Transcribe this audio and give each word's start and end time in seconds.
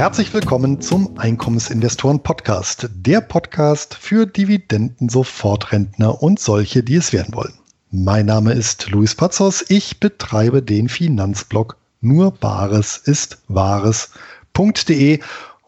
Herzlich 0.00 0.32
willkommen 0.32 0.80
zum 0.80 1.18
Einkommensinvestoren 1.18 2.20
Podcast, 2.20 2.88
der 2.94 3.20
Podcast 3.20 3.92
für 3.92 4.24
Dividenden-Sofortrentner 4.24 6.22
und 6.22 6.40
solche, 6.40 6.82
die 6.82 6.94
es 6.94 7.12
werden 7.12 7.34
wollen. 7.34 7.52
Mein 7.90 8.24
Name 8.24 8.54
ist 8.54 8.88
Luis 8.88 9.14
Pazos. 9.14 9.62
Ich 9.68 10.00
betreibe 10.00 10.62
den 10.62 10.88
Finanzblog 10.88 11.76
nur 12.00 12.30
Bares 12.30 12.96
ist 12.96 13.42
Wahres.de 13.48 15.20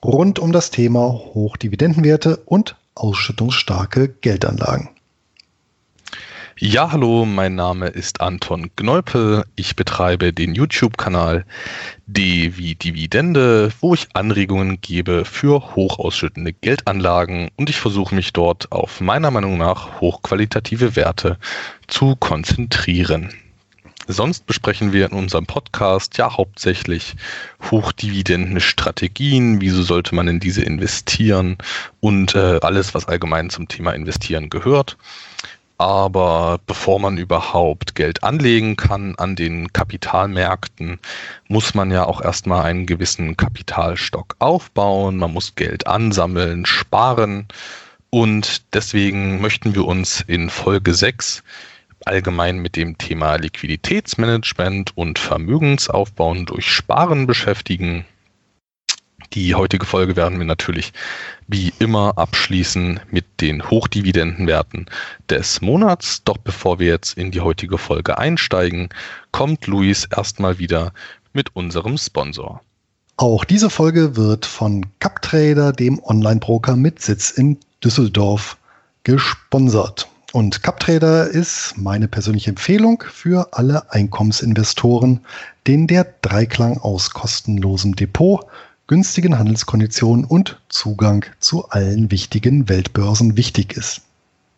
rund 0.02 0.38
um 0.38 0.50
das 0.50 0.70
Thema 0.70 1.12
Hochdividendenwerte 1.12 2.38
und 2.46 2.76
ausschüttungsstarke 2.94 4.08
Geldanlagen. 4.08 4.88
Ja, 6.64 6.92
hallo, 6.92 7.24
mein 7.24 7.56
Name 7.56 7.88
ist 7.88 8.20
Anton 8.20 8.70
Gneupel. 8.76 9.44
Ich 9.56 9.74
betreibe 9.74 10.32
den 10.32 10.54
YouTube-Kanal 10.54 11.44
D 12.06 12.56
wie 12.56 12.76
Dividende, 12.76 13.72
wo 13.80 13.94
ich 13.94 14.06
Anregungen 14.12 14.80
gebe 14.80 15.24
für 15.24 15.74
hochausschüttende 15.74 16.52
Geldanlagen 16.52 17.50
und 17.56 17.68
ich 17.68 17.80
versuche 17.80 18.14
mich 18.14 18.32
dort 18.32 18.70
auf 18.70 19.00
meiner 19.00 19.32
Meinung 19.32 19.58
nach 19.58 20.00
hochqualitative 20.00 20.94
Werte 20.94 21.36
zu 21.88 22.14
konzentrieren. 22.14 23.34
Sonst 24.06 24.46
besprechen 24.46 24.92
wir 24.92 25.06
in 25.06 25.18
unserem 25.18 25.46
Podcast 25.46 26.16
ja 26.18 26.36
hauptsächlich 26.36 27.14
hochdividende 27.70 28.60
Strategien, 28.60 29.60
wieso 29.60 29.82
sollte 29.82 30.14
man 30.14 30.28
in 30.28 30.38
diese 30.38 30.62
investieren 30.62 31.56
und 31.98 32.36
äh, 32.36 32.60
alles, 32.62 32.94
was 32.94 33.08
allgemein 33.08 33.50
zum 33.50 33.66
Thema 33.66 33.92
Investieren 33.92 34.48
gehört. 34.48 34.96
Aber 35.82 36.60
bevor 36.64 37.00
man 37.00 37.18
überhaupt 37.18 37.96
Geld 37.96 38.22
anlegen 38.22 38.76
kann 38.76 39.16
an 39.16 39.34
den 39.34 39.72
Kapitalmärkten, 39.72 41.00
muss 41.48 41.74
man 41.74 41.90
ja 41.90 42.04
auch 42.04 42.20
erstmal 42.20 42.62
einen 42.62 42.86
gewissen 42.86 43.36
Kapitalstock 43.36 44.36
aufbauen. 44.38 45.16
Man 45.16 45.32
muss 45.32 45.56
Geld 45.56 45.88
ansammeln, 45.88 46.66
sparen. 46.66 47.48
Und 48.10 48.62
deswegen 48.72 49.40
möchten 49.40 49.74
wir 49.74 49.84
uns 49.84 50.20
in 50.20 50.50
Folge 50.50 50.94
6 50.94 51.42
allgemein 52.04 52.58
mit 52.58 52.76
dem 52.76 52.96
Thema 52.96 53.34
Liquiditätsmanagement 53.34 54.96
und 54.96 55.18
Vermögensaufbauen 55.18 56.46
durch 56.46 56.70
Sparen 56.70 57.26
beschäftigen. 57.26 58.04
Die 59.34 59.54
heutige 59.54 59.86
Folge 59.86 60.14
werden 60.14 60.38
wir 60.38 60.44
natürlich 60.44 60.92
wie 61.48 61.72
immer 61.78 62.18
abschließen 62.18 63.00
mit 63.10 63.24
den 63.40 63.70
Hochdividendenwerten 63.70 64.86
des 65.30 65.62
Monats. 65.62 66.22
Doch 66.24 66.36
bevor 66.36 66.78
wir 66.78 66.88
jetzt 66.88 67.16
in 67.16 67.30
die 67.30 67.40
heutige 67.40 67.78
Folge 67.78 68.18
einsteigen, 68.18 68.90
kommt 69.30 69.66
Luis 69.66 70.06
erstmal 70.14 70.58
wieder 70.58 70.92
mit 71.32 71.56
unserem 71.56 71.96
Sponsor. 71.96 72.60
Auch 73.16 73.46
diese 73.46 73.70
Folge 73.70 74.16
wird 74.16 74.44
von 74.44 74.84
CapTrader, 74.98 75.72
dem 75.72 76.02
Online-Broker 76.04 76.76
mit 76.76 77.00
Sitz 77.00 77.30
in 77.30 77.56
Düsseldorf, 77.82 78.58
gesponsert. 79.04 80.08
Und 80.32 80.62
CapTrader 80.62 81.28
ist 81.28 81.74
meine 81.78 82.06
persönliche 82.06 82.50
Empfehlung 82.50 83.02
für 83.10 83.48
alle 83.52 83.90
Einkommensinvestoren, 83.92 85.20
denen 85.66 85.86
der 85.86 86.06
Dreiklang 86.20 86.78
aus 86.78 87.10
kostenlosem 87.10 87.96
Depot 87.96 88.44
günstigen 88.86 89.38
Handelskonditionen 89.38 90.24
und 90.24 90.60
Zugang 90.68 91.24
zu 91.38 91.68
allen 91.70 92.10
wichtigen 92.10 92.68
Weltbörsen 92.68 93.36
wichtig 93.36 93.76
ist. 93.76 94.02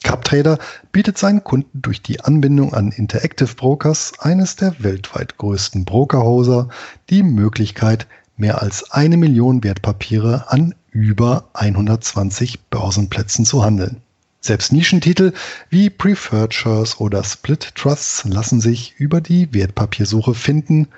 CapTrader 0.02 0.58
bietet 0.92 1.16
seinen 1.16 1.42
Kunden 1.42 1.80
durch 1.80 2.02
die 2.02 2.20
Anbindung 2.20 2.74
an 2.74 2.92
Interactive 2.92 3.54
Brokers, 3.54 4.12
eines 4.18 4.54
der 4.56 4.82
weltweit 4.84 5.38
größten 5.38 5.84
Brokerhäuser, 5.84 6.68
die 7.10 7.22
Möglichkeit, 7.22 8.06
mehr 8.36 8.60
als 8.62 8.90
eine 8.90 9.16
Million 9.16 9.64
Wertpapiere 9.64 10.50
an 10.50 10.74
über 10.90 11.48
120 11.54 12.60
Börsenplätzen 12.68 13.44
zu 13.44 13.64
handeln. 13.64 14.02
Selbst 14.40 14.72
Nischentitel 14.72 15.32
wie 15.70 15.88
Preferred 15.88 16.52
Shares 16.52 17.00
oder 17.00 17.24
Split 17.24 17.74
Trusts 17.74 18.24
lassen 18.24 18.60
sich 18.60 18.94
über 18.98 19.22
die 19.22 19.54
Wertpapiersuche 19.54 20.34
finden 20.34 20.88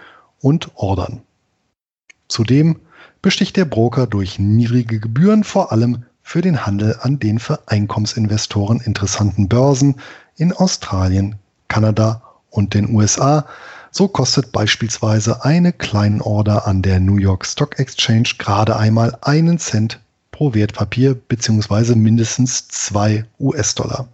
und 0.41 0.73
ordern. 0.75 1.23
Zudem 2.27 2.81
besticht 3.27 3.57
der 3.57 3.65
Broker 3.65 4.07
durch 4.07 4.39
niedrige 4.39 5.01
Gebühren 5.01 5.43
vor 5.43 5.73
allem 5.73 6.05
für 6.23 6.43
den 6.43 6.65
Handel 6.65 6.97
an 7.01 7.19
den 7.19 7.41
für 7.41 7.59
Einkommensinvestoren 7.67 8.79
interessanten 8.79 9.49
Börsen 9.49 9.97
in 10.37 10.53
Australien, 10.53 11.35
Kanada 11.67 12.23
und 12.51 12.73
den 12.73 12.95
USA. 12.95 13.45
So 13.91 14.07
kostet 14.07 14.53
beispielsweise 14.53 15.45
eine 15.45 15.73
Order 16.21 16.69
an 16.69 16.83
der 16.83 17.01
New 17.01 17.17
York 17.17 17.45
Stock 17.45 17.81
Exchange 17.81 18.29
gerade 18.39 18.77
einmal 18.77 19.19
einen 19.23 19.59
Cent 19.59 19.99
pro 20.31 20.55
Wertpapier 20.55 21.15
bzw. 21.17 21.97
mindestens 21.97 22.69
zwei 22.69 23.25
US-Dollar. 23.41 24.07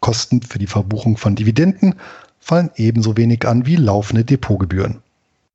Kosten 0.00 0.40
für 0.40 0.58
die 0.58 0.66
Verbuchung 0.66 1.18
von 1.18 1.36
Dividenden 1.36 1.96
fallen 2.40 2.70
ebenso 2.76 3.18
wenig 3.18 3.46
an 3.46 3.66
wie 3.66 3.76
laufende 3.76 4.24
Depotgebühren. 4.24 5.02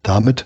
Damit 0.04 0.46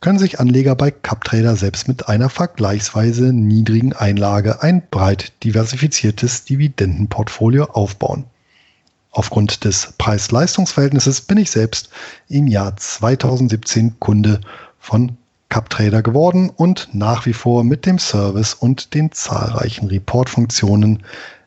können 0.00 0.18
sich 0.18 0.40
Anleger 0.40 0.74
bei 0.74 0.90
CapTrader 0.90 1.56
selbst 1.56 1.88
mit 1.88 2.08
einer 2.08 2.28
vergleichsweise 2.28 3.32
niedrigen 3.32 3.92
Einlage 3.92 4.62
ein 4.62 4.82
breit 4.90 5.32
diversifiziertes 5.42 6.44
Dividendenportfolio 6.44 7.64
aufbauen. 7.64 8.24
Aufgrund 9.10 9.64
des 9.64 9.94
Preis-Leistungs-Verhältnisses 9.96 11.22
bin 11.22 11.38
ich 11.38 11.50
selbst 11.50 11.88
im 12.28 12.46
Jahr 12.46 12.76
2017 12.76 13.98
Kunde 13.98 14.40
von 14.78 15.16
CapTrader 15.48 16.02
geworden 16.02 16.50
und 16.54 16.90
nach 16.92 17.24
wie 17.24 17.32
vor 17.32 17.64
mit 17.64 17.86
dem 17.86 17.98
Service 17.98 18.52
und 18.52 18.92
den 18.94 19.12
zahlreichen 19.12 19.86
Report-Funktionen 19.88 21.02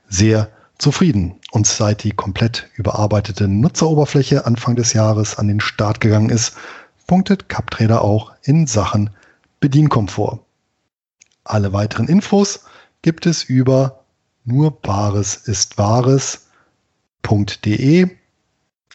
sehr 0.07 0.49
zufrieden. 0.79 1.35
Und 1.51 1.67
seit 1.67 2.03
die 2.03 2.11
komplett 2.11 2.69
überarbeitete 2.75 3.47
Nutzeroberfläche 3.47 4.45
Anfang 4.45 4.75
des 4.75 4.93
Jahres 4.93 5.37
an 5.37 5.47
den 5.47 5.59
Start 5.59 5.99
gegangen 5.99 6.29
ist, 6.29 6.55
punktet 7.09 7.49
CapTrader 7.49 8.03
auch 8.03 8.31
in 8.43 8.67
Sachen 8.67 9.09
Bedienkomfort. 9.61 10.41
Alle 11.43 11.73
weiteren 11.73 12.07
Infos 12.07 12.65
gibt 13.01 13.25
es 13.25 13.43
über 13.43 14.03
nur 14.45 14.79
Bares 14.79 15.35
ist 15.35 15.79
Wahres.de 15.79 16.45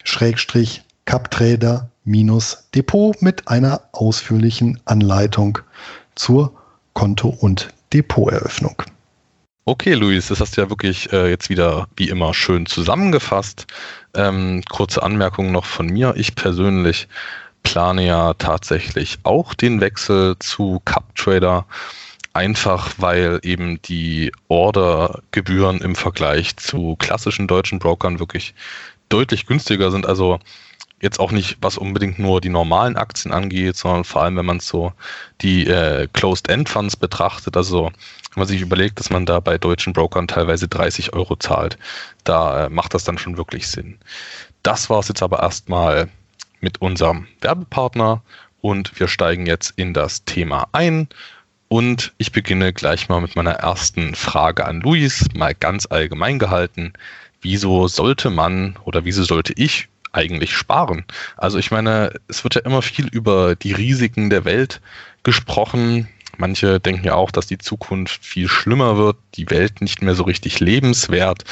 Schrägstrich 0.05 0.83
CapTrader 1.07 1.91
minus 2.05 2.69
Depot 2.73 3.21
mit 3.21 3.49
einer 3.49 3.81
ausführlichen 3.91 4.81
Anleitung 4.85 5.59
zur 6.15 6.53
Konto- 6.93 7.37
und 7.41 7.75
Depoteröffnung. 7.93 8.81
Okay, 9.65 9.95
Luis, 9.95 10.29
das 10.29 10.39
hast 10.39 10.57
du 10.57 10.61
ja 10.61 10.71
wirklich 10.71 11.13
äh, 11.13 11.31
jetzt 11.31 11.49
wieder 11.49 11.89
wie 11.97 12.11
immer 12.11 12.33
schön 12.33 12.67
zusammengefasst. 12.67 13.67
Ähm, 14.15 14.63
kurze 14.71 15.03
Anmerkung 15.03 15.51
noch 15.51 15.65
von 15.65 15.87
mir. 15.87 16.15
Ich 16.17 16.37
persönlich 16.37 17.09
plane 17.65 18.07
ja 18.07 18.35
tatsächlich 18.35 19.19
auch 19.25 19.55
den 19.55 19.81
Wechsel 19.81 20.39
zu 20.39 20.81
CupTrader, 20.85 21.67
einfach 22.33 22.93
weil 22.99 23.41
eben 23.43 23.83
die 23.83 24.31
Ordergebühren 24.47 25.81
im 25.81 25.97
Vergleich 25.97 26.57
zu 26.57 26.95
klassischen 26.97 27.49
deutschen 27.49 27.81
Brokern 27.81 28.21
wirklich 28.21 28.55
deutlich 29.09 29.47
günstiger 29.47 29.91
sind. 29.91 30.07
Also 30.07 30.39
jetzt 31.01 31.21
auch 31.21 31.33
nicht, 31.33 31.59
was 31.61 31.77
unbedingt 31.79 32.19
nur 32.19 32.41
die 32.41 32.49
normalen 32.49 32.97
Aktien 32.97 33.33
angeht, 33.33 33.77
sondern 33.77 34.05
vor 34.05 34.23
allem, 34.23 34.37
wenn 34.37 34.47
man 34.47 34.61
so 34.61 34.93
die 35.41 35.67
äh, 35.67 36.09
Closed-End-Funds 36.13 36.97
betrachtet, 36.97 37.57
also 37.57 37.87
wenn 37.87 38.41
man 38.41 38.49
sich 38.49 38.61
überlegt, 38.61 38.99
dass 38.99 39.11
man 39.11 39.27
da 39.27 39.41
bei 39.41 39.59
deutschen 39.59 39.93
Brokern 39.93 40.29
teilweise 40.29 40.67
30 40.67 41.13
Euro 41.13 41.37
zahlt, 41.37 41.79
da 42.25 42.67
äh, 42.67 42.69
macht 42.71 42.95
das 42.95 43.05
dann 43.05 43.19
schon 43.19 43.37
wirklich 43.37 43.69
Sinn. 43.69 43.99
Das 44.63 44.89
war 44.91 45.01
es 45.01 45.09
jetzt 45.09 45.23
aber 45.23 45.41
erstmal 45.41 46.09
mit 46.65 46.81
unserem 46.81 47.29
Werbepartner 47.41 48.23
und 48.61 48.99
wir 48.99 49.07
steigen 49.07 49.47
jetzt 49.47 49.75
in 49.77 49.95
das 49.95 50.25
Thema 50.25 50.67
ein. 50.73 51.09
Und 51.69 52.13
ich 52.19 52.33
beginne 52.33 52.73
gleich 52.73 53.09
mal 53.09 53.21
mit 53.21 53.37
meiner 53.37 53.53
ersten 53.53 54.15
Frage 54.15 54.65
an 54.67 54.81
Luis, 54.81 55.27
mal 55.35 55.55
ganz 55.55 55.87
allgemein 55.87 56.39
gehalten. 56.39 56.95
Wieso 57.43 57.89
sollte 57.89 58.31
man 58.31 58.77
oder 58.85 59.05
wieso 59.05 59.23
sollte 59.23 59.53
ich 59.57 59.89
eigentlich 60.13 60.57
sparen? 60.57 61.05
Also 61.37 61.59
ich 61.59 61.71
meine, 61.71 62.13
es 62.29 62.43
wird 62.43 62.55
ja 62.55 62.63
immer 62.63 62.81
viel 62.81 63.07
über 63.09 63.55
die 63.55 63.73
Risiken 63.73 64.31
der 64.31 64.45
Welt 64.45 64.81
gesprochen. 65.25 66.09
Manche 66.39 66.81
denken 66.81 67.05
ja 67.05 67.15
auch, 67.15 67.31
dass 67.31 67.47
die 67.47 67.59
Zukunft 67.59 68.25
viel 68.25 68.49
schlimmer 68.49 68.97
wird, 68.97 69.17
die 69.35 69.51
Welt 69.51 69.81
nicht 69.81 70.01
mehr 70.01 70.15
so 70.15 70.25
richtig 70.25 70.61
lebenswert. 70.61 71.45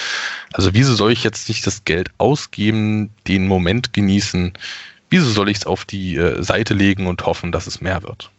Also 0.52 0.72
wieso 0.72 0.94
soll 0.94 1.12
ich 1.12 1.24
jetzt 1.24 1.48
nicht 1.48 1.66
das 1.66 1.84
Geld 1.84 2.10
ausgeben, 2.18 3.10
den 3.26 3.46
Moment 3.46 3.92
genießen, 3.92 4.54
Wieso 5.12 5.28
soll 5.28 5.50
ich 5.50 5.58
es 5.58 5.66
auf 5.66 5.84
die 5.84 6.16
äh, 6.16 6.42
Seite 6.42 6.72
legen 6.72 7.06
und 7.06 7.26
hoffen, 7.26 7.52
dass 7.52 7.66
es 7.66 7.82
mehr 7.82 8.02
wird? 8.02 8.30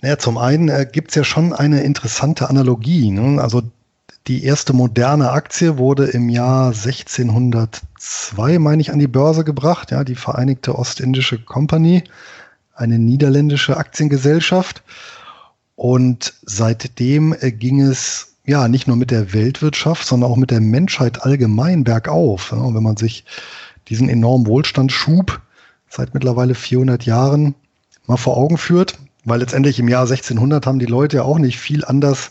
Naja, 0.00 0.16
zum 0.16 0.38
einen 0.38 0.70
äh, 0.70 0.88
gibt 0.90 1.10
es 1.10 1.14
ja 1.14 1.24
schon 1.24 1.52
eine 1.52 1.82
interessante 1.82 2.48
Analogie. 2.48 3.10
Ne? 3.10 3.38
Also 3.38 3.64
die 4.26 4.42
erste 4.42 4.72
moderne 4.72 5.32
Aktie 5.32 5.76
wurde 5.76 6.06
im 6.06 6.30
Jahr 6.30 6.68
1602, 6.68 8.58
meine 8.58 8.80
ich, 8.80 8.94
an 8.94 8.98
die 8.98 9.08
Börse 9.08 9.44
gebracht. 9.44 9.90
Ja, 9.90 10.04
die 10.04 10.14
Vereinigte 10.14 10.78
Ostindische 10.78 11.38
Company, 11.38 12.02
eine 12.74 12.98
niederländische 12.98 13.76
Aktiengesellschaft. 13.76 14.84
Und 15.74 16.32
seitdem 16.46 17.36
äh, 17.38 17.52
ging 17.52 17.82
es 17.82 18.36
ja 18.46 18.68
nicht 18.68 18.86
nur 18.86 18.96
mit 18.96 19.10
der 19.10 19.34
Weltwirtschaft, 19.34 20.06
sondern 20.06 20.30
auch 20.30 20.36
mit 20.38 20.50
der 20.50 20.62
Menschheit 20.62 21.24
allgemein 21.24 21.84
bergauf. 21.84 22.52
Ja, 22.52 22.74
wenn 22.74 22.82
man 22.82 22.96
sich 22.96 23.26
diesen 23.90 24.08
enormen 24.08 24.46
Wohlstandsschub 24.46 25.42
seit 25.88 26.14
mittlerweile 26.14 26.54
400 26.54 27.04
Jahren 27.04 27.54
mal 28.06 28.16
vor 28.16 28.36
Augen 28.36 28.58
führt, 28.58 28.98
weil 29.24 29.40
letztendlich 29.40 29.78
im 29.78 29.88
Jahr 29.88 30.02
1600 30.02 30.66
haben 30.66 30.78
die 30.78 30.86
Leute 30.86 31.18
ja 31.18 31.22
auch 31.22 31.38
nicht 31.38 31.58
viel 31.58 31.84
anders 31.84 32.30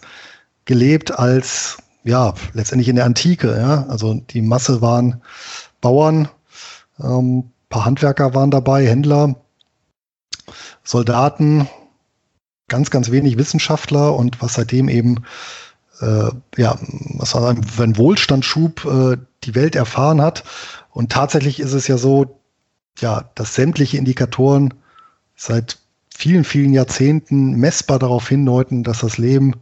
gelebt 0.66 1.18
als 1.18 1.78
ja 2.04 2.34
letztendlich 2.54 2.88
in 2.88 2.96
der 2.96 3.06
Antike. 3.06 3.57
Ja? 3.57 3.86
Also 3.90 4.13
die 4.13 4.42
Masse 4.42 4.81
waren 4.81 5.22
Bauern, 5.81 6.30
ähm, 7.00 7.52
paar 7.69 7.86
Handwerker 7.86 8.34
waren 8.34 8.52
dabei, 8.52 8.88
Händler, 8.88 9.36
Soldaten, 10.84 11.68
ganz, 12.68 12.90
ganz 12.92 13.12
wenig 13.12 13.38
Wissenschaftler 13.38 14.16
und 14.16 14.42
was 14.42 14.54
seitdem 14.54 14.88
eben, 14.88 15.24
äh, 16.00 16.30
ja, 16.58 16.78
was 17.16 17.36
war 17.36 17.50
ein 17.50 17.98
Wohlstandsschub 17.98 18.86
äh, 18.86 19.18
die 19.44 19.56
Welt 19.56 19.75
erfahren 19.75 20.22
hat. 20.22 20.44
Und 20.92 21.12
tatsächlich 21.12 21.60
ist 21.60 21.74
es 21.74 21.88
ja 21.88 21.98
so, 21.98 22.40
ja, 23.00 23.30
dass 23.36 23.56
sämtliche 23.56 23.97
Indikatoren 23.97 24.74
seit 25.36 25.80
vielen, 26.15 26.44
vielen 26.44 26.74
Jahrzehnten 26.74 27.51
messbar 27.56 28.00
darauf 28.00 28.27
hindeuten, 28.30 28.83
dass 28.83 29.00
das 29.00 29.18
Leben 29.18 29.53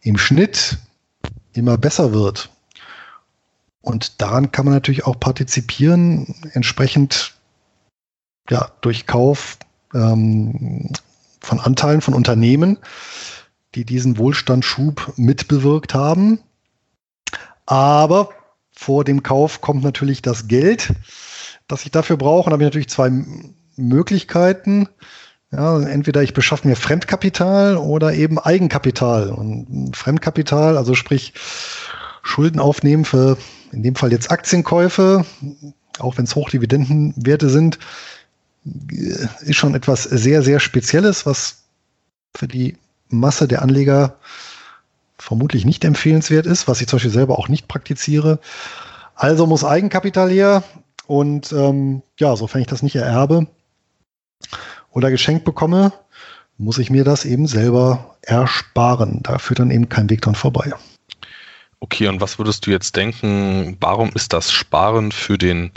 im 0.00 0.16
Schnitt 0.16 0.78
immer 1.52 1.76
besser 1.76 2.12
wird. 2.12 2.50
Und 3.82 4.20
daran 4.20 4.50
kann 4.52 4.64
man 4.64 4.74
natürlich 4.74 5.06
auch 5.06 5.20
partizipieren, 5.20 6.34
entsprechend 6.52 7.34
ja, 8.50 8.70
durch 8.80 9.06
Kauf 9.06 9.58
ähm, 9.94 10.90
von 11.40 11.60
Anteilen 11.60 12.00
von 12.00 12.14
Unternehmen, 12.14 12.78
die 13.74 13.84
diesen 13.84 14.18
Wohlstandsschub 14.18 15.12
mitbewirkt 15.16 15.94
haben. 15.94 16.40
Aber 17.66 18.30
vor 18.72 19.04
dem 19.04 19.22
Kauf 19.22 19.60
kommt 19.60 19.82
natürlich 19.82 20.22
das 20.22 20.48
Geld, 20.48 20.94
das 21.68 21.84
ich 21.84 21.90
dafür 21.90 22.16
brauche. 22.16 22.46
Und 22.46 22.52
habe 22.52 22.62
ich 22.62 22.66
natürlich 22.66 22.88
zwei 22.88 23.10
Möglichkeiten. 23.76 24.88
Ja, 25.50 25.80
entweder 25.80 26.22
ich 26.22 26.34
beschaffe 26.34 26.68
mir 26.68 26.76
Fremdkapital 26.76 27.76
oder 27.76 28.12
eben 28.12 28.38
Eigenkapital. 28.38 29.30
Und 29.30 29.96
Fremdkapital, 29.96 30.76
also 30.76 30.94
sprich 30.94 31.32
Schulden 32.22 32.60
aufnehmen 32.60 33.04
für 33.04 33.38
in 33.72 33.82
dem 33.82 33.94
Fall 33.94 34.12
jetzt 34.12 34.30
Aktienkäufe, 34.30 35.24
auch 35.98 36.18
wenn 36.18 36.24
es 36.24 36.34
Hochdividendenwerte 36.34 37.48
sind, 37.48 37.78
ist 39.40 39.56
schon 39.56 39.74
etwas 39.74 40.02
sehr, 40.02 40.42
sehr 40.42 40.60
Spezielles, 40.60 41.24
was 41.24 41.62
für 42.34 42.48
die 42.48 42.76
Masse 43.08 43.48
der 43.48 43.62
Anleger 43.62 44.16
vermutlich 45.18 45.64
nicht 45.64 45.84
empfehlenswert 45.84 46.46
ist, 46.46 46.68
was 46.68 46.80
ich 46.80 46.88
zum 46.88 46.98
Beispiel 46.98 47.10
selber 47.10 47.38
auch 47.38 47.48
nicht 47.48 47.68
praktiziere. 47.68 48.38
Also 49.14 49.46
muss 49.46 49.64
Eigenkapital 49.64 50.30
her 50.30 50.62
und 51.08 51.52
ähm, 51.52 52.02
ja, 52.20 52.36
sofern 52.36 52.60
ich 52.60 52.66
das 52.66 52.82
nicht 52.82 52.96
ererbe 52.96 53.46
oder 54.90 55.10
geschenkt 55.10 55.46
bekomme, 55.46 55.94
muss 56.58 56.76
ich 56.76 56.90
mir 56.90 57.02
das 57.02 57.24
eben 57.24 57.46
selber 57.46 58.18
ersparen. 58.20 59.20
Da 59.22 59.38
führt 59.38 59.60
dann 59.60 59.70
eben 59.70 59.88
kein 59.88 60.10
Weg 60.10 60.20
dran 60.20 60.34
vorbei. 60.34 60.74
Okay, 61.80 62.08
und 62.08 62.20
was 62.20 62.38
würdest 62.38 62.66
du 62.66 62.70
jetzt 62.70 62.94
denken, 62.94 63.78
warum 63.80 64.10
ist 64.14 64.34
das 64.34 64.52
Sparen 64.52 65.12
für 65.12 65.38
den 65.38 65.70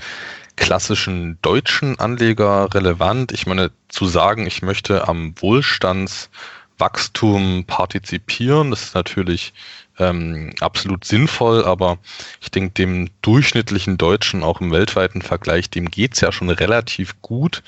klassischen 0.57 1.39
deutschen 1.42 1.98
Anleger 1.98 2.68
relevant? 2.74 3.31
Ich 3.31 3.48
meine, 3.48 3.72
zu 3.88 4.07
sagen, 4.07 4.45
ich 4.45 4.62
möchte 4.62 5.07
am 5.07 5.34
Wohlstandswachstum 5.39 7.63
partizipieren, 7.68 8.72
das 8.72 8.84
ist 8.84 8.95
natürlich 8.95 9.54
ähm, 9.99 10.53
absolut 10.59 11.05
sinnvoll, 11.05 11.63
aber 11.65 11.97
ich 12.41 12.51
denke, 12.51 12.73
dem 12.73 13.09
durchschnittlichen 13.21 13.97
Deutschen 13.97 14.43
auch 14.43 14.61
im 14.61 14.71
weltweiten 14.71 15.21
Vergleich, 15.21 15.69
dem 15.69 15.89
geht's 15.89 16.21
ja 16.21 16.31
schon 16.31 16.49
relativ 16.49 17.21
gut. 17.21 17.63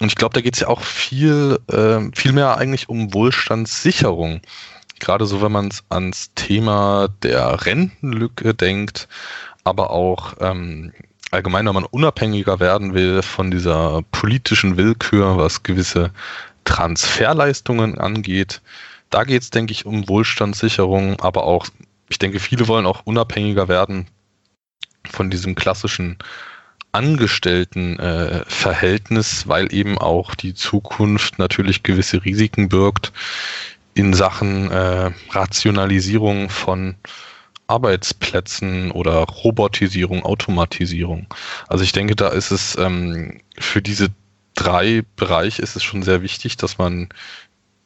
Und 0.00 0.08
ich 0.08 0.16
glaube, 0.16 0.34
da 0.34 0.40
geht's 0.40 0.60
ja 0.60 0.68
auch 0.68 0.82
viel, 0.82 1.58
äh, 1.70 2.00
viel 2.14 2.32
mehr 2.32 2.56
eigentlich 2.56 2.88
um 2.88 3.14
Wohlstandssicherung 3.14 4.40
gerade 5.04 5.26
so, 5.26 5.42
wenn 5.42 5.52
man 5.52 5.70
ans 5.88 6.32
Thema 6.34 7.08
der 7.22 7.66
Rentenlücke 7.66 8.54
denkt, 8.54 9.08
aber 9.62 9.90
auch 9.90 10.34
ähm, 10.40 10.92
allgemein, 11.30 11.66
wenn 11.66 11.74
man 11.74 11.84
unabhängiger 11.84 12.60
werden 12.60 12.94
will 12.94 13.22
von 13.22 13.50
dieser 13.50 14.02
politischen 14.12 14.76
Willkür, 14.76 15.36
was 15.36 15.62
gewisse 15.62 16.10
Transferleistungen 16.64 17.98
angeht. 17.98 18.62
Da 19.10 19.24
geht 19.24 19.42
es, 19.42 19.50
denke 19.50 19.72
ich, 19.72 19.84
um 19.86 20.08
Wohlstandssicherung, 20.08 21.18
aber 21.20 21.44
auch, 21.44 21.66
ich 22.08 22.18
denke, 22.18 22.40
viele 22.40 22.68
wollen 22.68 22.86
auch 22.86 23.02
unabhängiger 23.04 23.68
werden 23.68 24.06
von 25.08 25.30
diesem 25.30 25.54
klassischen 25.54 26.18
Angestelltenverhältnis, 26.92 29.42
äh, 29.42 29.48
weil 29.48 29.74
eben 29.74 29.98
auch 29.98 30.34
die 30.34 30.54
Zukunft 30.54 31.38
natürlich 31.38 31.82
gewisse 31.82 32.24
Risiken 32.24 32.68
birgt, 32.68 33.12
in 33.94 34.14
Sachen 34.14 34.70
äh, 34.70 35.10
Rationalisierung 35.30 36.50
von 36.50 36.96
Arbeitsplätzen 37.66 38.90
oder 38.90 39.20
Robotisierung, 39.20 40.22
Automatisierung. 40.24 41.26
Also 41.68 41.84
ich 41.84 41.92
denke, 41.92 42.14
da 42.14 42.28
ist 42.28 42.50
es 42.50 42.76
ähm, 42.76 43.40
für 43.58 43.80
diese 43.80 44.10
drei 44.54 45.02
Bereiche 45.16 45.62
ist 45.62 45.76
es 45.76 45.82
schon 45.82 46.02
sehr 46.02 46.22
wichtig, 46.22 46.56
dass 46.56 46.78
man 46.78 47.08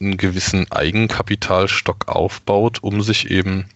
einen 0.01 0.17
gewissen 0.17 0.71
Eigenkapitalstock 0.71 2.09
aufbaut, 2.09 2.83
um 2.83 3.03
sich 3.03 3.31
eben 3.31 3.67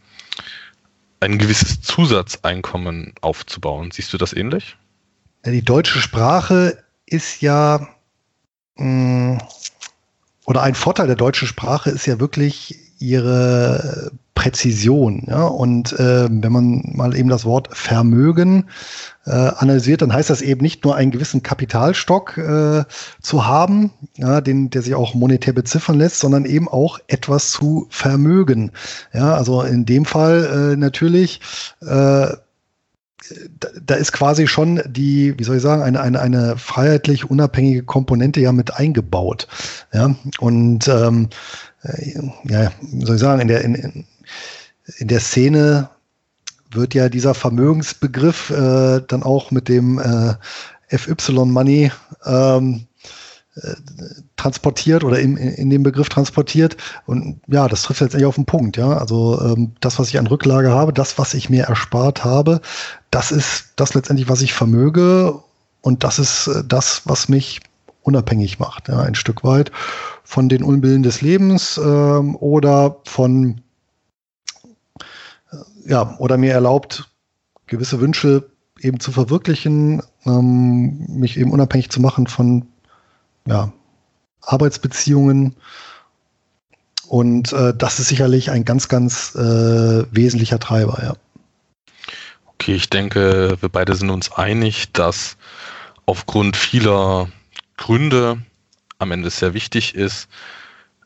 ein 1.21 1.39
gewisses 1.39 1.81
Zusatzeinkommen 1.81 3.15
aufzubauen. 3.21 3.91
Siehst 3.93 4.13
du 4.13 4.19
das 4.19 4.33
ähnlich? 4.33 4.77
Die 5.45 5.65
deutsche 5.65 6.01
Sprache 6.01 6.83
ist 7.07 7.43
ja 7.43 7.89
mm, 8.77 9.39
oder 10.45 10.63
ein 10.63 10.75
Vorteil 10.75 11.07
der 11.07 11.17
deutschen 11.17 11.49
Sprache 11.49 11.91
ist 11.91 12.07
ja 12.07 12.19
wirklich 12.21 12.79
ihre 13.03 14.13
Präzision. 14.35 15.25
Ja? 15.29 15.45
Und 15.45 15.93
äh, 15.99 16.29
wenn 16.31 16.53
man 16.53 16.83
mal 16.95 17.17
eben 17.17 17.29
das 17.29 17.45
Wort 17.45 17.69
Vermögen 17.73 18.65
äh, 19.27 19.31
analysiert, 19.31 20.03
dann 20.03 20.13
heißt 20.13 20.31
das 20.31 20.41
eben 20.43 20.63
nicht 20.63 20.85
nur 20.85 20.97
einen 20.97 21.11
gewissen 21.11 21.43
Kapitalstock 21.43 22.39
äh, 22.39 22.85
zu 23.21 23.47
haben, 23.47 23.91
ja, 24.17 24.41
den, 24.41 24.71
der 24.71 24.83
sich 24.83 24.95
auch 24.95 25.15
monetär 25.15 25.53
beziffern 25.53 25.99
lässt, 25.99 26.19
sondern 26.19 26.45
eben 26.45 26.69
auch 26.69 26.99
etwas 27.09 27.51
zu 27.51 27.87
vermögen. 27.91 28.73
Ja, 29.13 29.35
also 29.35 29.63
in 29.63 29.85
dem 29.85 30.07
Fall 30.07 30.73
äh, 30.73 30.77
natürlich 30.77 31.41
äh, 31.83 32.29
da 33.83 33.95
ist 33.95 34.13
quasi 34.13 34.47
schon 34.47 34.83
die, 34.87 35.39
wie 35.39 35.45
soll 35.45 35.57
ich 35.57 35.63
sagen, 35.63 35.83
eine, 35.83 36.01
eine, 36.01 36.21
eine 36.21 36.57
freiheitlich 36.57 37.31
unabhängige 37.31 37.83
Komponente 37.83 38.41
ja 38.41 38.53
mit 38.53 38.75
eingebaut. 38.75 39.49
Ja, 39.93 40.15
und 40.39 40.89
ähm, 40.89 41.29
äh, 41.83 42.19
ja, 42.45 42.73
wie 42.81 43.07
soll 43.07 43.17
ich 43.17 43.23
sagen, 43.23 43.41
in 43.41 43.49
der, 43.49 43.63
in, 43.63 44.07
in 44.99 45.09
der 45.09 45.21
Szene 45.21 45.89
wird 46.71 46.95
ja 46.95 47.09
dieser 47.09 47.35
Vermögensbegriff 47.35 48.51
äh, 48.51 49.01
dann 49.07 49.23
auch 49.23 49.51
mit 49.51 49.69
dem 49.69 49.99
äh, 49.99 50.35
FY 50.97 51.33
Money 51.33 51.91
ähm, 52.25 52.75
äh, 52.75 52.92
transportiert 54.37 55.05
oder 55.05 55.19
in, 55.19 55.37
in 55.37 55.69
dem 55.69 55.83
Begriff 55.83 56.09
transportiert. 56.09 56.77
Und 57.07 57.41
ja, 57.49 57.69
das 57.69 57.83
trifft 57.83 58.01
letztendlich 58.01 58.27
auf 58.27 58.37
den 58.37 58.47
Punkt. 58.47 58.77
Ja, 58.77 58.97
also 58.97 59.41
ähm, 59.43 59.73
das, 59.81 59.99
was 59.99 60.09
ich 60.09 60.19
an 60.19 60.27
Rücklage 60.27 60.71
habe, 60.71 60.93
das, 60.93 61.19
was 61.19 61.35
ich 61.35 61.51
mir 61.51 61.65
erspart 61.65 62.25
habe, 62.25 62.61
das 63.11 63.31
ist 63.31 63.73
das 63.77 63.95
letztendlich, 63.95 64.29
was 64.29 64.41
ich 64.43 64.55
vermöge. 64.55 65.39
Und 65.83 66.03
das 66.03 66.19
ist 66.19 66.47
äh, 66.47 66.65
das, 66.67 67.03
was 67.05 67.29
mich 67.29 67.61
unabhängig 68.03 68.59
macht, 68.59 68.89
ja, 68.89 69.01
ein 69.01 69.15
Stück 69.15 69.45
weit 69.45 69.71
von 70.25 70.49
den 70.49 70.65
Unbillen 70.65 71.03
des 71.03 71.21
Lebens 71.21 71.79
ähm, 71.79 72.37
oder 72.37 72.97
von 73.05 73.61
äh, 75.51 75.91
ja, 75.91 76.17
oder 76.19 76.39
mir 76.39 76.53
erlaubt, 76.53 77.11
gewisse 77.67 78.01
Wünsche 78.01 78.51
eben 78.81 78.99
zu 78.99 79.13
verwirklichen, 79.13 80.03
ähm, 80.25 81.07
mich 81.09 81.39
eben 81.39 81.53
unabhängig 81.53 81.91
zu 81.91 82.01
machen 82.01 82.27
von 82.27 82.72
ja, 83.47 83.73
Arbeitsbeziehungen. 84.43 85.57
Und 87.09 87.53
äh, 87.53 87.75
das 87.77 87.99
ist 87.99 88.09
sicherlich 88.09 88.51
ein 88.51 88.65
ganz, 88.65 88.89
ganz 88.89 89.35
äh, 89.35 90.05
wesentlicher 90.11 90.59
Treiber, 90.59 90.99
ja. 91.03 91.15
Okay, 92.47 92.75
ich 92.75 92.89
denke, 92.89 93.57
wir 93.61 93.69
beide 93.69 93.95
sind 93.97 94.11
uns 94.11 94.31
einig, 94.33 94.93
dass 94.93 95.37
aufgrund 96.07 96.57
vieler 96.57 97.29
Gründe 97.77 98.39
am 98.99 99.11
Ende 99.11 99.31
sehr 99.31 99.53
wichtig 99.53 99.95
ist, 99.95 100.29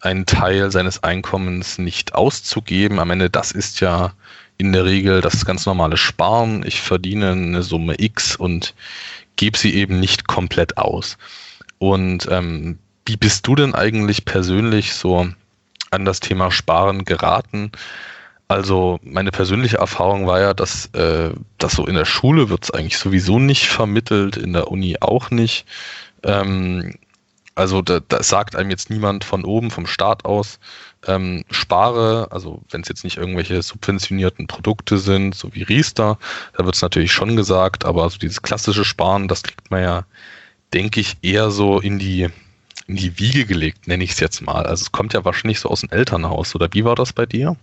einen 0.01 0.27
Teil 0.27 0.71
seines 0.71 1.03
Einkommens 1.03 1.79
nicht 1.79 2.15
auszugeben. 2.15 3.01
Am 3.01 3.11
Ende, 3.11 3.31
das 3.31 3.53
ist 3.53 3.81
ja 3.81 4.13
in 4.59 4.73
der 4.73 4.85
Regel 4.85 5.21
das 5.21 5.45
ganz 5.45 5.67
normale 5.67 5.97
Sparen. 5.97 6.65
Ich 6.67 6.81
verdiene 6.81 7.33
eine 7.33 7.63
Summe 7.63 7.95
X 7.99 8.37
und 8.37 8.75
gebe 9.37 9.59
sie 9.59 9.75
eben 9.75 9.99
nicht 9.99 10.27
komplett 10.27 10.77
aus. 10.77 11.17
Und 11.79 12.29
ähm, 12.31 12.79
wie 13.05 13.17
bist 13.17 13.47
du 13.47 13.55
denn 13.55 13.75
eigentlich 13.75 14.25
persönlich 14.25 14.95
so 14.95 15.29
an 15.91 16.05
das 16.05 16.21
Thema 16.21 16.51
Sparen 16.51 17.05
geraten? 17.05 17.71
Also 18.49 19.01
meine 19.03 19.31
persönliche 19.31 19.79
Erfahrung 19.79 20.27
war 20.27 20.41
ja, 20.41 20.55
dass 20.55 20.87
äh, 20.95 21.31
das 21.59 21.73
so 21.73 21.87
in 21.87 21.95
der 21.95 22.05
Schule 22.05 22.49
wird 22.49 22.65
es 22.65 22.71
eigentlich 22.71 22.99
sowieso 22.99 23.39
nicht 23.39 23.67
vermittelt, 23.67 24.37
in 24.37 24.53
der 24.53 24.71
Uni 24.71 24.97
auch 25.01 25.31
nicht. 25.31 25.67
Ähm, 26.23 26.95
also 27.57 27.83
da, 27.83 28.01
da 28.01 28.23
sagt 28.23 28.55
einem 28.55 28.71
jetzt 28.71 28.91
niemand 28.91 29.25
von 29.25 29.45
oben, 29.45 29.71
vom 29.71 29.87
Staat 29.87 30.25
aus, 30.27 30.61
ähm, 31.07 31.45
spare, 31.51 32.29
also 32.31 32.63
wenn 32.71 32.83
es 32.83 32.89
jetzt 32.89 33.03
nicht 33.03 33.17
irgendwelche 33.17 33.63
subventionierten 33.63 34.47
Produkte 34.47 34.99
sind, 34.99 35.35
so 35.35 35.55
wie 35.55 35.63
Riester, 35.63 36.19
da 36.57 36.65
wird 36.65 36.77
es 36.77 36.83
natürlich 36.83 37.13
schon 37.13 37.35
gesagt, 37.35 37.85
aber 37.85 38.09
so 38.11 38.19
dieses 38.19 38.43
klassische 38.43 38.85
Sparen, 38.85 39.27
das 39.27 39.43
kriegt 39.43 39.71
man 39.71 39.83
ja, 39.83 40.05
denke 40.77 41.01
ich, 41.01 41.17
eher 41.23 41.51
so 41.51 41.81
in 41.81 41.99
die 41.99 42.29
in 42.87 42.97
die 42.97 43.19
Wiege 43.19 43.47
gelegt, 43.47 43.89
nenne 43.89 44.05
ich 44.05 44.13
es 44.13 44.21
jetzt 44.21 44.43
mal. 44.43 44.65
Also 44.65 44.83
es 44.83 44.93
kommt 44.93 45.13
ja 45.13 45.25
wahrscheinlich 45.25 45.59
so 45.59 45.71
aus 45.71 45.81
dem 45.81 45.91
Elternhaus, 45.91 46.55
oder 46.55 46.69
wie 46.73 46.85
war 46.85 46.95
das 46.95 47.13
bei 47.13 47.27
dir? 47.27 47.57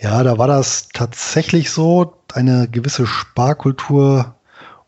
Ja, 0.00 0.22
da 0.22 0.38
war 0.38 0.46
das 0.46 0.88
tatsächlich 0.92 1.70
so. 1.70 2.14
Eine 2.32 2.68
gewisse 2.68 3.06
Sparkultur 3.06 4.36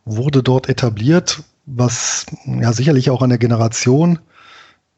wurde 0.05 0.43
dort 0.43 0.69
etabliert, 0.69 1.43
was 1.67 2.27
ja 2.45 2.73
sicherlich 2.73 3.11
auch 3.11 3.23
an 3.23 3.31
der 3.31 3.39
Generation 3.39 4.19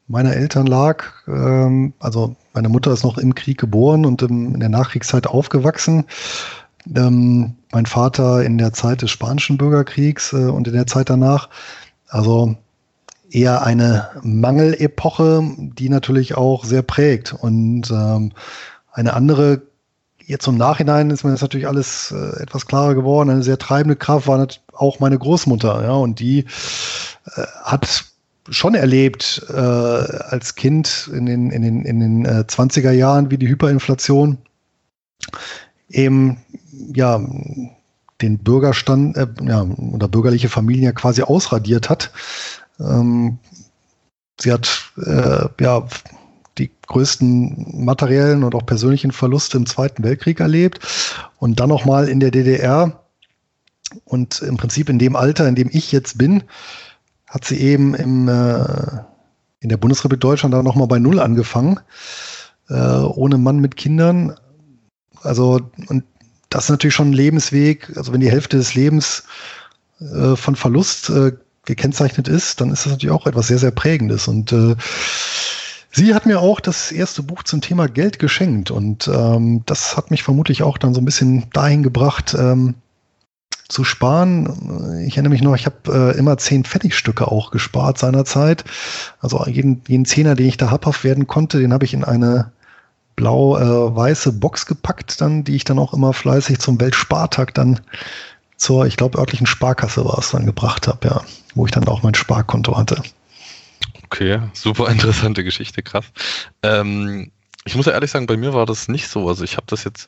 meiner 0.07 0.35
Eltern 0.35 0.67
lag. 0.67 1.05
Ähm, 1.27 1.93
also 1.99 2.35
meine 2.53 2.69
Mutter 2.69 2.91
ist 2.91 3.03
noch 3.03 3.17
im 3.17 3.33
Krieg 3.33 3.57
geboren 3.57 4.05
und 4.05 4.21
in 4.21 4.59
der 4.59 4.69
Nachkriegszeit 4.69 5.25
aufgewachsen. 5.25 6.05
Ähm, 6.95 7.55
mein 7.71 7.85
Vater 7.85 8.43
in 8.43 8.57
der 8.57 8.73
Zeit 8.73 9.01
des 9.01 9.09
Spanischen 9.09 9.57
Bürgerkriegs 9.57 10.33
äh, 10.33 10.45
und 10.45 10.67
in 10.67 10.73
der 10.73 10.85
Zeit 10.85 11.09
danach. 11.09 11.49
Also 12.07 12.55
eher 13.29 13.63
eine 13.63 14.09
Mangelepoche, 14.23 15.43
die 15.57 15.89
natürlich 15.89 16.35
auch 16.35 16.63
sehr 16.63 16.81
prägt. 16.81 17.33
Und 17.33 17.91
ähm, 17.91 18.31
eine 18.91 19.13
andere, 19.13 19.61
jetzt 20.23 20.47
im 20.47 20.57
Nachhinein 20.57 21.09
ist 21.09 21.23
mir 21.23 21.31
das 21.31 21.41
natürlich 21.41 21.67
alles 21.67 22.11
äh, 22.11 22.41
etwas 22.41 22.65
klarer 22.65 22.95
geworden. 22.95 23.29
Eine 23.29 23.43
sehr 23.43 23.57
treibende 23.57 23.95
Kraft 23.95 24.27
war 24.27 24.47
auch 24.73 24.99
meine 24.99 25.17
Großmutter, 25.17 25.83
ja, 25.83 25.93
und 25.93 26.19
die 26.19 26.45
äh, 27.35 27.41
hat 27.63 28.05
schon 28.49 28.75
erlebt 28.75 29.45
äh, 29.49 29.55
als 29.55 30.55
Kind 30.55 31.09
in 31.13 31.25
den, 31.25 31.49
in 31.49 31.61
den, 31.61 31.83
in 31.83 31.99
den 31.99 32.25
äh, 32.25 32.43
20er 32.47 32.91
Jahren, 32.91 33.31
wie 33.31 33.37
die 33.37 33.47
Hyperinflation 33.47 34.37
eben 35.89 36.37
ja 36.93 37.19
den 38.21 38.39
Bürgerstand 38.39 39.17
äh, 39.17 39.27
ja, 39.43 39.63
oder 39.63 40.07
bürgerliche 40.07 40.49
Familien 40.49 40.85
ja 40.85 40.91
quasi 40.91 41.21
ausradiert 41.21 41.89
hat. 41.89 42.11
Ähm, 42.79 43.39
sie 44.39 44.51
hat 44.51 44.91
äh, 44.97 45.47
ja 45.59 45.87
die 46.57 46.71
größten 46.87 47.83
materiellen 47.83 48.43
und 48.43 48.55
auch 48.55 48.65
persönlichen 48.65 49.11
Verluste 49.11 49.57
im 49.57 49.65
Zweiten 49.65 50.03
Weltkrieg 50.03 50.39
erlebt 50.39 50.79
und 51.37 51.59
dann 51.59 51.69
noch 51.69 51.85
mal 51.85 52.07
in 52.07 52.19
der 52.19 52.31
DDR 52.31 53.03
und 54.05 54.41
im 54.41 54.57
Prinzip 54.57 54.89
in 54.89 54.99
dem 54.99 55.15
Alter, 55.15 55.47
in 55.47 55.55
dem 55.55 55.69
ich 55.71 55.91
jetzt 55.91 56.17
bin, 56.17 56.43
hat 57.27 57.45
sie 57.45 57.59
eben 57.59 57.93
im, 57.95 58.27
äh, 58.29 58.65
in 59.59 59.69
der 59.69 59.77
Bundesrepublik 59.77 60.21
Deutschland 60.21 60.53
dann 60.53 60.63
noch 60.63 60.75
mal 60.75 60.87
bei 60.87 60.99
Null 60.99 61.19
angefangen, 61.19 61.79
äh, 62.69 62.73
ohne 62.73 63.37
Mann 63.37 63.59
mit 63.59 63.75
Kindern. 63.75 64.35
Also 65.21 65.59
und 65.87 66.03
das 66.55 66.65
ist 66.65 66.69
natürlich 66.69 66.95
schon 66.95 67.09
ein 67.09 67.13
Lebensweg. 67.13 67.91
Also 67.95 68.13
wenn 68.13 68.21
die 68.21 68.31
Hälfte 68.31 68.57
des 68.57 68.75
Lebens 68.75 69.23
äh, 69.99 70.35
von 70.35 70.55
Verlust 70.55 71.09
äh, 71.09 71.33
gekennzeichnet 71.65 72.27
ist, 72.27 72.61
dann 72.61 72.71
ist 72.71 72.85
das 72.85 72.93
natürlich 72.93 73.13
auch 73.13 73.27
etwas 73.27 73.47
sehr, 73.47 73.57
sehr 73.57 73.71
Prägendes. 73.71 74.27
Und 74.27 74.51
äh, 74.51 74.75
Sie 75.91 76.13
hat 76.13 76.25
mir 76.25 76.41
auch 76.41 76.59
das 76.59 76.91
erste 76.91 77.23
Buch 77.23 77.43
zum 77.43 77.61
Thema 77.61 77.87
Geld 77.87 78.19
geschenkt 78.19 78.69
und 78.69 79.07
ähm, 79.07 79.63
das 79.65 79.95
hat 79.95 80.11
mich 80.11 80.23
vermutlich 80.23 80.61
auch 80.61 80.77
dann 80.77 80.93
so 80.93 80.99
ein 80.99 81.05
bisschen 81.05 81.49
dahin 81.53 81.83
gebracht, 81.83 82.35
ähm, 82.37 82.75
zu 83.69 83.85
sparen. 83.85 85.03
Ich 85.07 85.15
erinnere 85.15 85.31
mich 85.31 85.41
noch, 85.41 85.55
ich 85.55 85.65
habe 85.65 86.13
äh, 86.13 86.17
immer 86.17 86.37
zehn 86.37 86.65
Pfennigstücke 86.65 87.29
auch 87.31 87.49
gespart 87.49 87.97
seinerzeit. 87.97 88.65
Also 89.21 89.45
jeden, 89.47 89.83
jeden 89.87 90.03
Zehner, 90.03 90.35
den 90.35 90.47
ich 90.47 90.57
da 90.57 90.69
habhaft 90.69 91.05
werden 91.05 91.27
konnte, 91.27 91.59
den 91.59 91.71
habe 91.71 91.85
ich 91.85 91.93
in 91.93 92.03
eine 92.03 92.51
blau-weiße 93.15 94.29
äh, 94.29 94.33
Box 94.33 94.65
gepackt, 94.65 95.19
dann, 95.21 95.43
die 95.43 95.55
ich 95.55 95.63
dann 95.63 95.79
auch 95.79 95.93
immer 95.93 96.13
fleißig 96.13 96.59
zum 96.59 96.79
Weltspartag 96.79 97.53
dann 97.53 97.79
zur, 98.57 98.85
ich 98.85 98.97
glaube, 98.97 99.17
örtlichen 99.17 99.47
Sparkasse 99.47 100.05
war 100.05 100.17
es 100.19 100.31
dann 100.31 100.45
gebracht 100.45 100.87
habe, 100.87 101.07
ja, 101.07 101.21
wo 101.55 101.65
ich 101.65 101.71
dann 101.71 101.87
auch 101.87 102.03
mein 102.03 102.15
Sparkonto 102.15 102.77
hatte. 102.77 103.01
Okay, 104.03 104.39
super 104.53 104.89
interessante 104.89 105.43
Geschichte, 105.43 105.81
krass. 105.81 106.05
Ähm, 106.63 107.31
ich 107.65 107.75
muss 107.75 107.87
ja 107.87 107.93
ehrlich 107.93 108.11
sagen, 108.11 108.27
bei 108.27 108.37
mir 108.37 108.53
war 108.53 108.65
das 108.65 108.87
nicht 108.87 109.07
so. 109.07 109.27
Also 109.27 109.43
ich 109.43 109.57
habe 109.57 109.65
das 109.67 109.83
jetzt, 109.83 110.07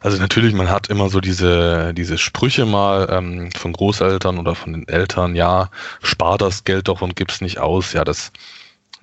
also 0.00 0.18
natürlich, 0.18 0.54
man 0.54 0.70
hat 0.70 0.88
immer 0.88 1.10
so 1.10 1.20
diese, 1.20 1.92
diese 1.94 2.18
Sprüche 2.18 2.64
mal 2.64 3.08
ähm, 3.10 3.50
von 3.52 3.72
Großeltern 3.72 4.38
oder 4.38 4.54
von 4.54 4.72
den 4.72 4.88
Eltern, 4.88 5.36
ja, 5.36 5.70
spar 6.02 6.38
das 6.38 6.64
Geld 6.64 6.88
doch 6.88 7.02
und 7.02 7.16
gib's 7.16 7.40
nicht 7.40 7.58
aus. 7.58 7.92
Ja, 7.92 8.04
das 8.04 8.32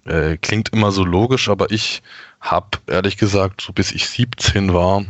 äh, 0.05 0.37
klingt 0.37 0.69
immer 0.69 0.91
so 0.91 1.05
logisch, 1.05 1.49
aber 1.49 1.71
ich 1.71 2.01
habe 2.41 2.79
ehrlich 2.87 3.17
gesagt, 3.17 3.61
so 3.61 3.71
bis 3.71 3.91
ich 3.91 4.09
17 4.09 4.73
war, 4.73 5.05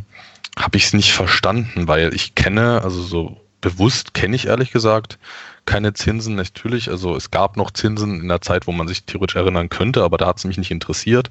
habe 0.58 0.76
ich 0.76 0.84
es 0.84 0.92
nicht 0.92 1.12
verstanden, 1.12 1.88
weil 1.88 2.14
ich 2.14 2.34
kenne, 2.34 2.82
also 2.82 3.02
so 3.02 3.40
bewusst 3.60 4.12
kenne 4.12 4.36
ich 4.36 4.46
ehrlich 4.46 4.70
gesagt 4.70 5.18
keine 5.64 5.94
Zinsen. 5.94 6.34
Natürlich, 6.34 6.90
also 6.90 7.16
es 7.16 7.30
gab 7.30 7.56
noch 7.56 7.70
Zinsen 7.70 8.20
in 8.20 8.28
der 8.28 8.40
Zeit, 8.40 8.66
wo 8.66 8.72
man 8.72 8.88
sich 8.88 9.04
theoretisch 9.04 9.36
erinnern 9.36 9.68
könnte, 9.68 10.02
aber 10.02 10.18
da 10.18 10.26
hat 10.26 10.38
es 10.38 10.44
mich 10.44 10.58
nicht 10.58 10.70
interessiert. 10.70 11.30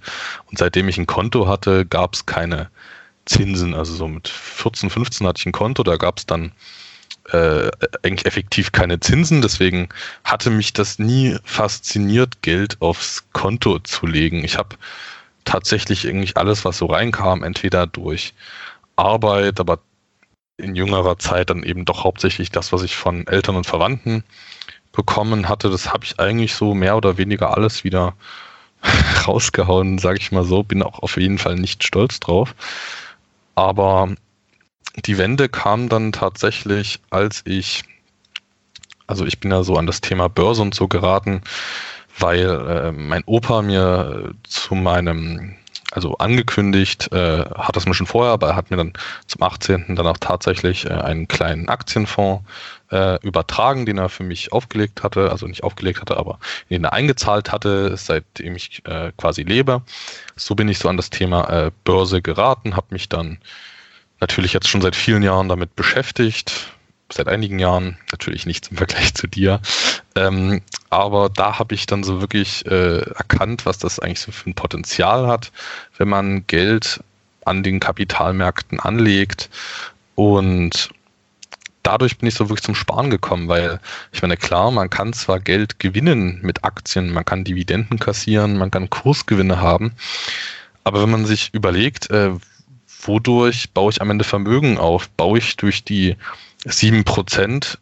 Und 0.49 0.57
seitdem 0.57 0.87
ich 0.87 0.97
ein 0.97 1.05
Konto 1.05 1.47
hatte, 1.47 1.85
gab 1.85 2.15
es 2.15 2.25
keine 2.25 2.69
Zinsen. 3.25 3.73
Also 3.75 3.93
so 3.93 4.07
mit 4.07 4.27
14, 4.27 4.89
15 4.89 5.27
hatte 5.27 5.39
ich 5.39 5.45
ein 5.45 5.51
Konto, 5.51 5.83
da 5.83 5.97
gab 5.97 6.17
es 6.17 6.25
dann 6.25 6.51
äh, 7.31 7.69
eigentlich 8.03 8.25
effektiv 8.25 8.71
keine 8.71 8.99
Zinsen. 8.99 9.41
Deswegen 9.41 9.89
hatte 10.23 10.49
mich 10.49 10.73
das 10.73 10.97
nie 10.97 11.37
fasziniert, 11.43 12.41
Geld 12.41 12.77
aufs 12.81 13.25
Konto 13.33 13.79
zu 13.79 14.07
legen. 14.07 14.43
Ich 14.43 14.57
habe 14.57 14.77
tatsächlich 15.45 16.07
eigentlich 16.07 16.37
alles, 16.37 16.65
was 16.65 16.77
so 16.77 16.85
reinkam, 16.87 17.43
entweder 17.43 17.87
durch 17.87 18.33
Arbeit, 18.95 19.59
aber 19.59 19.79
in 20.57 20.75
jüngerer 20.75 21.17
Zeit 21.17 21.49
dann 21.49 21.63
eben 21.63 21.85
doch 21.85 22.03
hauptsächlich 22.03 22.51
das, 22.51 22.71
was 22.71 22.83
ich 22.83 22.95
von 22.95 23.25
Eltern 23.27 23.55
und 23.55 23.65
Verwandten 23.65 24.23
bekommen 24.91 25.49
hatte. 25.49 25.69
Das 25.69 25.91
habe 25.91 26.05
ich 26.05 26.19
eigentlich 26.19 26.53
so 26.53 26.73
mehr 26.73 26.97
oder 26.97 27.17
weniger 27.17 27.55
alles 27.55 27.83
wieder 27.83 28.13
rausgehauen, 29.27 29.97
sage 29.97 30.19
ich 30.19 30.31
mal 30.31 30.43
so. 30.43 30.63
Bin 30.63 30.83
auch 30.83 30.99
auf 30.99 31.17
jeden 31.17 31.37
Fall 31.37 31.55
nicht 31.55 31.83
stolz 31.83 32.19
drauf. 32.19 32.55
Aber 33.55 34.09
die 35.05 35.17
Wende 35.17 35.49
kam 35.49 35.89
dann 35.89 36.11
tatsächlich, 36.11 36.99
als 37.09 37.41
ich, 37.45 37.83
also 39.07 39.25
ich 39.25 39.39
bin 39.39 39.51
ja 39.51 39.63
so 39.63 39.75
an 39.75 39.87
das 39.87 40.01
Thema 40.01 40.27
Börse 40.29 40.61
und 40.61 40.75
so 40.75 40.87
geraten, 40.87 41.41
weil 42.19 42.45
äh, 42.45 42.91
mein 42.91 43.23
Opa 43.25 43.61
mir 43.61 44.33
zu 44.43 44.75
meinem 44.75 45.55
also 45.91 46.17
angekündigt, 46.17 47.11
äh, 47.11 47.43
hat 47.53 47.75
das 47.75 47.85
mir 47.85 47.93
schon 47.93 48.07
vorher, 48.07 48.31
aber 48.31 48.49
er 48.49 48.55
hat 48.55 48.71
mir 48.71 48.77
dann 48.77 48.93
zum 49.27 49.43
18. 49.43 49.95
dann 49.95 50.07
auch 50.07 50.17
tatsächlich 50.17 50.85
äh, 50.85 50.93
einen 50.93 51.27
kleinen 51.27 51.67
Aktienfonds 51.67 52.43
äh, 52.91 53.19
übertragen, 53.25 53.85
den 53.85 53.97
er 53.97 54.09
für 54.09 54.23
mich 54.23 54.53
aufgelegt 54.53 55.03
hatte, 55.03 55.31
also 55.31 55.47
nicht 55.47 55.63
aufgelegt 55.63 55.99
hatte, 55.99 56.17
aber 56.17 56.39
den 56.69 56.85
er 56.85 56.93
eingezahlt 56.93 57.51
hatte, 57.51 57.95
seitdem 57.97 58.55
ich 58.55 58.83
äh, 58.85 59.11
quasi 59.17 59.43
lebe. 59.43 59.81
So 60.35 60.55
bin 60.55 60.69
ich 60.69 60.79
so 60.79 60.87
an 60.87 60.97
das 60.97 61.09
Thema 61.09 61.49
äh, 61.49 61.71
Börse 61.83 62.21
geraten, 62.21 62.75
habe 62.75 62.87
mich 62.91 63.09
dann 63.09 63.39
natürlich 64.21 64.53
jetzt 64.53 64.69
schon 64.69 64.81
seit 64.81 64.95
vielen 64.95 65.23
Jahren 65.23 65.49
damit 65.49 65.75
beschäftigt, 65.75 66.71
seit 67.11 67.27
einigen 67.27 67.59
Jahren, 67.59 67.97
natürlich 68.11 68.45
nichts 68.45 68.69
im 68.69 68.77
Vergleich 68.77 69.13
zu 69.13 69.27
dir. 69.27 69.59
Ähm, 70.15 70.61
aber 70.89 71.29
da 71.29 71.57
habe 71.59 71.73
ich 71.73 71.85
dann 71.85 72.03
so 72.03 72.19
wirklich 72.19 72.65
äh, 72.65 72.99
erkannt, 72.99 73.65
was 73.65 73.77
das 73.77 73.99
eigentlich 73.99 74.19
so 74.19 74.31
für 74.31 74.49
ein 74.49 74.55
Potenzial 74.55 75.27
hat, 75.27 75.51
wenn 75.97 76.09
man 76.09 76.45
Geld 76.47 77.01
an 77.45 77.63
den 77.63 77.79
Kapitalmärkten 77.79 78.79
anlegt. 78.79 79.49
Und 80.15 80.89
dadurch 81.83 82.17
bin 82.17 82.27
ich 82.27 82.35
so 82.35 82.49
wirklich 82.49 82.63
zum 82.63 82.75
Sparen 82.75 83.09
gekommen, 83.09 83.47
weil 83.47 83.79
ich 84.11 84.21
meine, 84.21 84.37
klar, 84.37 84.71
man 84.71 84.89
kann 84.89 85.13
zwar 85.13 85.39
Geld 85.39 85.79
gewinnen 85.79 86.39
mit 86.43 86.63
Aktien, 86.63 87.11
man 87.11 87.25
kann 87.25 87.43
Dividenden 87.43 87.99
kassieren, 87.99 88.57
man 88.57 88.71
kann 88.71 88.89
Kursgewinne 88.89 89.61
haben, 89.61 89.93
aber 90.83 91.01
wenn 91.01 91.11
man 91.11 91.25
sich 91.25 91.53
überlegt, 91.53 92.09
äh, 92.09 92.31
wodurch 93.03 93.71
baue 93.71 93.91
ich 93.91 94.01
am 94.01 94.09
Ende 94.09 94.23
Vermögen 94.23 94.77
auf? 94.77 95.09
Baue 95.09 95.39
ich 95.39 95.55
durch 95.57 95.83
die 95.83 96.17
7% 96.65 97.77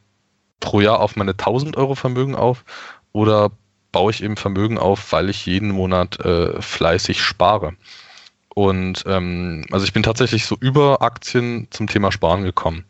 pro 0.60 0.82
Jahr 0.82 1.00
auf 1.00 1.16
meine 1.16 1.32
1000 1.32 1.78
Euro 1.78 1.96
Vermögen 1.96 2.36
auf 2.36 2.64
oder 3.12 3.52
baue 3.92 4.12
ich 4.12 4.24
eben 4.24 4.38
Vermögen 4.38 4.78
auf, 4.78 5.12
weil 5.12 5.30
ich 5.30 5.46
jeden 5.46 5.72
Monat 5.72 6.20
äh, 6.20 6.62
fleißig 6.62 7.22
spare? 7.22 7.74
Und 8.54 9.04
ähm, 9.08 9.66
also 9.72 9.86
ich 9.86 9.94
bin 9.94 10.04
tatsächlich 10.04 10.46
so 10.46 10.58
über 10.60 11.02
Aktien 11.02 11.68
zum 11.70 11.88
Thema 11.88 12.12
Sparen 12.12 12.44
gekommen. 12.44 12.84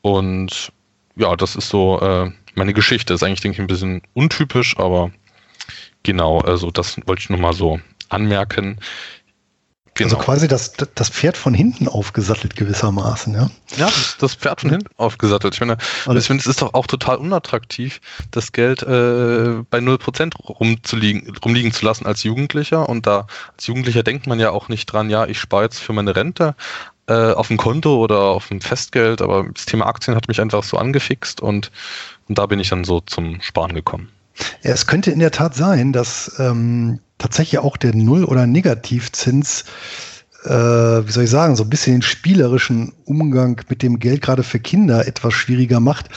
Und 0.00 0.72
ja, 1.16 1.36
das 1.36 1.56
ist 1.56 1.68
so 1.68 2.00
äh, 2.00 2.30
meine 2.54 2.72
Geschichte. 2.72 3.14
Ist 3.14 3.22
eigentlich, 3.22 3.40
denke 3.40 3.56
ich, 3.56 3.60
ein 3.60 3.66
bisschen 3.66 4.02
untypisch, 4.14 4.76
aber 4.78 5.10
genau, 6.02 6.40
also 6.40 6.70
das 6.70 6.96
wollte 7.06 7.20
ich 7.20 7.30
nochmal 7.30 7.52
so 7.52 7.80
anmerken. 8.08 8.78
Genau. 9.94 10.14
Also 10.14 10.24
quasi 10.24 10.48
das, 10.48 10.72
das 10.94 11.10
Pferd 11.10 11.36
von 11.36 11.52
hinten 11.52 11.86
aufgesattelt 11.86 12.56
gewissermaßen, 12.56 13.34
ja? 13.34 13.50
Ja, 13.76 13.90
das 14.18 14.34
Pferd 14.34 14.62
von 14.62 14.70
hinten 14.70 14.88
aufgesattelt. 14.96 15.52
Ich 15.54 15.60
meine, 15.60 15.76
also, 16.06 16.34
es 16.34 16.46
ist 16.46 16.62
doch 16.62 16.72
auch 16.72 16.86
total 16.86 17.16
unattraktiv, 17.16 18.00
das 18.30 18.52
Geld 18.52 18.82
äh, 18.82 19.62
bei 19.68 19.78
0% 19.78 20.34
rumzuliegen, 20.36 21.36
rumliegen 21.44 21.72
zu 21.72 21.84
lassen 21.84 22.06
als 22.06 22.22
Jugendlicher. 22.22 22.88
Und 22.88 23.06
da 23.06 23.26
als 23.54 23.66
Jugendlicher 23.66 24.02
denkt 24.02 24.26
man 24.26 24.40
ja 24.40 24.50
auch 24.50 24.68
nicht 24.68 24.86
dran, 24.86 25.10
ja, 25.10 25.26
ich 25.26 25.38
spare 25.38 25.64
jetzt 25.64 25.80
für 25.80 25.92
meine 25.92 26.16
Rente 26.16 26.54
äh, 27.06 27.32
auf 27.32 27.48
dem 27.48 27.58
Konto 27.58 27.96
oder 27.96 28.20
auf 28.20 28.48
dem 28.48 28.62
Festgeld, 28.62 29.20
aber 29.20 29.46
das 29.52 29.66
Thema 29.66 29.86
Aktien 29.86 30.16
hat 30.16 30.28
mich 30.28 30.40
einfach 30.40 30.64
so 30.64 30.78
angefixt 30.78 31.42
und, 31.42 31.70
und 32.28 32.38
da 32.38 32.46
bin 32.46 32.60
ich 32.60 32.70
dann 32.70 32.84
so 32.84 33.00
zum 33.00 33.42
Sparen 33.42 33.74
gekommen. 33.74 34.08
Ja, 34.62 34.72
es 34.72 34.86
könnte 34.86 35.10
in 35.10 35.18
der 35.18 35.30
Tat 35.30 35.54
sein, 35.54 35.92
dass 35.92 36.32
ähm, 36.38 37.00
tatsächlich 37.18 37.60
auch 37.60 37.76
der 37.76 37.94
Null- 37.94 38.24
oder 38.24 38.46
Negativzins, 38.46 39.64
äh, 40.44 40.50
wie 40.50 41.12
soll 41.12 41.24
ich 41.24 41.30
sagen, 41.30 41.56
so 41.56 41.64
ein 41.64 41.70
bisschen 41.70 41.96
den 41.96 42.02
spielerischen 42.02 42.92
Umgang 43.04 43.60
mit 43.68 43.82
dem 43.82 43.98
Geld 43.98 44.22
gerade 44.22 44.42
für 44.42 44.58
Kinder 44.58 45.06
etwas 45.06 45.34
schwieriger 45.34 45.80
macht. 45.80 46.08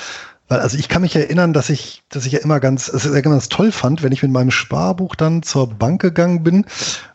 Weil, 0.47 0.59
also 0.59 0.77
ich 0.77 0.89
kann 0.89 1.01
mich 1.01 1.15
erinnern, 1.15 1.53
dass 1.53 1.69
ich, 1.69 2.03
dass 2.09 2.25
ich 2.25 2.33
ja 2.33 2.39
immer 2.39 2.59
ganz, 2.59 2.87
es 2.87 3.03
ja 3.03 3.21
ganz 3.21 3.49
toll 3.49 3.71
fand, 3.71 4.03
wenn 4.03 4.11
ich 4.11 4.21
mit 4.21 4.31
meinem 4.31 4.51
Sparbuch 4.51 5.15
dann 5.15 5.41
zur 5.41 5.67
Bank 5.67 6.01
gegangen 6.01 6.43
bin 6.43 6.65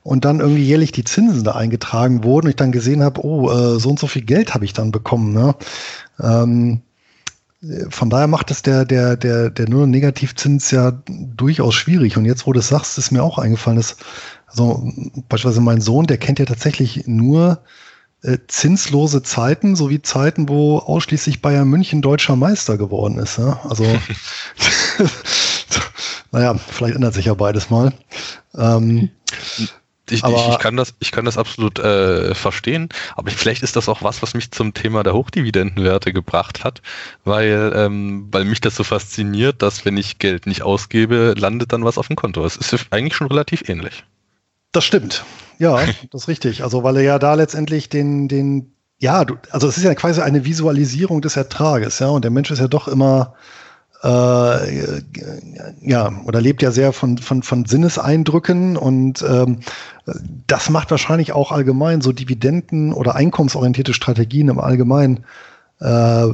und 0.03 0.25
dann 0.25 0.41
irgendwie 0.41 0.65
jährlich 0.65 0.91
die 0.91 1.05
Zinsen 1.05 1.45
da 1.45 1.53
eingetragen 1.53 2.25
wurden 2.25 2.47
und 2.47 2.51
ich 2.51 2.57
dann 2.57 2.73
gesehen 2.73 3.05
habe, 3.05 3.25
oh, 3.25 3.51
äh, 3.51 3.79
so 3.79 3.91
und 3.91 4.01
so 4.01 4.09
viel 4.09 4.23
Geld 4.23 4.55
habe 4.55 4.65
ich 4.65 4.73
dann 4.73 4.91
bekommen. 4.91 5.33
Ne? 5.33 5.55
Ähm, 6.21 6.83
von 7.91 8.09
daher 8.09 8.27
macht 8.27 8.51
es 8.51 8.63
der, 8.63 8.85
der, 8.87 9.17
der, 9.17 9.51
der 9.51 9.69
nur 9.69 9.87
Negativzins 9.87 10.71
ja 10.71 11.03
durchaus 11.07 11.75
schwierig. 11.75 12.17
Und 12.17 12.25
jetzt, 12.25 12.47
wo 12.47 12.53
du 12.53 12.61
es 12.61 12.69
sagst, 12.69 12.97
ist 12.97 13.11
mir 13.11 13.23
auch 13.23 13.39
eingefallen, 13.39 13.77
dass, 13.77 13.97
also 14.47 14.91
beispielsweise 15.29 15.61
mein 15.61 15.83
Sohn, 15.83 16.07
der 16.07 16.17
kennt 16.17 16.39
ja 16.39 16.47
tatsächlich 16.47 17.07
nur 17.07 17.61
äh, 18.23 18.39
zinslose 18.49 19.23
Zeiten, 19.23 19.77
sowie 19.77 20.01
Zeiten, 20.01 20.49
wo 20.49 20.79
ausschließlich 20.79 21.43
Bayern 21.43 21.69
München 21.69 22.01
deutscher 22.01 22.37
Meister 22.37 22.79
geworden 22.79 23.19
ist. 23.19 23.39
Ja? 23.39 23.61
Also, 23.69 23.85
naja, 26.33 26.55
vielleicht 26.55 26.95
ändert 26.95 27.15
sich 27.15 27.27
ja 27.27 27.35
beides 27.35 27.69
mal. 27.69 27.93
Ähm, 28.57 29.11
ich, 30.11 30.25
ich, 30.25 30.49
ich, 30.49 30.59
kann 30.59 30.77
das, 30.77 30.95
ich 31.01 31.13
kann 31.13 31.25
das 31.25 31.39
absolut 31.39 31.79
äh, 31.79 32.35
verstehen, 32.35 32.89
aber 33.17 33.31
vielleicht 33.31 33.63
ist 33.63 33.77
das 33.77 33.89
auch 33.89 34.03
was, 34.03 34.23
was 34.23 34.35
mich 34.35 34.51
zum 34.51 34.75
Thema 34.75 35.03
der 35.03 35.15
Hochdividendenwerte 35.15 36.13
gebracht 36.13 36.65
hat, 36.65 36.83
weil, 37.25 37.73
ähm, 37.75 38.29
weil 38.31 38.45
mich 38.45 38.61
das 38.61 38.77
so 38.77 38.85
fasziniert, 38.85 39.63
dass 39.63 39.85
wenn 39.85 39.97
ich 39.97 40.19
Geld 40.19 40.47
nicht 40.47 40.63
ausgebe, 40.63 41.35
landet 41.37 41.73
dann 41.73 41.85
was 41.85 41.99
auf 41.99 42.09
dem 42.09 42.17
Konto. 42.17 42.45
Es 42.45 42.57
ist 42.57 42.75
eigentlich 42.91 43.15
schon 43.15 43.29
relativ 43.29 43.69
ähnlich. 43.69 44.05
Das 44.73 44.85
stimmt. 44.85 45.25
Ja, 45.59 45.77
das 46.11 46.23
ist 46.23 46.29
richtig. 46.29 46.63
Also 46.63 46.83
weil 46.83 46.97
er 46.97 47.03
ja 47.03 47.19
da 47.19 47.35
letztendlich 47.35 47.89
den, 47.89 48.29
den, 48.29 48.73
ja, 48.99 49.25
du, 49.25 49.37
also 49.51 49.69
es 49.69 49.77
ist 49.79 49.85
ja 49.85 49.95
quasi 49.95 50.21
eine 50.21 50.45
Visualisierung 50.45 51.23
des 51.23 51.37
Ertrages, 51.37 51.99
ja, 51.99 52.09
und 52.09 52.23
der 52.23 52.31
Mensch 52.31 52.51
ist 52.51 52.59
ja 52.59 52.69
doch 52.69 52.89
immer 52.89 53.35
äh, 54.03 55.03
ja, 55.83 56.13
oder 56.25 56.41
lebt 56.41 56.63
ja 56.63 56.71
sehr 56.71 56.93
von, 56.93 57.19
von, 57.19 57.43
von 57.43 57.65
Sinneseindrücken 57.67 58.77
und 58.77 59.23
ähm, 59.23 59.61
das 60.47 60.71
macht 60.71 60.91
wahrscheinlich 60.91 61.33
auch 61.33 61.53
allgemein 61.53 62.01
so 62.01 62.13
Dividenden 62.13 62.93
oder 62.93 63.15
einkommensorientierte 63.15 63.95
Strategien 63.95 64.49
im 64.49 64.59
Allgemeinen 64.59 65.25
äh, 65.81 66.29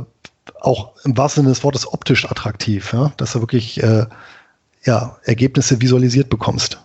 auch 0.60 0.92
im 1.04 1.16
wahrsten 1.16 1.42
Sinne 1.42 1.52
des 1.52 1.64
Wortes 1.64 1.92
optisch 1.92 2.30
attraktiv, 2.30 2.92
ja? 2.92 3.12
dass 3.16 3.32
du 3.32 3.40
wirklich 3.40 3.82
äh, 3.82 4.06
ja, 4.84 5.16
Ergebnisse 5.24 5.80
visualisiert 5.80 6.28
bekommst. 6.30 6.80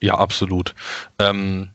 Ja, 0.00 0.14
absolut. 0.14 0.74
Ähm 1.18 1.70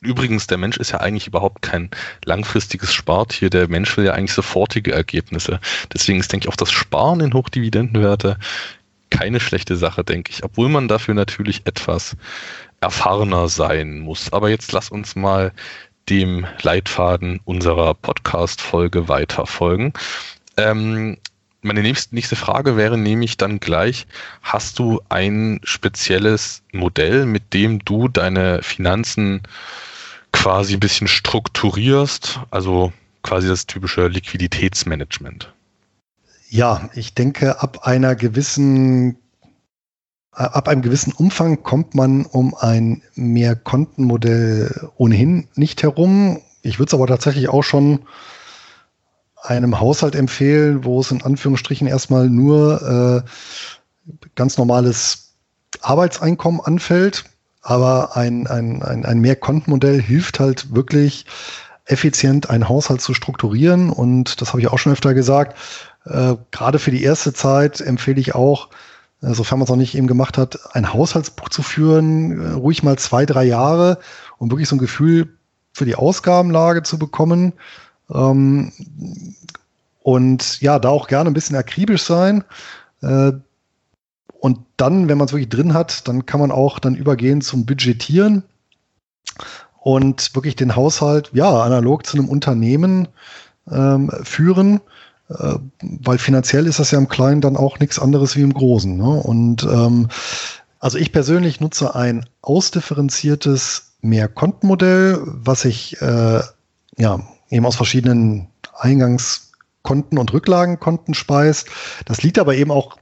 Übrigens, 0.00 0.46
der 0.46 0.58
Mensch 0.58 0.76
ist 0.76 0.92
ja 0.92 1.00
eigentlich 1.00 1.26
überhaupt 1.26 1.62
kein 1.62 1.90
langfristiges 2.24 2.92
Spartier. 2.92 3.50
Der 3.50 3.68
Mensch 3.68 3.96
will 3.96 4.04
ja 4.04 4.12
eigentlich 4.12 4.32
sofortige 4.32 4.92
Ergebnisse. 4.92 5.60
Deswegen 5.92 6.20
ist, 6.20 6.32
denke 6.32 6.46
ich, 6.46 6.52
auch 6.52 6.56
das 6.56 6.70
Sparen 6.70 7.20
in 7.20 7.34
Hochdividendenwerte 7.34 8.38
keine 9.10 9.40
schlechte 9.40 9.76
Sache, 9.76 10.04
denke 10.04 10.30
ich. 10.30 10.44
Obwohl 10.44 10.68
man 10.68 10.86
dafür 10.86 11.14
natürlich 11.14 11.66
etwas 11.66 12.16
erfahrener 12.80 13.48
sein 13.48 14.00
muss. 14.00 14.32
Aber 14.32 14.50
jetzt 14.50 14.72
lass 14.72 14.90
uns 14.90 15.16
mal 15.16 15.52
dem 16.08 16.46
Leitfaden 16.62 17.40
unserer 17.44 17.94
Podcast-Folge 17.94 19.08
weiterfolgen. 19.08 19.92
Ähm, 20.56 21.18
meine 21.62 21.82
nächste 21.82 22.36
Frage 22.36 22.76
wäre 22.76 22.96
nämlich 22.96 23.36
dann 23.36 23.60
gleich, 23.60 24.06
hast 24.42 24.78
du 24.78 25.00
ein 25.08 25.60
spezielles 25.64 26.62
Modell, 26.72 27.26
mit 27.26 27.52
dem 27.52 27.80
du 27.84 28.08
deine 28.08 28.62
Finanzen 28.62 29.42
quasi 30.32 30.74
ein 30.74 30.80
bisschen 30.80 31.08
strukturierst, 31.08 32.40
also 32.50 32.92
quasi 33.22 33.48
das 33.48 33.66
typische 33.66 34.06
Liquiditätsmanagement. 34.06 35.52
Ja, 36.48 36.88
ich 36.94 37.14
denke, 37.14 37.60
ab 37.60 37.86
einer 37.86 38.14
gewissen, 38.14 39.16
ab 40.30 40.68
einem 40.68 40.82
gewissen 40.82 41.12
Umfang 41.12 41.62
kommt 41.62 41.94
man 41.94 42.24
um 42.24 42.54
ein 42.54 43.02
Mehrkontenmodell 43.16 44.90
ohnehin 44.96 45.48
nicht 45.56 45.82
herum. 45.82 46.40
Ich 46.62 46.78
würde 46.78 46.88
es 46.88 46.94
aber 46.94 47.06
tatsächlich 47.06 47.48
auch 47.48 47.62
schon 47.62 48.00
einem 49.42 49.80
Haushalt 49.80 50.14
empfehlen, 50.14 50.84
wo 50.84 51.00
es 51.00 51.10
in 51.10 51.22
Anführungsstrichen 51.22 51.86
erstmal 51.86 52.28
nur 52.28 53.24
äh, 53.26 54.12
ganz 54.34 54.58
normales 54.58 55.34
Arbeitseinkommen 55.80 56.60
anfällt. 56.60 57.24
Aber 57.62 58.16
ein, 58.16 58.46
ein, 58.46 58.82
ein, 58.82 59.04
ein 59.04 59.20
Mehrkontenmodell 59.20 60.00
hilft 60.00 60.40
halt 60.40 60.74
wirklich 60.74 61.26
effizient 61.84 62.50
einen 62.50 62.68
Haushalt 62.68 63.00
zu 63.00 63.14
strukturieren. 63.14 63.90
Und 63.90 64.40
das 64.40 64.50
habe 64.50 64.60
ich 64.60 64.68
auch 64.68 64.78
schon 64.78 64.92
öfter 64.92 65.14
gesagt. 65.14 65.56
Äh, 66.04 66.36
gerade 66.50 66.78
für 66.78 66.90
die 66.90 67.02
erste 67.02 67.32
Zeit 67.32 67.80
empfehle 67.80 68.20
ich 68.20 68.34
auch, 68.34 68.68
äh, 69.22 69.32
sofern 69.34 69.58
man 69.58 69.64
es 69.64 69.70
noch 69.70 69.76
nicht 69.76 69.96
eben 69.96 70.06
gemacht 70.06 70.38
hat, 70.38 70.58
ein 70.74 70.92
Haushaltsbuch 70.92 71.48
zu 71.48 71.62
führen, 71.62 72.40
äh, 72.40 72.50
ruhig 72.52 72.82
mal 72.82 72.98
zwei, 72.98 73.26
drei 73.26 73.44
Jahre, 73.44 73.98
um 74.38 74.50
wirklich 74.50 74.68
so 74.68 74.76
ein 74.76 74.80
Gefühl 74.80 75.34
für 75.72 75.84
die 75.84 75.96
Ausgabenlage 75.96 76.82
zu 76.82 76.98
bekommen. 76.98 77.52
Ähm, 78.12 78.72
und 80.02 80.60
ja, 80.60 80.78
da 80.78 80.88
auch 80.88 81.08
gerne 81.08 81.30
ein 81.30 81.34
bisschen 81.34 81.56
akribisch 81.56 82.02
sein. 82.02 82.44
Äh, 83.02 83.32
und 84.40 84.60
dann, 84.76 85.08
wenn 85.08 85.18
man 85.18 85.26
es 85.26 85.32
wirklich 85.32 85.48
drin 85.48 85.74
hat, 85.74 86.06
dann 86.08 86.24
kann 86.26 86.40
man 86.40 86.50
auch 86.50 86.78
dann 86.78 86.94
übergehen 86.94 87.40
zum 87.40 87.66
Budgetieren 87.66 88.44
und 89.80 90.34
wirklich 90.34 90.56
den 90.56 90.76
Haushalt, 90.76 91.30
ja, 91.32 91.62
analog 91.62 92.06
zu 92.06 92.16
einem 92.16 92.28
Unternehmen 92.28 93.08
ähm, 93.70 94.10
führen, 94.22 94.80
äh, 95.28 95.54
weil 95.80 96.18
finanziell 96.18 96.66
ist 96.66 96.78
das 96.78 96.90
ja 96.90 96.98
im 96.98 97.08
Kleinen 97.08 97.40
dann 97.40 97.56
auch 97.56 97.78
nichts 97.78 97.98
anderes 97.98 98.36
wie 98.36 98.42
im 98.42 98.54
Großen. 98.54 98.96
Ne? 98.96 99.08
Und 99.08 99.64
ähm, 99.64 100.08
also 100.78 100.98
ich 100.98 101.12
persönlich 101.12 101.60
nutze 101.60 101.94
ein 101.94 102.26
ausdifferenziertes 102.42 103.94
Mehrkontenmodell, 104.00 105.20
was 105.24 105.64
ich 105.64 106.00
äh, 106.00 106.40
ja 106.96 107.20
eben 107.50 107.66
aus 107.66 107.76
verschiedenen 107.76 108.48
Eingangskonten 108.76 110.18
und 110.18 110.32
Rücklagenkonten 110.32 111.14
speist. 111.14 111.68
Das 112.04 112.22
liegt 112.22 112.38
aber 112.38 112.54
eben 112.54 112.70
auch 112.70 112.96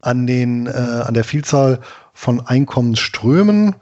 an 0.00 0.26
den 0.26 0.66
äh, 0.66 0.70
an 0.70 1.14
der 1.14 1.24
Vielzahl 1.24 1.80
von 2.14 2.46
Einkommensströmen 2.46 3.76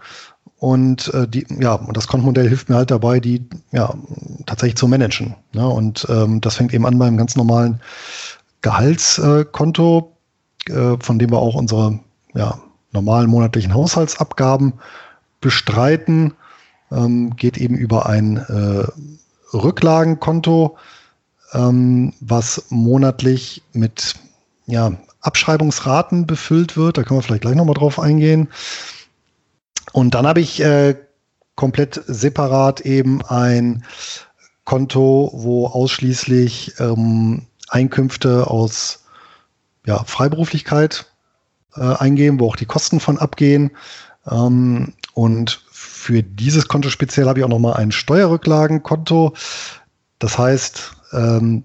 und 0.56 1.12
äh, 1.14 1.28
die 1.28 1.46
ja 1.60 1.74
und 1.74 1.96
das 1.96 2.08
Kontenmodell 2.08 2.48
hilft 2.48 2.68
mir 2.68 2.76
halt 2.76 2.90
dabei, 2.90 3.20
die 3.20 3.48
ja 3.72 3.94
tatsächlich 4.46 4.76
zu 4.76 4.88
managen. 4.88 5.36
Ne? 5.52 5.66
Und 5.68 6.06
ähm, 6.10 6.40
das 6.40 6.56
fängt 6.56 6.74
eben 6.74 6.86
an 6.86 6.98
beim 6.98 7.16
ganz 7.16 7.36
normalen 7.36 7.80
Gehaltskonto, 8.62 10.16
äh, 10.66 10.96
von 11.00 11.18
dem 11.18 11.30
wir 11.30 11.38
auch 11.38 11.54
unsere 11.54 12.00
ja, 12.34 12.58
normalen 12.92 13.30
monatlichen 13.30 13.74
Haushaltsabgaben 13.74 14.74
bestreiten, 15.40 16.34
ähm, 16.90 17.36
geht 17.36 17.58
eben 17.58 17.76
über 17.76 18.06
ein 18.06 18.38
äh, 18.38 18.84
Rücklagenkonto, 19.52 20.76
ähm, 21.52 22.12
was 22.20 22.64
monatlich 22.68 23.62
mit 23.72 24.14
ja, 24.66 24.92
Abschreibungsraten 25.20 26.26
befüllt 26.26 26.76
wird. 26.76 26.98
Da 26.98 27.02
können 27.02 27.18
wir 27.18 27.22
vielleicht 27.22 27.42
gleich 27.42 27.56
nochmal 27.56 27.74
drauf 27.74 27.98
eingehen. 27.98 28.48
Und 29.92 30.14
dann 30.14 30.26
habe 30.26 30.40
ich 30.40 30.60
äh, 30.60 30.96
komplett 31.54 32.02
separat 32.06 32.82
eben 32.82 33.24
ein 33.24 33.84
Konto, 34.64 35.30
wo 35.32 35.66
ausschließlich 35.66 36.74
ähm, 36.78 37.46
Einkünfte 37.68 38.46
aus 38.48 39.04
ja, 39.86 40.04
Freiberuflichkeit 40.04 41.06
äh, 41.74 41.80
eingehen, 41.80 42.38
wo 42.38 42.48
auch 42.48 42.56
die 42.56 42.66
Kosten 42.66 43.00
von 43.00 43.18
abgehen. 43.18 43.70
Ähm, 44.30 44.92
und 45.14 45.62
für 46.08 46.22
dieses 46.22 46.68
Konto 46.68 46.88
speziell 46.88 47.28
habe 47.28 47.38
ich 47.38 47.44
auch 47.44 47.50
nochmal 47.50 47.74
ein 47.74 47.92
Steuerrücklagenkonto. 47.92 49.34
Das 50.18 50.38
heißt, 50.38 50.92
ähm, 51.12 51.64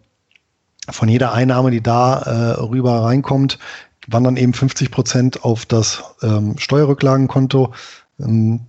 von 0.89 1.08
jeder 1.08 1.32
Einnahme, 1.32 1.71
die 1.71 1.79
da 1.79 2.19
äh, 2.23 2.62
rüber 2.62 3.06
reinkommt, 3.06 3.58
wandern 4.06 4.36
eben 4.36 4.53
50 4.53 4.91
Prozent 4.91 5.45
auf 5.45 5.65
das 5.65 6.03
ähm, 6.23 6.58
Steuerrücklagenkonto. 6.58 7.73
Ähm, 8.19 8.60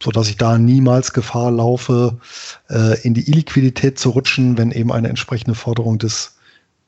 sodass 0.00 0.28
ich 0.28 0.36
da 0.36 0.58
niemals 0.58 1.12
Gefahr 1.12 1.50
laufe, 1.50 2.18
äh, 2.70 3.00
in 3.00 3.12
die 3.12 3.28
Illiquidität 3.28 3.98
zu 3.98 4.10
rutschen, 4.10 4.56
wenn 4.56 4.70
eben 4.70 4.92
eine 4.92 5.08
entsprechende 5.08 5.56
Forderung 5.56 5.98
des 5.98 6.36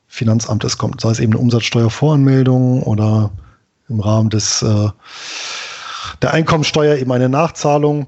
Finanzamtes 0.07 0.79
kommt, 0.79 1.01
sei 1.01 1.11
es 1.11 1.19
eben 1.19 1.33
eine 1.33 1.43
Umsatzsteuervoranmeldung 1.43 2.85
oder 2.85 3.33
im 3.89 3.99
Rahmen 3.99 4.31
des 4.31 4.63
äh, 4.63 4.91
der 6.23 6.35
Einkommensteuer 6.35 6.99
eben 6.99 7.11
eine 7.11 7.29
Nachzahlung 7.29 8.07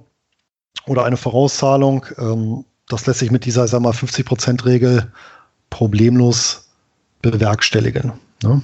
oder 0.87 1.05
eine 1.05 1.17
Vorauszahlung. 1.17 2.07
Ähm, 2.19 2.65
das 2.89 3.07
lässt 3.07 3.21
sich 3.21 3.31
mit 3.31 3.45
dieser, 3.45 3.69
sag 3.69 3.83
mal, 3.83 3.93
50%-Regel 3.93 5.11
problemlos 5.71 6.69
bewerkstelligen. 7.23 8.13
Ne? 8.43 8.63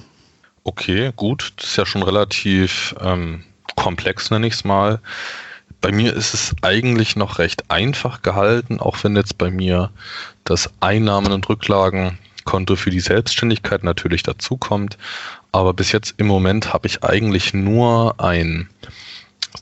Okay, 0.63 1.13
gut. 1.15 1.53
Das 1.57 1.67
ist 1.67 1.77
ja 1.77 1.85
schon 1.85 2.03
relativ 2.03 2.93
ähm, 2.99 3.43
komplex, 3.75 4.29
nenne 4.29 4.47
ich 4.47 4.53
es 4.53 4.63
mal. 4.63 4.99
Bei 5.79 5.91
mir 5.91 6.13
ist 6.13 6.33
es 6.33 6.53
eigentlich 6.61 7.15
noch 7.15 7.39
recht 7.39 7.69
einfach 7.69 8.21
gehalten, 8.21 8.79
auch 8.79 9.03
wenn 9.03 9.15
jetzt 9.15 9.37
bei 9.37 9.51
mir 9.51 9.91
das 10.43 10.69
Einnahmen- 10.79 11.31
und 11.31 11.47
Rücklagenkonto 11.47 12.75
für 12.75 12.89
die 12.89 12.99
Selbstständigkeit 12.99 13.83
natürlich 13.83 14.23
dazukommt. 14.23 14.97
Aber 15.51 15.73
bis 15.73 15.91
jetzt 15.91 16.15
im 16.17 16.27
Moment 16.27 16.73
habe 16.73 16.87
ich 16.87 17.03
eigentlich 17.03 17.53
nur 17.53 18.19
ein, 18.19 18.69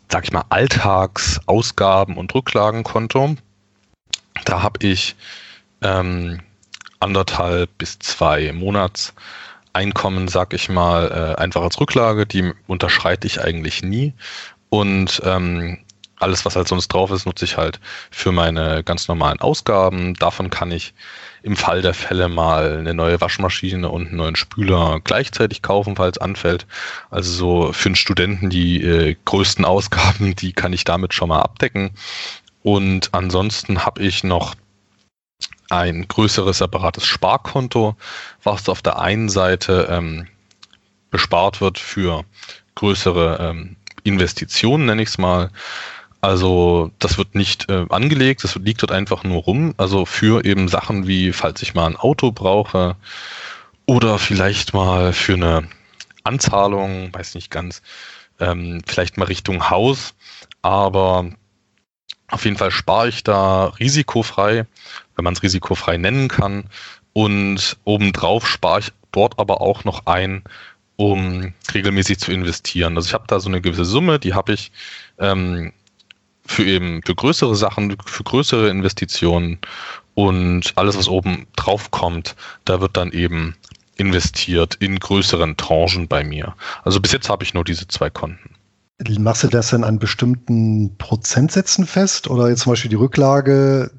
sag 0.10 0.26
ich 0.26 0.32
mal, 0.32 0.46
Alltagsausgaben- 0.50 2.16
und 2.16 2.34
Rücklagenkonto. 2.34 3.36
Da 4.46 4.62
habe 4.62 4.86
ich 4.86 5.16
ähm, 5.82 6.42
anderthalb 7.00 7.78
bis 7.78 8.00
zwei 8.00 8.52
Monatseinkommen, 8.52 10.28
sag 10.28 10.54
ich 10.54 10.70
mal, 10.70 11.36
äh, 11.38 11.42
einfach 11.42 11.62
als 11.62 11.80
Rücklage. 11.80 12.26
Die 12.26 12.52
unterschreite 12.68 13.28
ich 13.28 13.42
eigentlich 13.42 13.84
nie. 13.84 14.14
Und 14.70 15.22
ähm, 15.24 15.85
alles, 16.20 16.46
was 16.46 16.56
halt 16.56 16.68
sonst 16.68 16.88
drauf 16.90 17.12
ist, 17.12 17.26
nutze 17.26 17.46
ich 17.46 17.58
halt 17.58 17.80
für 18.10 18.32
meine 18.32 18.84
ganz 18.84 19.08
normalen 19.08 19.40
Ausgaben. 19.40 20.14
Davon 20.16 20.50
kann 20.50 20.72
ich 20.72 20.94
im 21.44 21.56
Fall 21.56 21.82
der 21.82 21.94
Fälle 21.94 22.30
mal 22.30 22.78
eine 22.78 22.94
neue 22.94 23.20
Waschmaschine 23.22 23.90
und 23.90 24.08
einen 24.08 24.18
neuen 24.18 24.36
Spüler 24.36 25.02
gleichzeitig 25.04 25.62
kaufen, 25.62 25.96
falls 25.96 26.18
anfällt. 26.18 26.66
Also 27.10 27.32
so 27.32 27.74
für 27.74 27.90
einen 27.90 27.96
Studenten 27.96 28.50
die 28.50 28.82
äh, 28.82 29.16
größten 29.26 29.66
Ausgaben, 29.66 30.36
die 30.36 30.54
kann 30.54 30.74
ich 30.74 30.84
damit 30.84 31.14
schon 31.14 31.30
mal 31.30 31.42
abdecken. 31.42 31.92
Und 32.64 33.14
ansonsten 33.14 33.86
habe 33.86 34.02
ich 34.02 34.24
noch 34.24 34.56
ein 35.70 36.08
größeres 36.08 36.60
separates 36.60 37.06
Sparkonto, 37.06 37.96
was 38.44 38.70
auf 38.70 38.82
der 38.82 39.00
einen 39.00 39.30
Seite 39.30 39.88
ähm, 39.90 40.28
bespart 41.12 41.62
wird 41.62 41.78
für 41.78 42.24
größere 42.76 43.38
ähm, 43.40 43.76
Investitionen, 44.04 44.86
nenne 44.86 45.02
ich 45.02 45.10
es 45.10 45.18
mal. 45.18 45.50
Also 46.26 46.90
das 46.98 47.20
wird 47.20 47.36
nicht 47.36 47.70
äh, 47.70 47.86
angelegt, 47.90 48.44
das 48.44 48.56
liegt 48.56 48.82
dort 48.82 48.92
einfach 48.92 49.24
nur 49.24 49.44
rum. 49.44 49.76
Also 49.78 50.08
für 50.08 50.44
eben 50.44 50.68
Sachen 50.68 51.06
wie, 51.06 51.32
falls 51.32 51.62
ich 51.62 51.76
mal 51.76 51.86
ein 51.86 51.96
Auto 51.96 52.32
brauche 52.32 52.96
oder 53.86 54.18
vielleicht 54.18 54.74
mal 54.74 55.14
für 55.14 55.36
eine 55.36 55.68
Anzahlung, 56.24 57.14
weiß 57.14 57.36
nicht 57.36 57.52
ganz, 57.52 57.84
ähm, 58.40 58.82
vielleicht 58.88 59.18
mal 59.18 59.26
Richtung 59.26 59.70
Haus. 59.70 60.16
Aber 60.64 61.30
auf 62.32 62.44
jeden 62.44 62.58
Fall 62.58 62.72
spare 62.72 63.10
ich 63.10 63.24
da 63.24 63.66
risikofrei, 63.80 64.66
wenn 65.16 65.24
man 65.24 65.36
es 65.36 65.44
risikofrei 65.44 65.98
nennen 65.98 66.28
kann. 66.28 66.64
Und 67.14 67.78
obendrauf 67.84 68.48
spare 68.48 68.80
ich 68.80 68.92
dort 69.12 69.38
aber 69.38 69.62
auch 69.62 69.84
noch 69.84 70.08
ein, 70.08 70.44
um 70.96 71.54
regelmäßig 71.72 72.18
zu 72.18 72.32
investieren. 72.32 72.98
Also 72.98 73.10
ich 73.10 73.14
habe 73.14 73.28
da 73.28 73.40
so 73.40 73.48
eine 73.48 73.62
gewisse 73.62 73.86
Summe, 73.86 74.18
die 74.18 74.34
habe 74.34 74.54
ich 74.54 74.72
ähm, 75.20 75.72
für 76.46 76.66
eben 76.66 77.02
für 77.06 77.16
größere 77.16 77.56
Sachen, 77.56 77.98
für 78.06 78.24
größere 78.24 78.70
Investitionen 78.70 79.60
und 80.14 80.74
alles, 80.76 80.98
was 80.98 81.08
oben 81.08 81.48
drauf 81.56 81.92
kommt, 81.92 82.36
da 82.64 82.82
wird 82.82 82.98
dann 82.98 83.12
eben 83.12 83.56
investiert 83.98 84.76
in 84.76 85.00
größeren 85.00 85.58
Tranchen 85.58 86.08
bei 86.08 86.24
mir. 86.24 86.56
Also 86.84 87.00
bis 87.00 87.12
jetzt 87.12 87.30
habe 87.30 87.44
ich 87.44 87.54
nur 87.54 87.64
diese 87.64 87.88
zwei 87.88 88.10
Konten. 88.10 88.56
Machst 89.20 89.44
du 89.44 89.48
das 89.48 89.74
in 89.74 89.84
an 89.84 90.00
bestimmten 90.00 90.96
Prozentsätzen 90.98 91.86
fest 91.86 92.30
oder 92.30 92.50
jetzt 92.50 92.62
zum 92.62 92.72
Beispiel 92.72 92.90
die 92.90 92.96
Rücklage? 92.96 93.92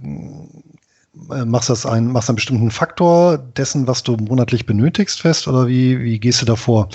Äh, 1.30 1.44
machst 1.44 1.68
du 1.68 1.72
das 1.72 1.84
ein, 1.84 2.06
machst 2.06 2.30
einen 2.30 2.36
bestimmten 2.36 2.70
Faktor 2.70 3.36
dessen, 3.36 3.86
was 3.86 4.02
du 4.02 4.16
monatlich 4.16 4.64
benötigst, 4.64 5.20
fest 5.20 5.48
oder 5.48 5.66
wie, 5.66 6.00
wie 6.00 6.18
gehst 6.18 6.40
du 6.40 6.46
davor? 6.46 6.88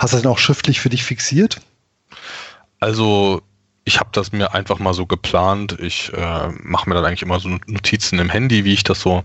Hast 0.00 0.12
du 0.12 0.16
das 0.16 0.22
denn 0.22 0.30
auch 0.30 0.38
schriftlich 0.38 0.80
für 0.80 0.88
dich 0.88 1.04
fixiert? 1.04 1.60
Also 2.80 3.42
ich 3.88 4.00
habe 4.00 4.10
das 4.12 4.32
mir 4.32 4.52
einfach 4.52 4.78
mal 4.78 4.92
so 4.92 5.06
geplant. 5.06 5.78
Ich 5.80 6.12
äh, 6.12 6.48
mache 6.62 6.88
mir 6.88 6.94
dann 6.94 7.06
eigentlich 7.06 7.22
immer 7.22 7.40
so 7.40 7.48
Notizen 7.48 8.18
im 8.18 8.28
Handy, 8.28 8.66
wie 8.66 8.74
ich 8.74 8.84
das 8.84 9.00
so 9.00 9.24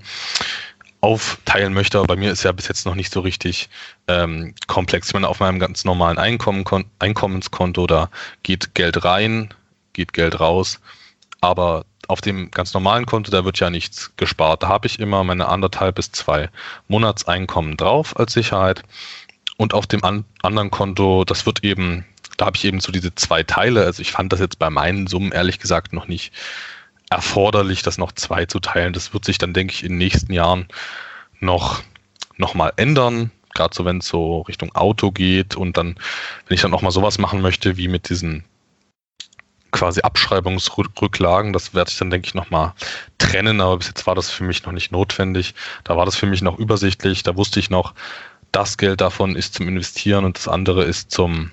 aufteilen 1.01 1.73
möchte. 1.73 1.97
Aber 1.97 2.07
bei 2.07 2.15
mir 2.15 2.31
ist 2.31 2.43
ja 2.43 2.53
bis 2.53 2.69
jetzt 2.69 2.85
noch 2.85 2.95
nicht 2.95 3.11
so 3.11 3.19
richtig 3.19 3.67
ähm, 4.07 4.55
komplex. 4.67 5.07
Ich 5.07 5.13
meine, 5.15 5.27
auf 5.27 5.41
meinem 5.41 5.59
ganz 5.59 5.83
normalen 5.83 6.17
Einkommen, 6.17 6.63
Einkommenskonto, 6.99 7.87
da 7.87 8.09
geht 8.43 8.73
Geld 8.73 9.03
rein, 9.03 9.53
geht 9.91 10.13
Geld 10.13 10.39
raus. 10.39 10.79
Aber 11.41 11.83
auf 12.07 12.21
dem 12.21 12.49
ganz 12.49 12.73
normalen 12.73 13.05
Konto, 13.05 13.31
da 13.31 13.43
wird 13.43 13.59
ja 13.59 13.69
nichts 13.69 14.13
gespart. 14.15 14.63
Da 14.63 14.69
habe 14.69 14.87
ich 14.87 14.97
immer 14.97 15.25
meine 15.25 15.49
anderthalb 15.49 15.95
bis 15.95 16.13
zwei 16.13 16.49
Monatseinkommen 16.87 17.75
drauf 17.75 18.17
als 18.17 18.31
Sicherheit. 18.31 18.83
Und 19.57 19.73
auf 19.73 19.87
dem 19.87 20.05
an 20.05 20.23
anderen 20.41 20.71
Konto, 20.71 21.25
das 21.25 21.45
wird 21.45 21.65
eben 21.65 22.05
da 22.43 22.47
habe 22.47 22.57
ich 22.57 22.65
eben 22.65 22.81
so 22.81 22.91
diese 22.91 23.15
zwei 23.15 23.41
Teile. 23.41 23.85
Also 23.85 24.01
ich 24.01 24.11
fand 24.11 24.33
das 24.33 24.41
jetzt 24.41 24.59
bei 24.59 24.69
meinen 24.69 25.07
Summen 25.07 25.31
ehrlich 25.31 25.59
gesagt 25.59 25.93
noch 25.93 26.09
nicht 26.09 26.33
erforderlich, 27.09 27.83
das 27.83 27.97
noch 27.97 28.11
zwei 28.11 28.45
zu 28.45 28.59
teilen. 28.59 28.91
Das 28.91 29.13
wird 29.13 29.23
sich 29.23 29.37
dann, 29.37 29.53
denke 29.53 29.73
ich, 29.73 29.83
in 29.83 29.93
den 29.93 29.97
nächsten 29.97 30.33
Jahren 30.33 30.67
noch, 31.39 31.81
noch 32.35 32.53
mal 32.53 32.73
ändern. 32.75 33.31
Gerade 33.53 33.73
so, 33.73 33.85
wenn 33.85 33.99
es 33.99 34.07
so 34.07 34.41
Richtung 34.41 34.75
Auto 34.75 35.11
geht 35.11 35.55
und 35.55 35.77
dann, 35.77 35.95
wenn 36.47 36.55
ich 36.55 36.61
dann 36.61 36.73
auch 36.73 36.81
mal 36.81 36.91
sowas 36.91 37.17
machen 37.17 37.39
möchte, 37.39 37.77
wie 37.77 37.87
mit 37.87 38.09
diesen 38.09 38.43
quasi 39.71 40.01
Abschreibungsrücklagen, 40.01 41.53
das 41.53 41.73
werde 41.73 41.91
ich 41.91 41.97
dann, 41.97 42.09
denke 42.09 42.27
ich, 42.27 42.33
nochmal 42.33 42.73
trennen, 43.19 43.61
aber 43.61 43.77
bis 43.77 43.87
jetzt 43.87 44.05
war 44.05 44.15
das 44.15 44.29
für 44.29 44.43
mich 44.43 44.65
noch 44.65 44.73
nicht 44.73 44.91
notwendig. 44.91 45.55
Da 45.85 45.95
war 45.95 46.05
das 46.05 46.17
für 46.17 46.25
mich 46.25 46.41
noch 46.41 46.59
übersichtlich. 46.59 47.23
Da 47.23 47.37
wusste 47.37 47.61
ich 47.61 47.69
noch, 47.69 47.93
das 48.51 48.77
Geld 48.77 48.99
davon 48.99 49.37
ist 49.37 49.53
zum 49.53 49.69
Investieren 49.69 50.25
und 50.25 50.37
das 50.37 50.49
andere 50.49 50.83
ist 50.83 51.09
zum, 51.09 51.51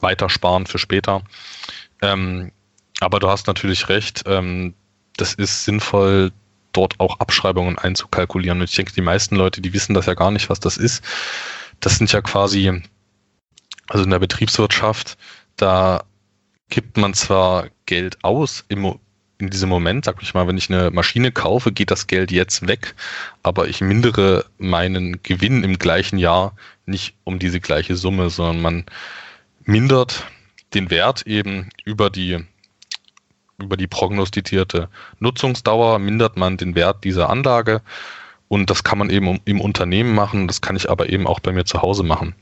weitersparen 0.00 0.66
für 0.66 0.78
später. 0.78 1.22
Ähm, 2.02 2.52
aber 3.00 3.20
du 3.20 3.28
hast 3.28 3.46
natürlich 3.46 3.88
recht, 3.88 4.24
ähm, 4.26 4.74
das 5.16 5.34
ist 5.34 5.64
sinnvoll, 5.64 6.32
dort 6.72 6.98
auch 6.98 7.20
Abschreibungen 7.20 7.78
einzukalkulieren. 7.78 8.60
Und 8.60 8.68
ich 8.68 8.76
denke, 8.76 8.92
die 8.92 9.00
meisten 9.00 9.36
Leute, 9.36 9.60
die 9.60 9.72
wissen 9.72 9.94
das 9.94 10.06
ja 10.06 10.14
gar 10.14 10.30
nicht, 10.30 10.50
was 10.50 10.60
das 10.60 10.76
ist. 10.76 11.04
Das 11.80 11.98
sind 11.98 12.12
ja 12.12 12.20
quasi, 12.20 12.82
also 13.88 14.04
in 14.04 14.10
der 14.10 14.18
Betriebswirtschaft, 14.18 15.16
da 15.56 16.04
gibt 16.68 16.96
man 16.96 17.14
zwar 17.14 17.68
Geld 17.86 18.18
aus 18.24 18.64
im, 18.68 18.98
in 19.38 19.50
diesem 19.50 19.68
Moment, 19.68 20.04
sag 20.04 20.22
ich 20.22 20.34
mal, 20.34 20.46
wenn 20.46 20.58
ich 20.58 20.70
eine 20.70 20.90
Maschine 20.90 21.30
kaufe, 21.30 21.72
geht 21.72 21.90
das 21.90 22.06
Geld 22.06 22.32
jetzt 22.32 22.66
weg, 22.66 22.94
aber 23.42 23.68
ich 23.68 23.80
mindere 23.80 24.46
meinen 24.58 25.22
Gewinn 25.22 25.62
im 25.62 25.78
gleichen 25.78 26.18
Jahr 26.18 26.56
nicht 26.86 27.14
um 27.24 27.38
diese 27.38 27.60
gleiche 27.60 27.96
Summe, 27.96 28.30
sondern 28.30 28.62
man 28.62 28.84
mindert 29.64 30.24
den 30.74 30.90
Wert 30.90 31.26
eben 31.26 31.70
über 31.84 32.10
die, 32.10 32.44
über 33.58 33.76
die 33.76 33.86
prognostizierte 33.86 34.88
Nutzungsdauer, 35.20 35.98
mindert 35.98 36.36
man 36.36 36.56
den 36.56 36.74
Wert 36.74 37.04
dieser 37.04 37.30
Anlage. 37.30 37.80
Und 38.48 38.70
das 38.70 38.84
kann 38.84 38.98
man 38.98 39.10
eben 39.10 39.40
im 39.44 39.60
Unternehmen 39.60 40.14
machen, 40.14 40.46
das 40.46 40.60
kann 40.60 40.76
ich 40.76 40.90
aber 40.90 41.08
eben 41.08 41.26
auch 41.26 41.40
bei 41.40 41.52
mir 41.52 41.64
zu 41.64 41.82
Hause 41.82 42.02
machen. 42.02 42.34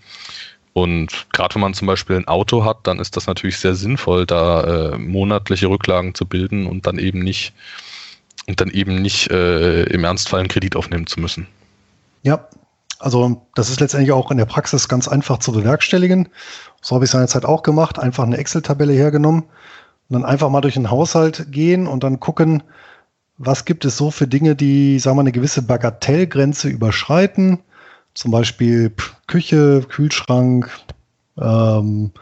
Und 0.72 1.26
gerade 1.32 1.54
wenn 1.54 1.62
man 1.62 1.74
zum 1.74 1.86
Beispiel 1.86 2.16
ein 2.16 2.28
Auto 2.28 2.64
hat, 2.64 2.86
dann 2.86 2.98
ist 2.98 3.16
das 3.16 3.26
natürlich 3.26 3.58
sehr 3.58 3.74
sinnvoll, 3.74 4.26
da 4.26 4.92
äh, 4.92 4.98
monatliche 4.98 5.68
Rücklagen 5.68 6.14
zu 6.14 6.26
bilden 6.26 6.66
und 6.66 6.86
dann 6.86 6.98
eben 6.98 7.20
nicht 7.20 7.52
und 8.46 8.60
dann 8.60 8.70
eben 8.70 9.00
nicht 9.00 9.30
äh, 9.30 9.84
im 9.84 10.02
Ernstfall 10.02 10.40
einen 10.40 10.48
Kredit 10.48 10.74
aufnehmen 10.74 11.06
zu 11.06 11.20
müssen. 11.20 11.46
Ja, 12.22 12.48
also 13.02 13.46
das 13.54 13.68
ist 13.68 13.80
letztendlich 13.80 14.12
auch 14.12 14.30
in 14.30 14.38
der 14.38 14.46
Praxis 14.46 14.88
ganz 14.88 15.08
einfach 15.08 15.38
zu 15.38 15.52
bewerkstelligen. 15.52 16.28
So 16.80 16.94
habe 16.94 17.04
ich 17.04 17.08
es 17.08 17.12
seinerzeit 17.12 17.44
auch 17.44 17.62
gemacht, 17.62 17.98
einfach 17.98 18.24
eine 18.24 18.38
Excel-Tabelle 18.38 18.92
hergenommen 18.92 19.42
und 19.42 20.14
dann 20.14 20.24
einfach 20.24 20.50
mal 20.50 20.60
durch 20.60 20.74
den 20.74 20.90
Haushalt 20.90 21.50
gehen 21.50 21.86
und 21.86 22.04
dann 22.04 22.20
gucken, 22.20 22.62
was 23.38 23.64
gibt 23.64 23.84
es 23.84 23.96
so 23.96 24.10
für 24.10 24.28
Dinge, 24.28 24.54
die, 24.54 24.98
sagen 24.98 25.16
wir, 25.16 25.22
eine 25.22 25.32
gewisse 25.32 25.62
Bagatellgrenze 25.62 26.68
überschreiten. 26.68 27.58
Zum 28.14 28.30
Beispiel 28.30 28.92
Küche, 29.26 29.82
Kühlschrank, 29.88 30.70
ähm, 31.40 32.12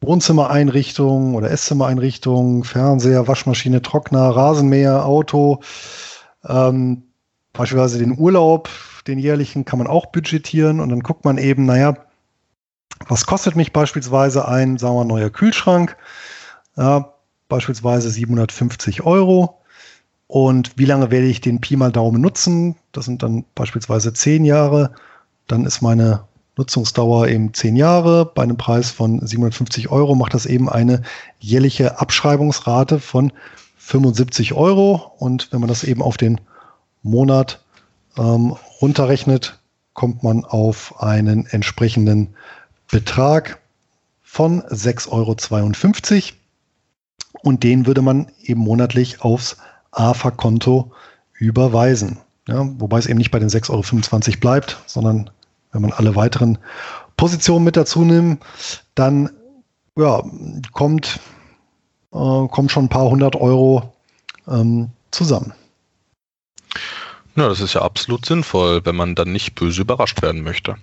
Wohnzimmereinrichtung 0.00 1.34
oder 1.34 1.50
Esszimmereinrichtung, 1.50 2.64
Fernseher, 2.64 3.28
Waschmaschine, 3.28 3.82
Trockner, 3.82 4.30
Rasenmäher, 4.30 5.04
Auto, 5.04 5.60
ähm, 6.48 7.02
beispielsweise 7.52 7.98
den 7.98 8.18
Urlaub, 8.18 8.68
den 9.06 9.18
jährlichen 9.18 9.64
kann 9.64 9.78
man 9.78 9.88
auch 9.88 10.06
budgetieren 10.06 10.80
und 10.80 10.88
dann 10.88 11.00
guckt 11.00 11.24
man 11.24 11.38
eben, 11.38 11.66
naja, 11.66 11.96
was 13.08 13.26
kostet 13.26 13.56
mich 13.56 13.72
beispielsweise 13.72 14.46
ein, 14.46 14.78
sagen 14.78 14.94
wir, 14.94 15.04
neuer 15.04 15.30
Kühlschrank? 15.30 15.96
Ja, 16.76 17.12
beispielsweise 17.48 18.10
750 18.10 19.02
Euro. 19.02 19.58
Und 20.26 20.78
wie 20.78 20.86
lange 20.86 21.10
werde 21.10 21.26
ich 21.26 21.40
den 21.40 21.60
Pi 21.60 21.76
mal 21.76 21.92
Daumen 21.92 22.22
nutzen? 22.22 22.76
Das 22.92 23.04
sind 23.04 23.22
dann 23.22 23.44
beispielsweise 23.54 24.12
10 24.12 24.44
Jahre. 24.44 24.92
Dann 25.46 25.66
ist 25.66 25.82
meine 25.82 26.24
Nutzungsdauer 26.56 27.28
eben 27.28 27.52
10 27.52 27.76
Jahre. 27.76 28.24
Bei 28.24 28.42
einem 28.42 28.56
Preis 28.56 28.90
von 28.90 29.20
750 29.20 29.90
Euro 29.90 30.14
macht 30.14 30.32
das 30.32 30.46
eben 30.46 30.70
eine 30.70 31.02
jährliche 31.38 32.00
Abschreibungsrate 32.00 32.98
von 32.98 33.32
75 33.76 34.54
Euro. 34.54 35.12
Und 35.18 35.52
wenn 35.52 35.60
man 35.60 35.68
das 35.68 35.84
eben 35.84 36.00
auf 36.00 36.16
den 36.16 36.40
Monat 37.02 37.60
ähm, 38.16 38.56
runterrechnet, 38.82 39.58
kommt 39.94 40.22
man 40.22 40.44
auf 40.44 41.00
einen 41.00 41.46
entsprechenden 41.46 42.34
Betrag 42.90 43.60
von 44.22 44.62
6,52 44.62 45.12
Euro. 45.12 46.36
Und 47.42 47.62
den 47.64 47.86
würde 47.86 48.02
man 48.02 48.30
eben 48.42 48.60
monatlich 48.60 49.22
aufs 49.22 49.56
AFA-Konto 49.90 50.92
überweisen. 51.34 52.18
Ja, 52.48 52.68
wobei 52.78 52.98
es 52.98 53.06
eben 53.06 53.18
nicht 53.18 53.30
bei 53.30 53.38
den 53.38 53.48
6,25 53.48 54.28
Euro 54.28 54.40
bleibt, 54.40 54.78
sondern 54.86 55.30
wenn 55.70 55.82
man 55.82 55.92
alle 55.92 56.16
weiteren 56.16 56.58
Positionen 57.16 57.64
mit 57.64 57.76
dazu 57.76 58.04
nimmt, 58.04 58.42
dann 58.94 59.30
ja, 59.96 60.22
kommt, 60.72 61.20
äh, 62.12 62.48
kommt 62.48 62.72
schon 62.72 62.86
ein 62.86 62.88
paar 62.88 63.08
hundert 63.08 63.36
Euro 63.36 63.92
ähm, 64.48 64.90
zusammen. 65.10 65.52
Ja, 67.36 67.48
das 67.48 67.60
ist 67.60 67.74
ja 67.74 67.82
absolut 67.82 68.26
sinnvoll, 68.26 68.84
wenn 68.84 68.96
man 68.96 69.14
dann 69.14 69.32
nicht 69.32 69.54
böse 69.54 69.82
überrascht 69.82 70.22
werden 70.22 70.42
möchte. 70.42 70.76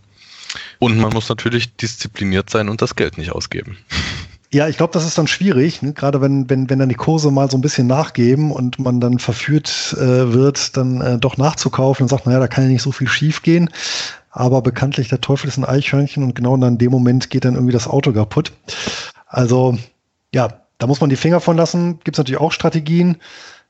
Und 0.79 0.97
man 0.97 1.13
muss 1.13 1.29
natürlich 1.29 1.75
diszipliniert 1.75 2.49
sein 2.49 2.69
und 2.69 2.81
das 2.81 2.95
Geld 2.95 3.17
nicht 3.17 3.31
ausgeben. 3.31 3.77
Ja, 4.51 4.67
ich 4.67 4.77
glaube, 4.77 4.93
das 4.93 5.05
ist 5.05 5.15
dann 5.15 5.27
schwierig, 5.27 5.83
ne? 5.83 5.93
gerade 5.93 6.21
wenn, 6.21 6.49
wenn, 6.49 6.71
wenn 6.71 6.79
dann 6.79 6.89
die 6.89 6.95
Kurse 6.95 7.29
mal 7.29 7.51
so 7.51 7.57
ein 7.57 7.61
bisschen 7.61 7.85
nachgeben 7.85 8.51
und 8.51 8.79
man 8.79 8.99
dann 8.99 9.19
verführt 9.19 9.95
äh, 9.99 10.33
wird, 10.33 10.75
dann 10.75 11.01
äh, 11.01 11.19
doch 11.19 11.37
nachzukaufen 11.37 12.05
und 12.05 12.09
sagt, 12.09 12.25
naja, 12.25 12.39
da 12.39 12.47
kann 12.47 12.63
ja 12.63 12.71
nicht 12.71 12.81
so 12.81 12.91
viel 12.91 13.07
schief 13.07 13.43
gehen. 13.43 13.69
Aber 14.31 14.63
bekanntlich, 14.63 15.07
der 15.07 15.21
Teufel 15.21 15.47
ist 15.47 15.57
ein 15.57 15.65
Eichhörnchen 15.65 16.23
und 16.23 16.33
genau 16.33 16.55
in 16.55 16.77
dem 16.79 16.91
Moment 16.91 17.29
geht 17.29 17.45
dann 17.45 17.53
irgendwie 17.53 17.73
das 17.73 17.87
Auto 17.87 18.11
kaputt. 18.11 18.51
Also, 19.27 19.77
ja, 20.33 20.61
da 20.79 20.87
muss 20.87 21.01
man 21.01 21.11
die 21.11 21.15
Finger 21.15 21.41
von 21.41 21.57
lassen. 21.57 21.99
Gibt 22.03 22.15
es 22.15 22.19
natürlich 22.19 22.41
auch 22.41 22.51
Strategien. 22.51 23.17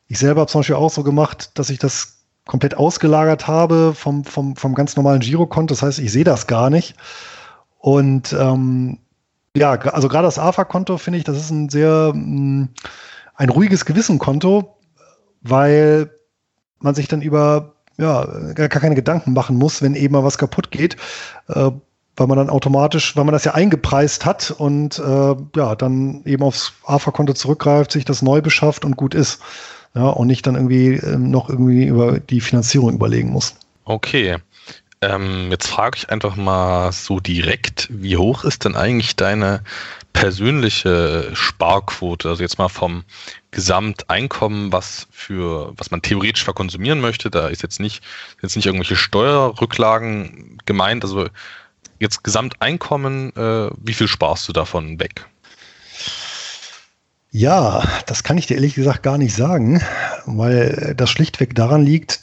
Ich 0.08 0.20
selber 0.20 0.42
habe 0.42 0.52
zum 0.52 0.60
Beispiel 0.60 0.76
auch 0.76 0.92
so 0.92 1.04
gemacht, 1.04 1.52
dass 1.56 1.70
ich 1.70 1.80
das 1.80 2.19
komplett 2.50 2.76
ausgelagert 2.76 3.48
habe 3.48 3.94
vom, 3.94 4.26
vom, 4.26 4.56
vom 4.56 4.74
ganz 4.74 4.96
normalen 4.96 5.20
Girokonto. 5.20 5.72
Das 5.72 5.84
heißt, 5.84 6.00
ich 6.00 6.12
sehe 6.12 6.24
das 6.24 6.48
gar 6.48 6.72
nicht. 6.72 6.96
Und 7.78 8.34
ähm, 8.34 8.98
ja, 9.56 9.74
also 9.74 10.08
gerade 10.08 10.26
das 10.26 10.40
AFA-Konto 10.40 10.98
finde 10.98 11.20
ich, 11.20 11.24
das 11.24 11.38
ist 11.38 11.52
ein 11.52 11.70
sehr 11.70 12.12
mh, 12.14 12.16
mm, 12.16 12.70
ein 13.36 13.50
ruhiges 13.50 13.86
Gewissen-Konto, 13.86 14.78
weil 15.42 16.10
man 16.80 16.96
sich 16.96 17.08
dann 17.08 17.22
über 17.22 17.76
ja, 18.00 18.26
gar 18.54 18.68
keine 18.68 18.96
Gedanken 18.96 19.34
machen 19.34 19.56
muss, 19.56 19.84
wenn 19.84 19.94
eben 19.94 20.14
mal 20.14 20.24
was 20.24 20.40
kaputt 20.40 20.72
geht, 20.72 20.98
äh, 21.50 21.70
weil 22.16 22.28
man 22.28 22.38
dann 22.38 22.50
automatisch, 22.50 23.16
weil 23.16 23.26
man 23.26 23.34
das 23.34 23.46
ja 23.46 23.54
eingepreist 23.54 24.26
hat 24.26 24.50
und 24.50 24.98
äh, 24.98 25.36
ja, 25.56 25.76
dann 25.76 26.24
eben 26.26 26.42
aufs 26.42 26.74
AFA-Konto 26.84 27.34
zurückgreift, 27.34 27.92
sich 27.92 28.06
das 28.06 28.24
neu 28.24 28.42
beschafft 28.42 28.86
und 28.86 28.98
gut 28.98 29.14
ist 29.14 29.40
ja, 29.96 30.08
und 30.08 30.28
nicht 30.28 30.46
dann 30.46 30.56
irgendwie 30.56 30.96
äh, 30.96 31.18
noch 31.18 31.50
irgendwie 31.50 31.86
über 31.86 32.20
die 32.20 32.42
Finanzierung 32.42 32.94
überlegen 32.94 33.30
muss. 33.30 33.56
Okay. 33.86 34.38
Ähm, 35.02 35.50
jetzt 35.50 35.68
frage 35.68 35.98
ich 35.98 36.10
einfach 36.10 36.36
mal 36.36 36.92
so 36.92 37.20
direkt, 37.20 37.88
wie 37.90 38.18
hoch 38.18 38.44
ist 38.44 38.66
denn 38.66 38.76
eigentlich 38.76 39.16
deine 39.16 39.64
persönliche 40.12 41.30
Sparquote? 41.34 42.28
Also 42.28 42.44
jetzt 42.44 42.58
mal 42.58 42.68
vom 42.68 43.06
Gesamteinkommen, 43.52 44.74
was 44.74 45.08
für, 45.10 45.74
was 45.78 45.90
man 45.92 46.02
theoretisch 46.02 46.44
verkonsumieren 46.44 47.00
möchte. 47.00 47.30
Da 47.30 47.48
ist 47.48 47.64
jetzt 47.64 47.80
nicht, 47.80 48.04
jetzt 48.42 48.58
nicht 48.58 48.66
irgendwelche 48.66 48.98
Steuerrücklagen 48.98 50.58
gemeint. 50.66 51.04
Also 51.06 51.28
jetzt 52.00 52.24
Gesamteinkommen, 52.24 53.34
äh, 53.38 53.70
wie 53.82 53.94
viel 53.94 54.08
sparst 54.10 54.50
du 54.50 54.54
davon 54.54 55.00
weg? 55.00 55.26
Ja, 57.32 57.84
das 58.08 58.24
kann 58.24 58.38
ich 58.38 58.48
dir 58.48 58.56
ehrlich 58.56 58.76
gesagt 58.76 59.04
gar 59.04 59.18
nicht 59.18 59.36
sagen, 59.36 59.82
weil 60.26 60.96
das 60.98 61.12
schlichtweg 61.12 61.54
daran 61.54 61.84
liegt, 61.84 62.22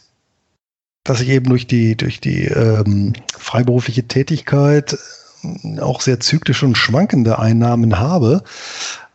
dass 1.04 1.20
ich 1.20 1.28
eben 1.28 1.48
durch 1.48 1.68
die, 1.68 1.96
durch 1.96 2.20
die 2.20 2.46
ähm, 2.46 3.12
freiberufliche 3.38 4.08
Tätigkeit 4.08 4.98
auch 5.80 6.00
sehr 6.00 6.18
zyklische 6.18 6.66
und 6.66 6.76
schwankende 6.76 7.38
Einnahmen 7.38 8.00
habe. 8.00 8.42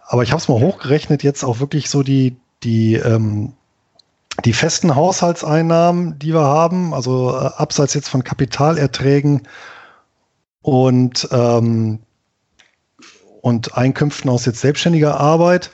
Aber 0.07 0.23
ich 0.23 0.31
habe 0.31 0.41
es 0.41 0.47
mal 0.47 0.59
hochgerechnet, 0.59 1.23
jetzt 1.23 1.43
auch 1.43 1.59
wirklich 1.59 1.89
so 1.89 2.03
die, 2.03 2.37
die, 2.63 2.95
ähm, 2.95 3.53
die 4.45 4.53
festen 4.53 4.95
Haushaltseinnahmen, 4.95 6.17
die 6.19 6.33
wir 6.33 6.41
haben, 6.41 6.93
also 6.93 7.31
äh, 7.31 7.49
abseits 7.57 7.93
jetzt 7.93 8.07
von 8.07 8.23
Kapitalerträgen 8.23 9.47
und 10.61 11.27
ähm, 11.31 11.99
und 13.41 13.77
Einkünften 13.77 14.29
aus 14.29 14.45
jetzt 14.45 14.61
selbstständiger 14.61 15.19
Arbeit. 15.19 15.71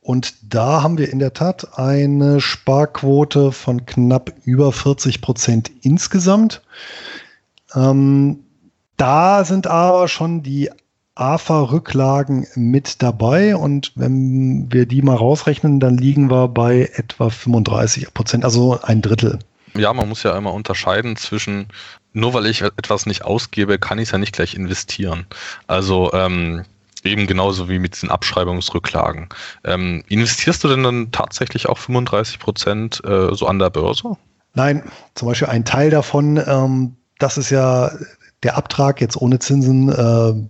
Und 0.00 0.34
da 0.52 0.82
haben 0.82 0.98
wir 0.98 1.12
in 1.12 1.18
der 1.18 1.34
Tat 1.34 1.78
eine 1.78 2.40
Sparquote 2.40 3.52
von 3.52 3.86
knapp 3.86 4.32
über 4.44 4.72
40 4.72 5.20
Prozent 5.20 5.70
insgesamt. 5.82 6.62
Ähm, 7.74 8.40
da 8.96 9.44
sind 9.44 9.66
aber 9.66 10.08
schon 10.08 10.42
die 10.42 10.70
AFA-Rücklagen 11.14 12.46
mit 12.54 13.02
dabei 13.02 13.54
und 13.54 13.92
wenn 13.94 14.72
wir 14.72 14.86
die 14.86 15.02
mal 15.02 15.16
rausrechnen, 15.16 15.78
dann 15.80 15.98
liegen 15.98 16.30
wir 16.30 16.48
bei 16.48 16.90
etwa 16.94 17.28
35 17.28 18.14
Prozent, 18.14 18.44
also 18.44 18.80
ein 18.82 19.02
Drittel. 19.02 19.38
Ja, 19.74 19.92
man 19.92 20.08
muss 20.08 20.22
ja 20.22 20.36
immer 20.36 20.52
unterscheiden 20.52 21.16
zwischen, 21.16 21.68
nur 22.12 22.34
weil 22.34 22.46
ich 22.46 22.62
etwas 22.62 23.06
nicht 23.06 23.22
ausgebe, 23.24 23.78
kann 23.78 23.98
ich 23.98 24.08
es 24.08 24.12
ja 24.12 24.18
nicht 24.18 24.32
gleich 24.32 24.54
investieren. 24.54 25.26
Also 25.66 26.12
ähm, 26.12 26.64
Eben 27.04 27.26
genauso 27.26 27.68
wie 27.68 27.78
mit 27.78 27.94
diesen 27.94 28.10
Abschreibungsrücklagen. 28.10 29.28
Ähm, 29.64 30.04
investierst 30.08 30.62
du 30.64 30.68
denn 30.68 30.82
dann 30.82 31.10
tatsächlich 31.12 31.68
auch 31.68 31.78
35 31.78 32.38
Prozent 32.38 33.02
äh, 33.04 33.34
so 33.34 33.46
an 33.46 33.58
der 33.58 33.70
Börse? 33.70 34.16
Nein, 34.54 34.82
zum 35.14 35.28
Beispiel 35.28 35.48
ein 35.48 35.64
Teil 35.64 35.90
davon, 35.90 36.42
ähm, 36.44 36.96
das 37.18 37.38
ist 37.38 37.50
ja 37.50 37.90
der 38.42 38.56
Abtrag 38.56 39.00
jetzt 39.00 39.16
ohne 39.16 39.38
Zinsen 39.38 39.88
äh, 39.90 40.48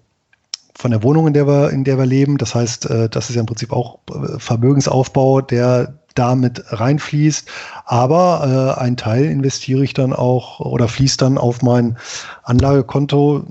von 0.74 0.90
der 0.90 1.02
Wohnung, 1.02 1.26
in 1.26 1.34
der 1.34 1.46
wir, 1.46 1.70
in 1.70 1.84
der 1.84 1.98
wir 1.98 2.06
leben. 2.06 2.38
Das 2.38 2.54
heißt, 2.54 2.88
äh, 2.88 3.08
das 3.08 3.28
ist 3.28 3.36
ja 3.36 3.40
im 3.40 3.46
Prinzip 3.46 3.72
auch 3.72 3.98
äh, 4.10 4.38
Vermögensaufbau, 4.38 5.40
der 5.40 6.00
damit 6.14 6.64
reinfließt. 6.68 7.48
Aber 7.84 8.76
äh, 8.78 8.80
ein 8.80 8.96
Teil 8.96 9.26
investiere 9.26 9.84
ich 9.84 9.94
dann 9.94 10.12
auch 10.12 10.60
oder 10.60 10.88
fließt 10.88 11.20
dann 11.20 11.38
auf 11.38 11.62
mein 11.62 11.98
Anlagekonto, 12.42 13.44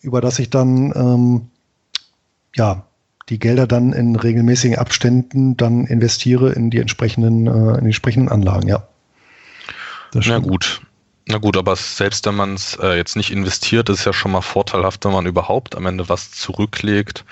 über 0.00 0.20
das 0.20 0.38
ich 0.38 0.50
dann 0.50 0.92
ähm, 0.96 1.50
ja, 2.54 2.86
die 3.28 3.38
Gelder 3.38 3.66
dann 3.66 3.92
in 3.92 4.16
regelmäßigen 4.16 4.78
Abständen 4.78 5.56
dann 5.56 5.86
investiere 5.86 6.52
in 6.52 6.70
die 6.70 6.78
entsprechenden, 6.78 7.46
äh, 7.46 7.78
in 7.78 7.80
die 7.80 7.86
entsprechenden 7.86 8.28
Anlagen, 8.28 8.68
ja. 8.68 8.86
Na 10.12 10.38
gut. 10.38 10.82
Na 11.26 11.38
gut, 11.38 11.56
aber 11.56 11.74
selbst 11.74 12.26
wenn 12.26 12.34
man 12.34 12.54
es 12.54 12.78
äh, 12.80 12.96
jetzt 12.96 13.16
nicht 13.16 13.30
investiert, 13.30 13.88
ist 13.88 14.00
es 14.00 14.04
ja 14.04 14.12
schon 14.12 14.32
mal 14.32 14.42
vorteilhaft, 14.42 15.04
wenn 15.04 15.12
man 15.12 15.24
überhaupt 15.24 15.74
am 15.74 15.86
Ende 15.86 16.08
was 16.08 16.32
zurücklegt, 16.32 17.24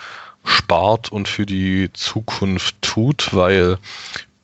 spart 0.45 1.13
und 1.13 1.29
für 1.29 1.45
die 1.45 1.91
Zukunft 1.93 2.77
tut, 2.81 3.35
weil 3.35 3.79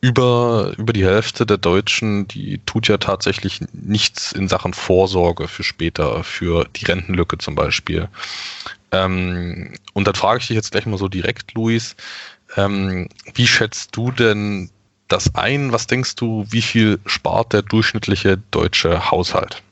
über, 0.01 0.73
über 0.77 0.93
die 0.93 1.05
Hälfte 1.05 1.45
der 1.45 1.59
Deutschen, 1.59 2.29
die 2.29 2.61
tut 2.67 2.89
ja 2.89 2.99
tatsächlich 2.99 3.61
nichts 3.73 4.33
in 4.33 4.49
Sachen 4.49 4.73
Vorsorge 4.73 5.49
für 5.49 5.65
später, 5.65 6.23
für 6.23 6.67
die 6.77 6.85
Rentenlücke 6.85 7.39
zum 7.39 7.55
Beispiel. 7.55 8.09
Ähm, 8.93 9.75
und 9.95 10.07
dann 10.07 10.15
frage 10.15 10.41
ich 10.41 10.47
dich 10.47 10.55
jetzt 10.55 10.71
gleich 10.71 10.87
mal 10.87 10.99
so 10.99 11.09
direkt, 11.09 11.55
Luis, 11.55 11.97
ähm, 12.57 13.09
wie 13.35 13.47
schätzt 13.47 13.97
du 13.97 14.11
denn 14.11 14.71
das 15.09 15.35
ein? 15.35 15.73
Was 15.73 15.87
denkst 15.87 16.15
du, 16.15 16.47
wie 16.49 16.63
viel 16.63 17.01
spart 17.07 17.53
der 17.53 17.63
durchschnittliche 17.63 18.39
deutsche 18.51 19.11
Haushalt? 19.11 19.63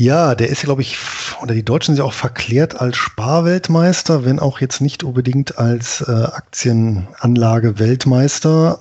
Ja, 0.00 0.34
der 0.34 0.48
ist, 0.48 0.62
glaube 0.62 0.80
ich, 0.80 0.96
oder 1.42 1.52
die 1.52 1.62
Deutschen 1.62 1.94
sind 1.94 2.02
ja 2.02 2.08
auch 2.08 2.14
verklärt 2.14 2.80
als 2.80 2.96
Sparweltmeister, 2.96 4.24
wenn 4.24 4.38
auch 4.38 4.62
jetzt 4.62 4.80
nicht 4.80 5.04
unbedingt 5.04 5.58
als 5.58 6.00
äh, 6.00 6.10
Aktienanlage-Weltmeister. 6.10 8.78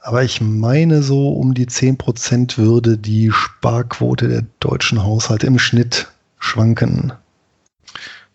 Aber 0.00 0.22
ich 0.22 0.40
meine, 0.40 1.02
so 1.02 1.28
um 1.28 1.52
die 1.52 1.66
10% 1.66 2.56
würde 2.56 2.96
die 2.96 3.30
Sparquote 3.30 4.28
der 4.28 4.46
deutschen 4.60 5.04
Haushalte 5.04 5.46
im 5.46 5.58
Schnitt 5.58 6.08
schwanken. 6.38 7.12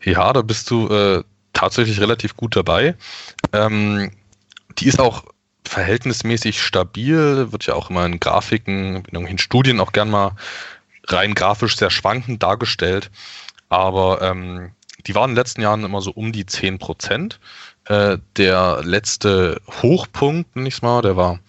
Ja, 0.04 0.32
da 0.32 0.44
bist 0.44 0.70
du 0.70 0.88
äh, 0.90 1.24
tatsächlich 1.54 2.00
relativ 2.00 2.38
gut 2.38 2.56
dabei. 2.56 2.94
Ähm, 3.52 4.12
die 4.78 4.86
ist 4.86 5.00
auch 5.00 5.24
verhältnismäßig 5.68 6.62
stabil, 6.62 7.52
wird 7.52 7.66
ja 7.66 7.74
auch 7.74 7.90
immer 7.90 8.06
in 8.06 8.20
Grafiken, 8.20 9.04
in, 9.12 9.26
in 9.26 9.40
Studien 9.40 9.80
auch 9.80 9.92
gern 9.92 10.12
mal 10.12 10.34
rein 11.08 11.34
grafisch 11.34 11.78
sehr 11.78 11.90
schwankend 11.90 12.44
dargestellt. 12.44 13.12
Aber 13.70 14.22
ähm, 14.22 14.72
die 15.08 15.16
waren 15.16 15.32
in 15.32 15.36
den 15.36 15.42
letzten 15.42 15.62
Jahren 15.62 15.84
immer 15.84 16.02
so 16.02 16.12
um 16.12 16.32
die 16.32 16.46
10 16.46 16.80
Prozent. 16.80 17.40
Äh, 17.86 18.18
der 18.38 18.82
letzte 18.84 19.62
Hochpunkt, 19.82 20.56
nenne 20.56 20.68
ich 20.68 20.76
es 20.76 20.82
mal, 20.82 21.02
der 21.02 21.18
war 21.18 21.40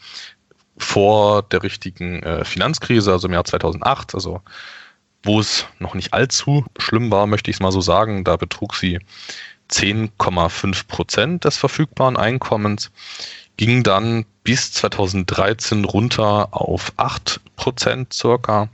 vor 0.77 1.43
der 1.43 1.63
richtigen 1.63 2.23
äh, 2.23 2.45
Finanzkrise, 2.45 3.13
also 3.13 3.29
im 3.29 3.35
Jahr 3.35 3.45
2008, 3.45 4.15
also 4.15 4.43
wo 5.23 5.41
es 5.41 5.67
noch 5.79 5.95
nicht 5.95 6.13
allzu 6.13 6.65
schlimm 6.79 7.11
war, 7.11 7.27
möchte 7.27 7.51
ich 7.51 7.57
es 7.57 7.61
mal 7.61 7.73
so 7.73 7.81
sagen. 7.81 8.25
Da 8.25 8.37
betrug 8.37 8.75
sie 8.75 9.01
10,5 9.71 10.87
Prozent 10.87 11.45
des 11.45 11.57
verfügbaren 11.57 12.17
Einkommens, 12.17 12.91
ging 13.57 13.83
dann 13.83 14.27
bis 14.45 14.73
2013 14.73 15.85
runter 15.85 16.49
auf 16.53 16.93
8 16.97 17.41
Prozent 17.57 18.13
circa 18.13 18.69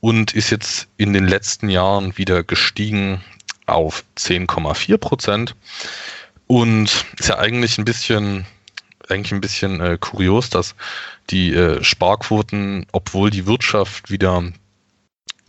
und 0.00 0.34
ist 0.34 0.50
jetzt 0.50 0.88
in 0.96 1.12
den 1.12 1.26
letzten 1.26 1.68
Jahren 1.68 2.16
wieder 2.16 2.42
gestiegen 2.42 3.22
auf 3.66 4.04
10,4 4.16 4.98
Prozent. 4.98 5.56
Und 6.46 7.04
ist 7.18 7.28
ja 7.28 7.38
eigentlich 7.38 7.78
ein 7.78 7.84
bisschen, 7.84 8.46
eigentlich 9.08 9.32
ein 9.32 9.40
bisschen 9.40 9.80
äh, 9.80 9.98
kurios, 10.00 10.48
dass 10.48 10.74
die 11.30 11.52
äh, 11.52 11.82
Sparquoten, 11.84 12.86
obwohl 12.92 13.30
die 13.30 13.46
Wirtschaft 13.46 14.10
wieder 14.10 14.42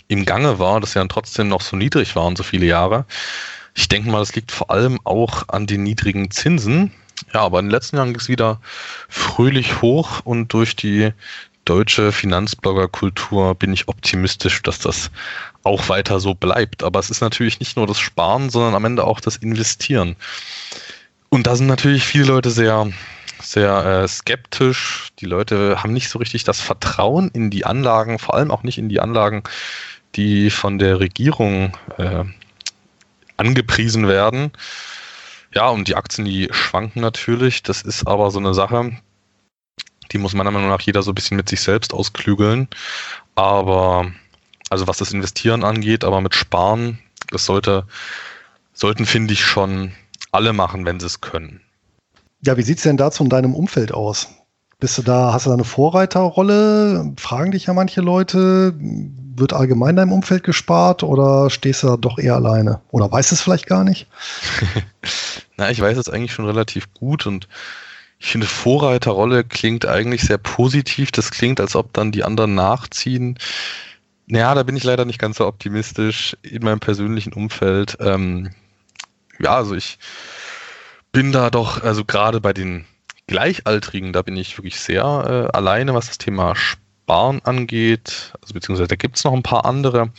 im 0.10 0.26
Gange 0.26 0.60
war, 0.60 0.82
dass 0.82 0.92
sie 0.92 1.00
dann 1.00 1.08
trotzdem 1.08 1.48
noch 1.48 1.62
so 1.62 1.78
niedrig 1.78 2.16
waren, 2.16 2.36
so 2.36 2.44
viele 2.44 2.66
Jahre. 2.66 3.06
Ich 3.76 3.88
denke 3.88 4.10
mal, 4.10 4.20
das 4.20 4.36
liegt 4.36 4.52
vor 4.52 4.72
allem 4.72 5.00
auch 5.06 5.48
an 5.48 5.68
den 5.68 5.84
niedrigen 5.84 6.32
Zinsen. 6.32 6.92
Ja, 7.34 7.42
aber 7.42 7.60
in 7.60 7.66
den 7.66 7.72
letzten 7.72 7.98
Jahren 7.98 8.10
ging 8.10 8.20
es 8.20 8.28
wieder 8.28 8.60
fröhlich 9.08 9.82
hoch 9.82 10.22
und 10.26 10.52
durch 10.54 10.76
die 10.76 11.12
deutsche 11.70 12.12
Finanzbloggerkultur 12.12 13.54
bin 13.54 13.72
ich 13.74 13.88
optimistisch, 13.88 14.64
dass 14.64 14.80
das 14.80 15.12
auch 15.64 15.88
weiter 15.88 16.20
so 16.20 16.34
bleibt. 16.34 16.84
Aber 16.84 17.00
es 17.00 17.12
ist 17.12 17.22
natürlich 17.22 17.60
nicht 17.60 17.78
nur 17.78 17.86
das 17.86 18.00
Sparen, 18.00 18.50
sondern 18.50 18.74
am 18.74 18.86
Ende 18.86 19.04
auch 19.04 19.20
das 19.20 19.38
Investieren. 19.38 20.16
Und 21.30 21.46
da 21.46 21.56
sind 21.56 21.68
natürlich 21.68 22.06
viele 22.06 22.26
Leute 22.26 22.50
sehr, 22.50 22.92
sehr 23.40 23.86
äh, 23.86 24.08
skeptisch. 24.08 25.10
Die 25.20 25.28
Leute 25.28 25.84
haben 25.84 25.94
nicht 25.94 26.10
so 26.10 26.18
richtig 26.18 26.44
das 26.44 26.60
Vertrauen 26.60 27.30
in 27.30 27.52
die 27.52 27.66
Anlagen, 27.66 28.18
vor 28.18 28.34
allem 28.34 28.50
auch 28.50 28.64
nicht 28.64 28.80
in 28.80 28.90
die 28.90 29.00
Anlagen, 29.00 29.44
die 30.16 30.50
von 30.50 30.80
der 30.80 31.00
Regierung 31.00 31.78
äh, 31.98 32.24
angepriesen 33.38 34.08
werden. 34.08 34.52
Ja, 35.54 35.70
und 35.70 35.88
die 35.88 35.96
Aktien, 35.96 36.26
die 36.26 36.50
schwanken 36.52 37.02
natürlich. 37.02 37.62
Das 37.62 37.84
ist 37.84 38.08
aber 38.08 38.32
so 38.32 38.40
eine 38.40 38.56
Sache, 38.56 38.98
die 40.12 40.18
muss 40.18 40.34
meiner 40.34 40.52
Meinung 40.52 40.70
nach 40.70 40.82
jeder 40.82 41.04
so 41.04 41.12
ein 41.12 41.16
bisschen 41.16 41.38
mit 41.38 41.50
sich 41.50 41.62
selbst 41.62 41.94
ausklügeln. 41.94 42.68
Aber, 43.36 44.12
also 44.70 44.88
was 44.88 44.98
das 44.98 45.12
Investieren 45.12 45.64
angeht, 45.64 46.04
aber 46.04 46.22
mit 46.22 46.36
Sparen, 46.36 47.00
das 47.32 47.46
sollte, 47.46 47.86
sollten, 48.74 49.06
finde 49.06 49.34
ich, 49.34 49.46
schon 49.46 49.94
alle 50.32 50.54
machen, 50.54 50.86
wenn 50.86 51.00
sie 51.00 51.06
es 51.06 51.22
können. 51.22 51.62
Ja, 52.46 52.58
wie 52.58 52.62
sieht 52.62 52.78
es 52.78 52.84
denn 52.84 52.98
dazu 52.98 53.24
in 53.24 53.30
deinem 53.30 53.54
Umfeld 53.54 53.94
aus? 53.94 54.28
Bist 54.80 54.98
du 54.98 55.02
da, 55.02 55.34
hast 55.34 55.46
du 55.46 55.50
da 55.50 55.56
eine 55.56 55.66
Vorreiterrolle? 55.66 57.14
Fragen 57.18 57.52
dich 57.52 57.66
ja 57.66 57.74
manche 57.74 58.00
Leute. 58.00 58.74
Wird 58.80 59.52
allgemein 59.54 59.92
in 59.92 59.96
deinem 59.98 60.12
Umfeld 60.14 60.44
gespart 60.44 61.04
oder 61.04 61.50
stehst 61.50 61.84
du 61.84 61.88
da 61.88 61.98
doch 61.98 62.18
eher 62.18 62.36
alleine? 62.36 62.80
Oder 62.92 63.12
weißt 63.12 63.32
du 63.32 63.36
es 63.36 63.42
vielleicht 63.42 63.68
gar 63.68 63.84
nicht? 63.84 64.08
Na, 65.58 65.70
ich 65.70 65.82
weiß 65.82 65.98
es 65.98 66.08
eigentlich 66.08 66.32
schon 66.32 66.46
relativ 66.46 66.94
gut 66.94 67.26
und 67.26 67.50
ich 68.20 68.32
finde, 68.32 68.48
Vorreiterrolle 68.48 69.46
klingt 69.46 69.86
eigentlich 69.86 70.22
sehr 70.22 70.38
positiv. 70.38 71.12
Das 71.12 71.32
klingt, 71.32 71.62
als 71.62 71.76
ob 71.76 71.94
dann 71.94 72.12
die 72.12 72.26
anderen 72.26 72.54
nachziehen. 72.54 73.40
Naja, 74.28 74.54
da 74.54 74.64
bin 74.64 74.76
ich 74.76 74.84
leider 74.84 75.06
nicht 75.06 75.20
ganz 75.20 75.38
so 75.38 75.48
optimistisch 75.48 76.36
in 76.44 76.64
meinem 76.64 76.82
persönlichen 76.82 77.34
Umfeld. 77.34 77.98
Ähm, 78.02 78.52
ja, 79.40 79.56
also 79.56 79.74
ich 79.74 79.98
bin 81.14 81.32
da 81.32 81.50
doch, 81.50 81.82
also 81.82 82.04
gerade 82.04 82.42
bei 82.42 82.52
den 82.52 82.86
Gleichaltrigen, 83.28 84.12
da 84.12 84.22
bin 84.22 84.36
ich 84.36 84.58
wirklich 84.58 84.80
sehr 84.80 85.04
äh, 85.04 85.56
alleine, 85.58 85.94
was 85.94 86.08
das 86.08 86.18
Thema 86.18 86.56
Sparen 87.10 87.42
angeht. 87.44 88.34
Also 88.40 88.54
beziehungsweise 88.54 88.88
da 88.88 88.96
gibt 88.96 89.18
es 89.18 89.24
noch 89.24 89.34
ein 89.34 89.42
paar 89.42 89.66
andere. 89.66 90.12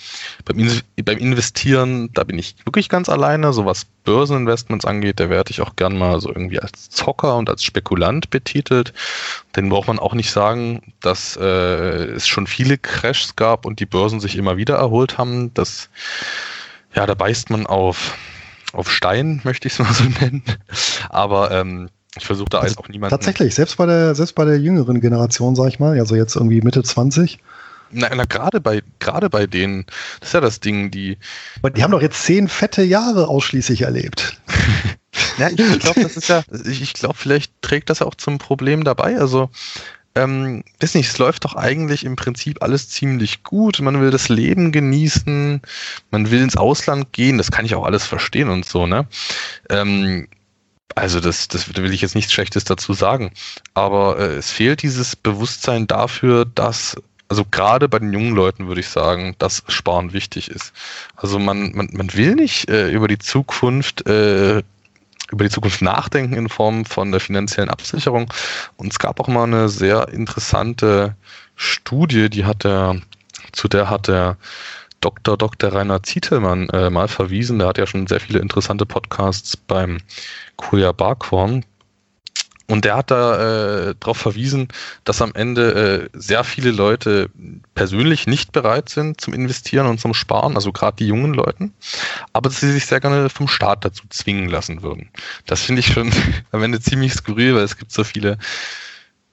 Beim, 0.44 0.58
In 0.58 1.04
beim 1.04 1.18
Investieren, 1.18 2.12
da 2.14 2.24
bin 2.24 2.36
ich 2.36 2.56
wirklich 2.64 2.88
ganz 2.88 3.08
alleine. 3.08 3.52
So 3.52 3.64
was 3.64 3.84
Börseninvestments 4.02 4.84
angeht, 4.84 5.20
da 5.20 5.30
werde 5.30 5.52
ich 5.52 5.60
auch 5.60 5.76
gern 5.76 5.96
mal 5.96 6.20
so 6.20 6.30
irgendwie 6.30 6.58
als 6.58 6.90
Zocker 6.90 7.36
und 7.36 7.48
als 7.48 7.62
Spekulant 7.62 8.30
betitelt. 8.30 8.92
Denn 9.54 9.68
braucht 9.68 9.86
man 9.86 10.00
auch 10.00 10.14
nicht 10.14 10.32
sagen, 10.32 10.92
dass 10.98 11.36
äh, 11.36 11.44
es 11.44 12.26
schon 12.26 12.48
viele 12.48 12.76
Crashs 12.76 13.36
gab 13.36 13.66
und 13.66 13.78
die 13.78 13.86
Börsen 13.86 14.18
sich 14.18 14.34
immer 14.34 14.56
wieder 14.56 14.74
erholt 14.74 15.16
haben. 15.16 15.54
Das, 15.54 15.90
ja, 16.96 17.06
da 17.06 17.14
beißt 17.14 17.50
man 17.50 17.66
auf 17.66 18.18
auf 18.72 18.88
Stein, 18.88 19.40
möchte 19.42 19.66
ich 19.66 19.74
es 19.74 19.78
mal 19.80 19.92
so 19.92 20.04
nennen. 20.20 20.42
Aber 21.08 21.50
ähm, 21.50 21.88
ich 22.16 22.24
versuche 22.24 22.48
da 22.50 22.58
also 22.60 22.78
auch 22.78 22.88
niemanden. 22.88 23.10
Tatsächlich, 23.10 23.54
selbst 23.54 23.76
bei 23.76 23.86
der, 23.86 24.14
selbst 24.14 24.34
bei 24.34 24.44
der 24.44 24.58
jüngeren 24.58 25.00
Generation, 25.00 25.54
sag 25.54 25.68
ich 25.68 25.78
mal, 25.78 25.98
also 25.98 26.16
jetzt 26.16 26.34
irgendwie 26.34 26.60
Mitte 26.60 26.82
20. 26.82 27.38
Na, 27.92 28.08
na 28.14 28.24
gerade 28.24 28.60
bei, 28.60 28.82
gerade 28.98 29.30
bei 29.30 29.46
denen, 29.46 29.86
das 30.20 30.30
ist 30.30 30.34
ja 30.34 30.40
das 30.40 30.60
Ding, 30.60 30.90
die. 30.90 31.18
Aber 31.58 31.70
die 31.70 31.82
haben 31.82 31.90
doch 31.90 32.02
jetzt 32.02 32.22
zehn 32.22 32.48
fette 32.48 32.82
Jahre 32.82 33.28
ausschließlich 33.28 33.82
erlebt. 33.82 34.40
ja, 35.38 35.48
ich 35.48 35.56
glaube, 35.56 36.02
das 36.02 36.16
ist 36.16 36.28
ja, 36.28 36.42
ich, 36.64 36.92
glaube, 36.94 37.16
vielleicht 37.16 37.52
trägt 37.62 37.90
das 37.90 38.00
ja 38.00 38.06
auch 38.06 38.14
zum 38.14 38.38
Problem 38.38 38.84
dabei. 38.84 39.18
Also, 39.18 39.50
ähm, 40.14 40.64
weiß 40.80 40.94
nicht, 40.94 41.08
es 41.08 41.18
läuft 41.18 41.44
doch 41.44 41.54
eigentlich 41.54 42.04
im 42.04 42.16
Prinzip 42.16 42.62
alles 42.62 42.88
ziemlich 42.88 43.42
gut. 43.42 43.80
Man 43.80 44.00
will 44.00 44.10
das 44.10 44.28
Leben 44.28 44.72
genießen, 44.72 45.60
man 46.10 46.30
will 46.30 46.42
ins 46.42 46.56
Ausland 46.56 47.12
gehen, 47.12 47.38
das 47.38 47.50
kann 47.50 47.64
ich 47.64 47.74
auch 47.74 47.84
alles 47.84 48.06
verstehen 48.06 48.48
und 48.48 48.64
so, 48.64 48.86
ne? 48.86 49.06
Ähm, 49.68 50.28
also 50.94 51.20
das, 51.20 51.48
das 51.48 51.74
will 51.74 51.92
ich 51.92 52.00
jetzt 52.00 52.14
nichts 52.14 52.32
Schlechtes 52.32 52.64
dazu 52.64 52.92
sagen. 52.92 53.32
Aber 53.74 54.18
äh, 54.18 54.36
es 54.36 54.50
fehlt 54.50 54.82
dieses 54.82 55.16
Bewusstsein 55.16 55.86
dafür, 55.86 56.44
dass, 56.44 56.96
also 57.28 57.44
gerade 57.50 57.88
bei 57.88 57.98
den 57.98 58.12
jungen 58.12 58.34
Leuten 58.34 58.68
würde 58.68 58.80
ich 58.80 58.88
sagen, 58.88 59.34
dass 59.38 59.62
Sparen 59.68 60.12
wichtig 60.12 60.50
ist. 60.50 60.72
Also 61.16 61.38
man, 61.38 61.72
man, 61.72 61.88
man 61.92 62.12
will 62.14 62.34
nicht 62.34 62.68
äh, 62.70 62.90
über 62.90 63.08
die 63.08 63.18
Zukunft 63.18 64.06
äh, 64.06 64.62
über 65.30 65.44
die 65.44 65.50
Zukunft 65.50 65.80
nachdenken 65.80 66.34
in 66.34 66.48
Form 66.48 66.84
von 66.84 67.12
der 67.12 67.20
finanziellen 67.20 67.70
Absicherung. 67.70 68.32
Und 68.76 68.92
es 68.92 68.98
gab 68.98 69.20
auch 69.20 69.28
mal 69.28 69.44
eine 69.44 69.68
sehr 69.68 70.08
interessante 70.08 71.14
Studie, 71.54 72.28
die 72.28 72.44
hat 72.44 72.64
der, 72.64 73.00
zu 73.52 73.68
der 73.68 73.88
hat 73.90 74.08
der 74.08 74.36
Dr. 75.00 75.36
Dr. 75.36 75.72
Rainer 75.72 76.02
Zietelmann 76.02 76.68
äh, 76.70 76.90
mal 76.90 77.08
verwiesen. 77.08 77.58
Der 77.58 77.68
hat 77.68 77.78
ja 77.78 77.86
schon 77.86 78.06
sehr 78.06 78.20
viele 78.20 78.40
interessante 78.40 78.86
Podcasts 78.86 79.56
beim 79.56 79.98
Kuya 80.56 80.92
Barkhorn. 80.92 81.64
Und 82.70 82.84
der 82.84 82.96
hat 82.96 83.10
da 83.10 83.88
äh, 83.88 83.94
darauf 83.98 84.16
verwiesen, 84.16 84.68
dass 85.02 85.20
am 85.20 85.34
Ende 85.34 86.08
äh, 86.14 86.18
sehr 86.18 86.44
viele 86.44 86.70
Leute 86.70 87.28
persönlich 87.74 88.28
nicht 88.28 88.52
bereit 88.52 88.88
sind 88.88 89.20
zum 89.20 89.34
Investieren 89.34 89.88
und 89.88 89.98
zum 89.98 90.14
Sparen, 90.14 90.54
also 90.54 90.70
gerade 90.70 90.98
die 90.98 91.08
jungen 91.08 91.34
Leuten, 91.34 91.74
aber 92.32 92.48
dass 92.48 92.60
sie 92.60 92.70
sich 92.70 92.86
sehr 92.86 93.00
gerne 93.00 93.28
vom 93.28 93.48
Staat 93.48 93.84
dazu 93.84 94.04
zwingen 94.08 94.48
lassen 94.48 94.82
würden. 94.82 95.10
Das 95.46 95.62
finde 95.62 95.80
ich 95.80 95.92
schon 95.92 96.12
am 96.52 96.62
Ende 96.62 96.80
ziemlich 96.80 97.12
skurril, 97.12 97.56
weil 97.56 97.64
es 97.64 97.76
gibt 97.76 97.90
so 97.90 98.04
viele 98.04 98.38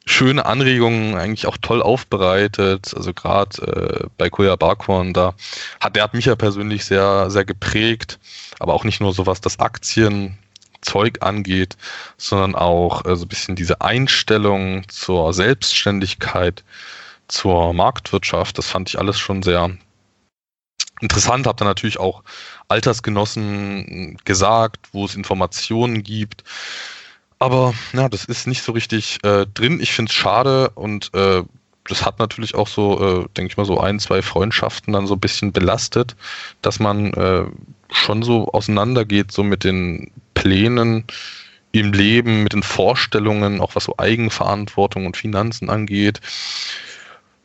schöne 0.08 0.46
Anregungen, 0.46 1.16
eigentlich 1.16 1.48
auch 1.48 1.58
toll 1.58 1.82
aufbereitet. 1.82 2.94
Also 2.96 3.14
gerade 3.14 3.62
äh, 3.62 4.08
bei 4.18 4.30
Koya 4.30 4.56
Barkhorn, 4.56 5.14
da 5.14 5.34
hat 5.80 5.96
der 5.96 6.04
hat 6.04 6.14
mich 6.14 6.26
ja 6.26 6.36
persönlich 6.36 6.86
sehr, 6.86 7.30
sehr 7.30 7.46
geprägt, 7.46 8.18
aber 8.60 8.74
auch 8.74 8.86
nicht 8.86 9.02
nur 9.02 9.14
so 9.14 9.26
was 9.26 9.42
das 9.42 9.60
Aktienzeug 9.60 11.22
angeht, 11.22 11.76
sondern 12.18 12.56
auch 12.56 13.06
äh, 13.06 13.16
so 13.16 13.26
ein 13.26 13.28
bisschen 13.28 13.56
diese 13.56 13.82
Einstellung 13.82 14.88
zur 14.88 15.34
Selbstständigkeit, 15.34 16.64
zur 17.28 17.74
Marktwirtschaft. 17.74 18.58
Das 18.58 18.68
fand 18.68 18.90
ich 18.90 18.98
alles 18.98 19.20
schon 19.20 19.44
sehr 19.44 19.78
interessant. 21.02 21.48
Hab 21.48 21.58
da 21.58 21.66
natürlich 21.66 22.00
auch 22.00 22.24
Altersgenossen 22.70 24.18
gesagt, 24.24 24.88
wo 24.94 25.06
es 25.06 25.16
Informationen 25.16 26.02
gibt 26.02 26.44
aber 27.40 27.74
ja, 27.94 28.10
das 28.10 28.26
ist 28.26 28.48
nicht 28.48 28.64
so 28.64 28.72
richtig 28.72 29.20
äh, 29.24 29.46
drin. 29.54 29.80
Ich 29.82 29.94
finde 29.94 30.10
es 30.10 30.16
schade 30.16 30.72
und 30.72 31.14
äh, 31.14 31.44
das 31.88 32.06
hat 32.06 32.20
natürlich 32.20 32.56
auch 32.56 32.68
so, 32.68 33.00
äh, 33.00 33.28
denke 33.36 33.52
ich 33.52 33.58
mal, 33.58 33.66
so 33.66 33.80
ein, 33.80 34.00
zwei 34.00 34.22
Freundschaften 34.22 34.94
dann 34.94 35.08
so 35.08 35.16
ein 35.16 35.20
bisschen 35.20 35.52
belastet, 35.52 36.16
dass 36.62 36.80
man 36.80 37.14
äh, 37.14 37.46
schon 37.92 38.24
so 38.24 38.52
auseinandergeht, 38.52 39.32
so 39.32 39.44
mit 39.44 39.64
den 39.64 40.12
Plänen 40.34 41.06
im 41.72 41.94
Leben, 41.94 42.44
mit 42.44 42.54
den 42.54 42.64
Vorstellungen, 42.64 43.62
auch 43.62 43.76
was 43.76 43.86
so 43.86 43.96
Eigenverantwortung 43.98 45.06
und 45.06 45.18
Finanzen 45.18 45.70
angeht. 45.70 46.22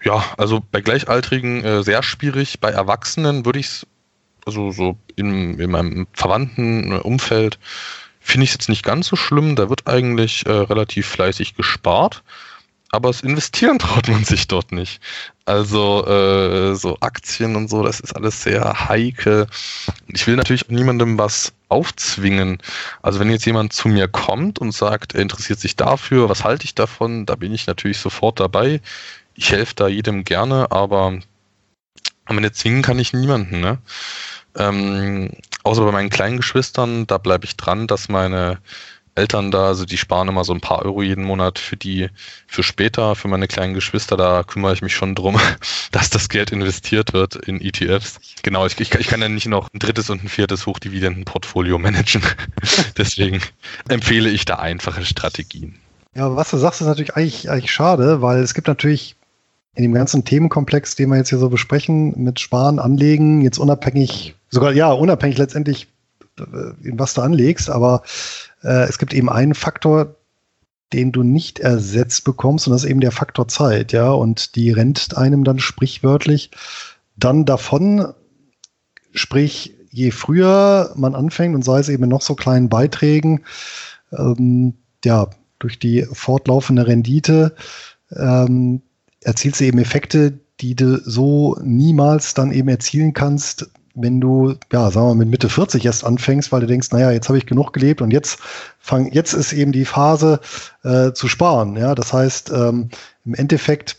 Ja, 0.05 0.25
also 0.37 0.61
bei 0.73 0.81
Gleichaltrigen 0.81 1.65
äh, 1.65 1.83
sehr 1.83 2.03
schwierig. 2.03 2.61
Bei 2.61 2.71
Erwachsenen 2.71 3.45
würde 3.45 3.61
ich 3.61 3.67
es, 3.67 3.87
also 4.45 4.73
so 4.73 4.97
in, 5.15 5.59
in 5.61 5.71
meinem 5.71 6.07
verwandten 6.13 6.93
Umfeld, 7.01 7.59
finde 8.23 8.45
ich 8.45 8.51
es 8.51 8.55
jetzt 8.55 8.69
nicht 8.69 8.85
ganz 8.85 9.09
so 9.09 9.17
schlimm. 9.17 9.57
Da 9.57 9.69
wird 9.69 9.87
eigentlich 9.87 10.47
äh, 10.47 10.53
relativ 10.53 11.07
fleißig 11.07 11.55
gespart. 11.55 12.23
aber 12.93 13.09
das 13.09 13.23
Investieren 13.23 13.79
traut 13.81 14.09
man 14.09 14.25
sich 14.25 14.49
dort 14.49 14.73
nicht. 14.73 15.01
Also 15.45 16.07
äh, 16.07 16.75
so 16.77 16.99
Aktien 17.01 17.57
und 17.57 17.69
so, 17.69 17.83
das 17.83 18.01
ist 18.01 18.15
alles 18.15 18.43
sehr 18.43 18.89
heikel. 18.89 19.49
Ich 20.09 20.27
will 20.27 20.37
natürlich 20.37 20.69
niemandem 20.69 21.19
was 21.19 21.53
aufzwingen. 21.69 22.59
Also 23.03 23.19
wenn 23.19 23.31
jetzt 23.31 23.47
jemand 23.47 23.73
zu 23.73 23.89
mir 23.89 24.09
kommt 24.09 24.61
und 24.61 24.73
sagt, 24.73 25.15
er 25.15 25.23
interessiert 25.23 25.59
sich 25.59 25.75
dafür, 25.75 26.29
was 26.29 26.45
halte 26.45 26.65
ich 26.65 26.75
davon, 26.75 27.27
da 27.27 27.35
bin 27.35 27.53
ich 27.53 27.67
natürlich 27.67 27.99
sofort 27.99 28.39
dabei. 28.39 28.81
Ich 29.35 29.51
helfe 29.51 29.75
da 29.75 29.89
jedem 29.89 30.25
gerne, 30.25 30.71
aber 30.71 31.19
am 32.27 32.37
Ende 32.37 32.53
zwingen 32.53 32.83
kann 32.83 32.99
ich 32.99 33.13
niemanden. 33.13 33.61
Ne? 33.61 33.79
Ähm, 34.57 35.31
außer 35.63 35.85
bei 35.85 35.93
meinen 35.93 36.11
kleinen 36.11 36.37
Geschwistern, 36.37 37.07
da 37.07 37.19
bleibe 37.19 37.45
ich 37.45 37.57
dran, 37.57 37.87
dass 37.87 38.09
meine 38.09 38.59
Eltern 39.15 39.51
da, 39.51 39.67
also 39.67 39.85
die 39.85 39.99
sparen 39.99 40.29
immer 40.29 40.45
so 40.45 40.55
ein 40.55 40.61
paar 40.61 40.85
Euro 40.85 41.03
jeden 41.03 41.25
Monat 41.25 41.59
für 41.59 41.77
die, 41.77 42.09
für 42.47 42.63
später, 42.63 43.15
für 43.15 43.29
meine 43.29 43.47
kleinen 43.47 43.75
Geschwister, 43.75 44.17
da 44.17 44.43
kümmere 44.43 44.73
ich 44.73 44.83
mich 44.83 44.95
schon 44.95 45.15
drum, 45.15 45.39
dass 45.93 46.09
das 46.09 46.29
Geld 46.29 46.51
investiert 46.51 47.13
wird 47.13 47.37
in 47.37 47.61
ETFs. 47.61 48.19
Genau, 48.43 48.65
ich, 48.67 48.81
ich, 48.81 48.95
ich 48.95 49.07
kann 49.09 49.21
ja 49.21 49.29
nicht 49.29 49.49
noch 49.49 49.69
ein 49.73 49.79
drittes 49.79 50.09
und 50.09 50.25
ein 50.25 50.29
viertes 50.29 50.67
Hochdividendenportfolio 50.67 51.79
managen. 51.79 52.23
Deswegen 52.97 53.43
empfehle 53.89 54.31
ich 54.31 54.45
da 54.47 54.57
einfache 54.57 55.05
Strategien. 55.05 55.75
Ja, 56.15 56.35
was 56.35 56.51
du 56.51 56.57
sagst, 56.57 56.81
ist 56.81 56.87
natürlich 56.87 57.15
eigentlich, 57.15 57.51
eigentlich 57.51 57.73
schade, 57.73 58.23
weil 58.23 58.41
es 58.41 58.55
gibt 58.55 58.69
natürlich 58.69 59.17
in 59.75 59.83
dem 59.83 59.95
ganzen 59.95 60.25
Themenkomplex, 60.25 60.97
den 60.97 61.09
wir 61.09 61.17
jetzt 61.17 61.31
hier 61.31 61.39
so 61.39 61.49
besprechen, 61.49 62.13
mit 62.23 62.41
Sparen, 62.41 62.79
Anlegen, 62.79 63.41
jetzt 63.41 63.59
unabhängig, 63.59 64.35
sogar 64.53 64.73
ja, 64.73 64.93
unabhängig 64.93 65.39
letztendlich, 65.39 65.89
äh, 66.39 66.45
was 66.93 67.15
du 67.15 67.23
anlegst, 67.23 67.69
aber 67.71 68.03
äh, 68.63 68.85
es 68.89 68.99
gibt 68.99 69.13
eben 69.15 69.29
einen 69.29 69.55
Faktor, 69.55 70.15
den 70.93 71.11
du 71.11 71.23
nicht 71.23 71.59
ersetzt 71.59 72.25
bekommst, 72.25 72.67
und 72.67 72.75
das 72.75 72.85
ist 72.85 72.91
eben 72.91 73.01
der 73.01 73.13
Faktor 73.13 73.49
Zeit, 73.49 73.93
ja, 73.93 74.11
und 74.13 74.55
die 74.55 74.71
rennt 74.71 75.17
einem 75.17 75.43
dann 75.43 75.59
sprichwörtlich 75.59 76.51
dann 77.17 77.45
davon, 77.45 78.13
sprich, 79.13 79.75
je 79.91 80.11
früher 80.11 80.93
man 80.97 81.15
anfängt 81.15 81.55
und 81.55 81.65
sei 81.65 81.81
es 81.81 81.89
eben 81.89 82.09
noch 82.09 82.23
so 82.23 82.35
kleinen 82.35 82.69
Beiträgen, 82.69 83.45
ähm, 84.13 84.75
ja, 85.05 85.29
durch 85.59 85.79
die 85.79 86.07
fortlaufende 86.13 86.87
Rendite 86.87 87.55
ähm, 88.11 88.83
erzielst 89.21 89.61
du 89.61 89.65
eben 89.65 89.79
Effekte, 89.79 90.39
die 90.61 90.75
du 90.75 91.01
so 91.05 91.57
niemals 91.63 92.35
dann 92.35 92.53
eben 92.53 92.69
erzielen 92.69 93.13
kannst, 93.13 93.71
wenn 93.95 94.21
du, 94.21 94.55
ja, 94.73 94.91
sagen 94.91 95.09
wir 95.09 95.15
mit 95.15 95.29
Mitte 95.29 95.49
40 95.49 95.85
erst 95.85 96.05
anfängst, 96.05 96.53
weil 96.53 96.61
du 96.61 96.67
denkst, 96.67 96.91
naja, 96.93 97.11
jetzt 97.11 97.29
habe 97.29 97.39
ich 97.39 97.47
genug 97.47 97.73
gelebt 97.73 98.01
und 98.01 98.11
jetzt 98.11 98.39
fang, 98.79 99.13
jetzt 99.13 99.33
ist 99.33 99.53
eben 99.53 99.73
die 99.73 99.85
Phase 99.85 100.41
äh, 100.83 101.13
zu 101.13 101.29
sparen. 101.29 101.77
Ja, 101.77 101.95
das 101.95 102.13
heißt, 102.13 102.51
ähm, 102.51 102.91
im 103.25 103.35
Endeffekt 103.35 103.97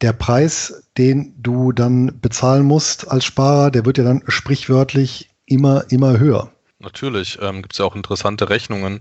der 0.00 0.12
Preis, 0.12 0.84
den 0.98 1.34
du 1.38 1.72
dann 1.72 2.20
bezahlen 2.20 2.64
musst 2.64 3.10
als 3.10 3.24
Sparer, 3.24 3.70
der 3.70 3.84
wird 3.84 3.98
ja 3.98 4.04
dann 4.04 4.22
sprichwörtlich 4.28 5.30
immer, 5.46 5.84
immer 5.90 6.18
höher. 6.18 6.50
Natürlich, 6.78 7.38
ähm, 7.40 7.62
gibt 7.62 7.72
es 7.72 7.78
ja 7.78 7.84
auch 7.84 7.96
interessante 7.96 8.50
Rechnungen. 8.50 9.00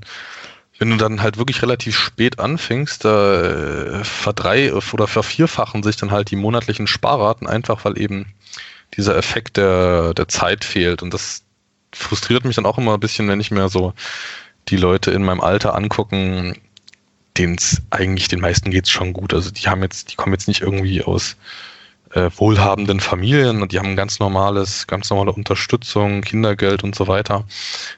Wenn 0.80 0.90
du 0.90 0.98
dann 0.98 1.22
halt 1.22 1.38
wirklich 1.38 1.62
relativ 1.62 1.98
spät 1.98 2.40
anfängst, 2.40 3.06
da 3.06 3.42
äh, 3.42 4.04
verdrei 4.04 4.74
oder 4.74 5.08
vervierfachen 5.08 5.84
sich 5.84 5.98
dann 5.98 6.12
halt 6.12 6.32
die 6.32 6.36
monatlichen 6.36 6.88
Sparraten, 6.88 7.48
einfach 7.48 7.86
weil 7.86 8.00
eben 8.00 8.34
dieser 8.96 9.16
Effekt 9.18 9.58
der, 9.58 10.14
der 10.14 10.28
Zeit 10.28 10.64
fehlt. 10.66 11.02
Und 11.02 11.14
das 11.14 11.44
frustriert 11.94 12.46
mich 12.46 12.56
dann 12.56 12.66
auch 12.66 12.78
immer 12.78 12.96
ein 12.96 13.00
bisschen, 13.00 13.28
wenn 13.28 13.40
ich 13.40 13.52
mir 13.52 13.70
so 13.70 13.94
die 14.70 14.78
Leute 14.78 15.12
in 15.12 15.24
meinem 15.24 15.42
Alter 15.42 15.76
angucken, 15.76 16.56
denen 17.38 17.56
es 17.56 17.82
eigentlich 17.90 18.28
den 18.28 18.42
meisten 18.42 18.72
geht 18.72 18.86
es 18.86 18.92
schon 18.92 19.14
gut. 19.14 19.34
Also 19.34 19.52
die 19.52 19.68
haben 19.68 19.82
jetzt, 19.82 20.12
die 20.12 20.16
kommen 20.16 20.34
jetzt 20.34 20.48
nicht 20.48 20.62
irgendwie 20.62 21.04
aus 21.04 21.36
äh, 22.14 22.30
wohlhabenden 22.36 23.00
Familien 23.00 23.62
und 23.62 23.72
die 23.72 23.80
haben 23.80 23.96
ganz 23.96 24.20
normales, 24.20 24.86
ganz 24.88 25.10
normale 25.10 25.34
Unterstützung, 25.34 26.22
Kindergeld 26.22 26.84
und 26.84 26.96
so 26.96 27.08
weiter. 27.08 27.46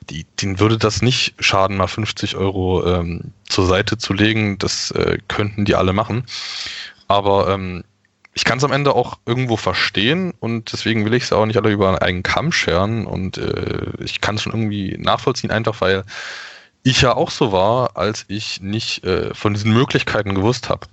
Die, 0.09 0.25
denen 0.41 0.59
würde 0.59 0.77
das 0.77 1.01
nicht 1.01 1.35
schaden, 1.39 1.77
mal 1.77 1.87
50 1.87 2.35
Euro 2.35 2.85
ähm, 2.85 3.33
zur 3.47 3.65
Seite 3.65 3.97
zu 3.97 4.13
legen. 4.13 4.57
Das 4.57 4.91
äh, 4.91 5.17
könnten 5.27 5.65
die 5.65 5.75
alle 5.75 5.93
machen. 5.93 6.23
Aber 7.07 7.49
ähm, 7.49 7.83
ich 8.35 8.43
kann 8.43 8.57
es 8.57 8.63
am 8.65 8.73
Ende 8.73 8.93
auch 8.93 9.17
irgendwo 9.25 9.55
verstehen 9.55 10.33
und 10.39 10.73
deswegen 10.73 11.05
will 11.05 11.13
ich 11.13 11.23
es 11.23 11.33
auch 11.33 11.45
nicht 11.45 11.57
alle 11.57 11.71
über 11.71 12.01
einen 12.01 12.21
Kamm 12.21 12.51
scheren 12.51 13.07
und 13.07 13.37
äh, 13.37 13.87
ich 14.03 14.19
kann 14.19 14.35
es 14.35 14.41
schon 14.41 14.51
irgendwie 14.51 14.97
nachvollziehen, 14.99 15.51
einfach 15.51 15.79
weil 15.79 16.03
ich 16.83 17.01
ja 17.01 17.15
auch 17.15 17.31
so 17.31 17.53
war, 17.53 17.95
als 17.95 18.25
ich 18.27 18.61
nicht 18.61 19.05
äh, 19.05 19.33
von 19.33 19.53
diesen 19.53 19.73
Möglichkeiten 19.73 20.35
gewusst 20.35 20.69
habe. 20.69 20.85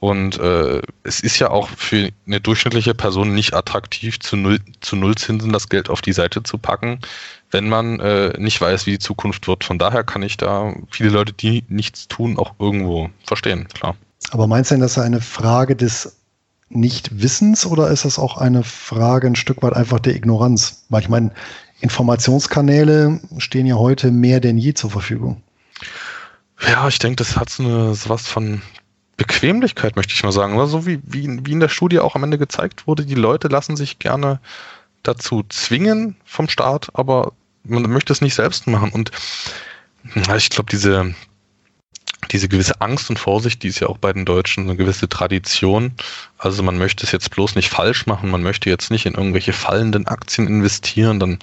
Und 0.00 0.38
äh, 0.38 0.80
es 1.02 1.20
ist 1.20 1.38
ja 1.38 1.50
auch 1.50 1.68
für 1.68 2.10
eine 2.26 2.40
durchschnittliche 2.40 2.94
Person 2.94 3.34
nicht 3.34 3.54
attraktiv, 3.54 4.18
zu, 4.18 4.36
Null, 4.36 4.58
zu 4.80 4.96
Nullzinsen 4.96 5.52
das 5.52 5.68
Geld 5.68 5.88
auf 5.88 6.00
die 6.00 6.12
Seite 6.12 6.42
zu 6.42 6.58
packen, 6.58 6.98
wenn 7.50 7.68
man 7.68 8.00
äh, 8.00 8.38
nicht 8.38 8.60
weiß, 8.60 8.86
wie 8.86 8.92
die 8.92 8.98
Zukunft 8.98 9.46
wird. 9.46 9.64
Von 9.64 9.78
daher 9.78 10.02
kann 10.02 10.22
ich 10.22 10.38
da 10.38 10.74
viele 10.90 11.10
Leute, 11.10 11.34
die 11.34 11.64
nichts 11.68 12.08
tun, 12.08 12.38
auch 12.38 12.54
irgendwo 12.58 13.10
verstehen, 13.24 13.68
klar. 13.68 13.96
Aber 14.30 14.46
meinst 14.46 14.70
du 14.70 14.74
denn, 14.74 14.82
dass 14.82 14.98
eine 14.98 15.20
Frage 15.20 15.76
des 15.76 16.23
Nichtwissens 16.68 17.66
oder 17.66 17.88
ist 17.88 18.04
das 18.04 18.18
auch 18.18 18.38
eine 18.38 18.64
Frage 18.64 19.26
ein 19.26 19.36
Stück 19.36 19.62
weit 19.62 19.74
einfach 19.74 20.00
der 20.00 20.16
Ignoranz? 20.16 20.84
Weil 20.88 21.02
ich 21.02 21.08
meine, 21.08 21.30
Informationskanäle 21.80 23.20
stehen 23.38 23.66
ja 23.66 23.76
heute 23.76 24.10
mehr 24.10 24.40
denn 24.40 24.58
je 24.58 24.74
zur 24.74 24.90
Verfügung. 24.90 25.42
Ja, 26.66 26.88
ich 26.88 26.98
denke, 26.98 27.16
das 27.16 27.36
hat 27.36 27.50
so, 27.50 27.64
was 28.08 28.26
von 28.26 28.62
Bequemlichkeit, 29.16 29.96
möchte 29.96 30.14
ich 30.14 30.22
mal 30.22 30.32
sagen. 30.32 30.54
Oder 30.54 30.66
so 30.66 30.86
wie, 30.86 31.00
wie, 31.04 31.44
wie 31.44 31.52
in 31.52 31.60
der 31.60 31.68
Studie 31.68 32.00
auch 32.00 32.14
am 32.14 32.24
Ende 32.24 32.38
gezeigt 32.38 32.86
wurde, 32.86 33.04
die 33.04 33.14
Leute 33.14 33.48
lassen 33.48 33.76
sich 33.76 33.98
gerne 33.98 34.40
dazu 35.02 35.44
zwingen 35.48 36.16
vom 36.24 36.48
Staat, 36.48 36.88
aber 36.94 37.32
man 37.64 37.82
möchte 37.82 38.12
es 38.12 38.20
nicht 38.20 38.34
selbst 38.34 38.66
machen. 38.66 38.90
Und 38.90 39.10
ich 40.36 40.50
glaube, 40.50 40.70
diese, 40.70 41.14
diese 42.34 42.48
gewisse 42.48 42.80
Angst 42.80 43.08
und 43.10 43.18
Vorsicht, 43.18 43.62
die 43.62 43.68
ist 43.68 43.78
ja 43.78 43.86
auch 43.86 43.98
bei 43.98 44.12
den 44.12 44.24
Deutschen 44.24 44.64
eine 44.64 44.76
gewisse 44.76 45.08
Tradition. 45.08 45.92
Also 46.36 46.64
man 46.64 46.76
möchte 46.76 47.06
es 47.06 47.12
jetzt 47.12 47.30
bloß 47.30 47.54
nicht 47.54 47.70
falsch 47.70 48.06
machen, 48.06 48.28
man 48.28 48.42
möchte 48.42 48.68
jetzt 48.68 48.90
nicht 48.90 49.06
in 49.06 49.14
irgendwelche 49.14 49.52
fallenden 49.52 50.08
Aktien 50.08 50.48
investieren, 50.48 51.20
dann 51.20 51.38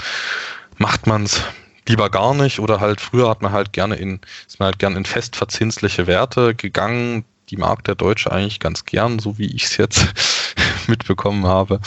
macht 0.78 1.08
man 1.08 1.24
es 1.24 1.42
lieber 1.88 2.10
gar 2.10 2.34
nicht 2.36 2.60
oder 2.60 2.82
halt 2.82 3.00
früher 3.00 3.30
hat 3.30 3.42
man 3.42 3.54
halt 3.54 3.72
gerne 3.72 3.96
in, 3.96 4.20
ist 4.48 4.60
man 4.60 4.66
halt 4.66 4.80
gerne 4.80 4.98
in 4.98 5.06
festverzinsliche 5.06 6.08
Werte 6.08 6.56
gegangen. 6.56 7.24
Die 7.50 7.58
mag 7.58 7.86
der 7.86 7.96
Deutsche 7.96 8.32
eigentlich 8.32 8.60
ganz 8.60 8.84
gern, 8.84 9.20
so 9.20 9.38
wie 9.38 9.48
ich 9.56 9.64
es 9.64 9.78
jetzt 9.78 10.08
mitbekommen 10.88 11.46
habe. 11.46 11.80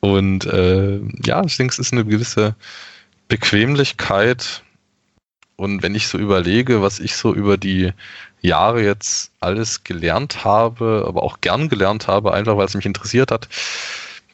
Und 0.00 0.46
äh, 0.46 1.00
ja, 1.22 1.44
ich 1.44 1.58
denke, 1.58 1.72
es 1.72 1.78
ist 1.78 1.92
eine 1.92 2.06
gewisse 2.06 2.54
Bequemlichkeit. 3.28 4.62
Und 5.56 5.82
wenn 5.82 5.96
ich 5.96 6.06
so 6.06 6.18
überlege, 6.18 6.82
was 6.82 7.00
ich 7.00 7.16
so 7.16 7.34
über 7.34 7.56
die 7.56 7.92
Jahre 8.40 8.82
jetzt 8.82 9.32
alles 9.40 9.84
gelernt 9.84 10.44
habe, 10.44 11.04
aber 11.06 11.22
auch 11.22 11.40
gern 11.40 11.68
gelernt 11.68 12.06
habe, 12.06 12.32
einfach 12.32 12.56
weil 12.56 12.66
es 12.66 12.74
mich 12.74 12.86
interessiert 12.86 13.30
hat, 13.30 13.48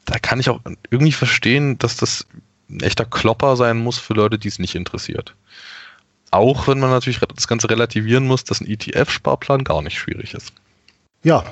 da 0.05 0.19
kann 0.19 0.41
ich 0.41 0.51
auch 0.51 0.61
irgendwie 0.91 1.13
verstehen, 1.13 1.79
dass 1.79 1.97
das 1.97 2.27
ein 2.69 2.81
echter 2.81 3.05
Klopper 3.05 3.57
sein 3.57 3.79
muss 3.79 3.99
für 3.99 4.15
Leute, 4.15 4.39
die 4.39 4.49
es 4.49 4.59
nicht 4.59 4.75
interessiert. 4.75 5.35
Auch 6.31 6.67
wenn 6.67 6.81
man 6.81 6.91
natürlich 6.91 7.21
das 7.21 7.49
Ganze 7.49 7.71
relativieren 7.71 8.27
muss, 8.27 8.45
dass 8.45 8.61
ein 8.61 8.67
ETF-Sparplan 8.67 9.65
gar 9.65 9.83
nicht 9.83 9.99
schwierig 9.99 10.35
ist. 10.35 10.53
Ja, 11.23 11.45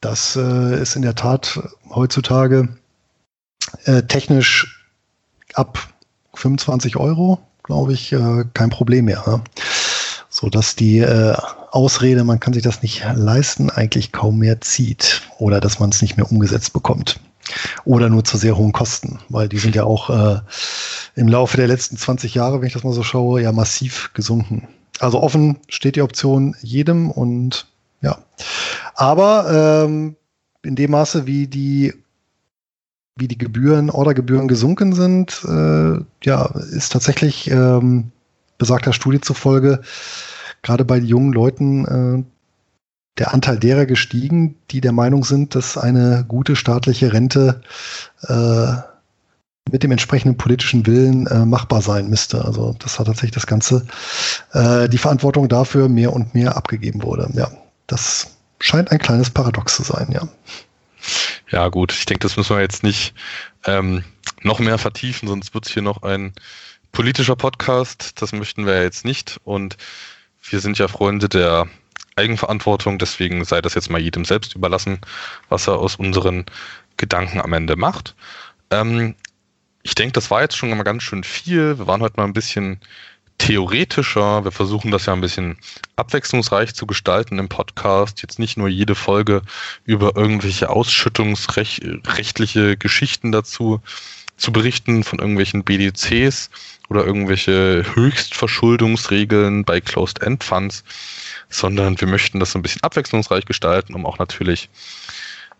das 0.00 0.36
äh, 0.36 0.80
ist 0.80 0.96
in 0.96 1.02
der 1.02 1.14
Tat 1.14 1.60
heutzutage 1.88 2.68
äh, 3.84 4.02
technisch 4.02 4.84
ab 5.54 5.78
25 6.34 6.96
Euro, 6.96 7.40
glaube 7.62 7.92
ich, 7.92 8.12
äh, 8.12 8.44
kein 8.52 8.70
Problem 8.70 9.06
mehr. 9.06 9.22
Ne? 9.26 9.42
So 10.28 10.50
dass 10.50 10.76
die 10.76 10.98
äh, 10.98 11.36
Ausrede, 11.76 12.24
man 12.24 12.40
kann 12.40 12.54
sich 12.54 12.62
das 12.62 12.80
nicht 12.80 13.04
leisten, 13.14 13.68
eigentlich 13.68 14.10
kaum 14.10 14.38
mehr 14.38 14.62
zieht 14.62 15.20
oder 15.38 15.60
dass 15.60 15.78
man 15.78 15.90
es 15.90 16.00
nicht 16.00 16.16
mehr 16.16 16.30
umgesetzt 16.32 16.72
bekommt. 16.72 17.20
Oder 17.84 18.08
nur 18.08 18.24
zu 18.24 18.38
sehr 18.38 18.56
hohen 18.56 18.72
Kosten, 18.72 19.20
weil 19.28 19.48
die 19.48 19.58
sind 19.58 19.76
ja 19.76 19.84
auch 19.84 20.08
äh, 20.08 20.40
im 21.14 21.28
Laufe 21.28 21.58
der 21.58 21.68
letzten 21.68 21.98
20 21.98 22.34
Jahre, 22.34 22.60
wenn 22.60 22.66
ich 22.66 22.72
das 22.72 22.82
mal 22.82 22.94
so 22.94 23.02
schaue, 23.02 23.42
ja 23.42 23.52
massiv 23.52 24.10
gesunken. 24.14 24.66
Also 25.00 25.22
offen 25.22 25.58
steht 25.68 25.96
die 25.96 26.02
Option 26.02 26.56
jedem 26.62 27.10
und 27.10 27.66
ja. 28.00 28.18
Aber 28.94 29.84
ähm, 29.84 30.16
in 30.62 30.76
dem 30.76 30.90
Maße, 30.92 31.26
wie 31.26 31.46
die 31.46 31.92
wie 33.18 33.28
die 33.28 33.38
Gebühren, 33.38 33.90
Ordergebühren 33.90 34.48
gesunken 34.48 34.94
sind, 34.94 35.42
äh, 35.44 36.00
ja, 36.22 36.44
ist 36.72 36.92
tatsächlich 36.92 37.50
ähm, 37.50 38.12
besagter 38.58 38.92
Studie 38.92 39.20
zufolge 39.20 39.82
gerade 40.66 40.84
bei 40.84 40.98
jungen 40.98 41.32
Leuten 41.32 41.84
äh, 41.86 42.24
der 43.18 43.32
Anteil 43.32 43.58
derer 43.58 43.86
gestiegen, 43.86 44.56
die 44.72 44.80
der 44.80 44.90
Meinung 44.90 45.24
sind, 45.24 45.54
dass 45.54 45.78
eine 45.78 46.24
gute 46.26 46.56
staatliche 46.56 47.12
Rente 47.12 47.62
äh, 48.22 48.66
mit 49.70 49.84
dem 49.84 49.92
entsprechenden 49.92 50.36
politischen 50.36 50.84
Willen 50.86 51.28
äh, 51.28 51.46
machbar 51.46 51.82
sein 51.82 52.08
müsste. 52.08 52.44
Also 52.44 52.74
das 52.80 52.98
hat 52.98 53.06
tatsächlich 53.06 53.30
das 53.32 53.46
Ganze, 53.46 53.86
äh, 54.52 54.88
die 54.88 54.98
Verantwortung 54.98 55.48
dafür 55.48 55.88
mehr 55.88 56.12
und 56.12 56.34
mehr 56.34 56.56
abgegeben 56.56 57.02
wurde. 57.04 57.30
Ja, 57.34 57.48
das 57.86 58.36
scheint 58.58 58.90
ein 58.90 58.98
kleines 58.98 59.30
Paradox 59.30 59.76
zu 59.76 59.84
sein, 59.84 60.08
ja. 60.10 60.28
Ja, 61.48 61.68
gut, 61.68 61.92
ich 61.92 62.06
denke, 62.06 62.22
das 62.22 62.36
müssen 62.36 62.56
wir 62.56 62.60
jetzt 62.60 62.82
nicht 62.82 63.14
ähm, 63.66 64.02
noch 64.42 64.58
mehr 64.58 64.78
vertiefen, 64.78 65.28
sonst 65.28 65.54
wird 65.54 65.66
es 65.66 65.72
hier 65.72 65.82
noch 65.82 66.02
ein 66.02 66.32
politischer 66.90 67.36
Podcast. 67.36 68.20
Das 68.20 68.32
möchten 68.32 68.66
wir 68.66 68.82
jetzt 68.82 69.04
nicht. 69.04 69.40
Und 69.44 69.76
wir 70.50 70.60
sind 70.60 70.78
ja 70.78 70.88
Freunde 70.88 71.28
der 71.28 71.68
Eigenverantwortung, 72.16 72.98
deswegen 72.98 73.44
sei 73.44 73.60
das 73.60 73.74
jetzt 73.74 73.90
mal 73.90 74.00
jedem 74.00 74.24
selbst 74.24 74.54
überlassen, 74.54 74.98
was 75.48 75.68
er 75.68 75.78
aus 75.78 75.96
unseren 75.96 76.46
Gedanken 76.96 77.40
am 77.40 77.52
Ende 77.52 77.76
macht. 77.76 78.14
Ähm, 78.70 79.14
ich 79.82 79.94
denke, 79.94 80.12
das 80.12 80.30
war 80.30 80.42
jetzt 80.42 80.56
schon 80.56 80.70
mal 80.70 80.82
ganz 80.82 81.02
schön 81.02 81.24
viel. 81.24 81.78
Wir 81.78 81.86
waren 81.86 82.00
heute 82.00 82.16
mal 82.16 82.24
ein 82.24 82.32
bisschen 82.32 82.80
theoretischer. 83.38 84.44
Wir 84.44 84.50
versuchen 84.50 84.90
das 84.90 85.06
ja 85.06 85.12
ein 85.12 85.20
bisschen 85.20 85.58
abwechslungsreich 85.96 86.74
zu 86.74 86.86
gestalten 86.86 87.38
im 87.38 87.48
Podcast. 87.48 88.22
Jetzt 88.22 88.38
nicht 88.38 88.56
nur 88.56 88.68
jede 88.68 88.94
Folge 88.94 89.42
über 89.84 90.16
irgendwelche 90.16 90.70
ausschüttungsrechtliche 90.70 92.76
Geschichten 92.76 93.30
dazu 93.30 93.80
zu 94.36 94.52
berichten 94.52 95.04
von 95.04 95.18
irgendwelchen 95.18 95.64
BDCs 95.64 96.50
oder 96.88 97.04
irgendwelche 97.04 97.84
Höchstverschuldungsregeln 97.94 99.64
bei 99.64 99.80
Closed-End-Funds, 99.80 100.84
sondern 101.48 102.00
wir 102.00 102.08
möchten 102.08 102.40
das 102.40 102.52
so 102.52 102.58
ein 102.58 102.62
bisschen 102.62 102.82
abwechslungsreich 102.82 103.44
gestalten, 103.44 103.94
um 103.94 104.06
auch 104.06 104.18
natürlich 104.18 104.68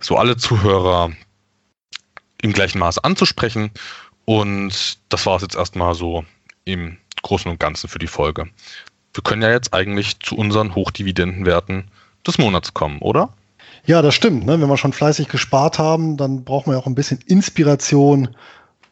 so 0.00 0.16
alle 0.16 0.36
Zuhörer 0.36 1.12
im 2.42 2.52
gleichen 2.52 2.78
Maße 2.78 3.02
anzusprechen. 3.02 3.70
Und 4.24 4.98
das 5.08 5.26
war 5.26 5.36
es 5.36 5.42
jetzt 5.42 5.56
erstmal 5.56 5.94
so 5.94 6.24
im 6.64 6.98
Großen 7.22 7.50
und 7.50 7.60
Ganzen 7.60 7.88
für 7.88 7.98
die 7.98 8.06
Folge. 8.06 8.48
Wir 9.14 9.22
können 9.22 9.42
ja 9.42 9.50
jetzt 9.50 9.72
eigentlich 9.72 10.20
zu 10.20 10.36
unseren 10.36 10.74
Hochdividendenwerten 10.74 11.90
des 12.26 12.38
Monats 12.38 12.74
kommen, 12.74 12.98
oder? 12.98 13.30
Ja, 13.86 14.02
das 14.02 14.14
stimmt. 14.14 14.44
Ne? 14.44 14.60
Wenn 14.60 14.68
wir 14.68 14.76
schon 14.76 14.92
fleißig 14.92 15.28
gespart 15.28 15.78
haben, 15.78 16.16
dann 16.16 16.44
brauchen 16.44 16.72
wir 16.72 16.78
auch 16.78 16.86
ein 16.86 16.94
bisschen 16.94 17.20
Inspiration, 17.26 18.36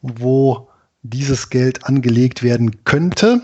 wo 0.02 0.68
dieses 1.04 1.50
Geld 1.50 1.86
angelegt 1.86 2.42
werden 2.42 2.84
könnte. 2.84 3.40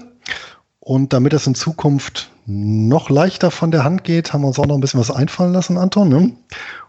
Und 0.80 1.12
damit 1.12 1.32
es 1.32 1.46
in 1.46 1.54
Zukunft 1.54 2.30
noch 2.46 3.10
leichter 3.10 3.50
von 3.50 3.70
der 3.70 3.84
Hand 3.84 4.02
geht, 4.02 4.32
haben 4.32 4.40
wir 4.42 4.48
uns 4.48 4.58
auch 4.58 4.66
noch 4.66 4.74
ein 4.74 4.80
bisschen 4.80 4.98
was 4.98 5.10
einfallen 5.10 5.52
lassen, 5.52 5.78
Anton. 5.78 6.08
Ne? 6.08 6.32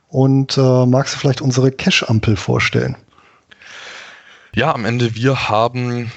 Und 0.08 0.58
äh, 0.58 0.86
magst 0.86 1.14
du 1.14 1.20
vielleicht 1.20 1.42
unsere 1.42 1.72
Cash-Ampel 1.72 2.36
vorstellen? 2.36 2.98
Ja, 4.56 4.74
am 4.74 4.86
Ende, 4.86 5.16
wir 5.16 5.50
haben 5.50 6.12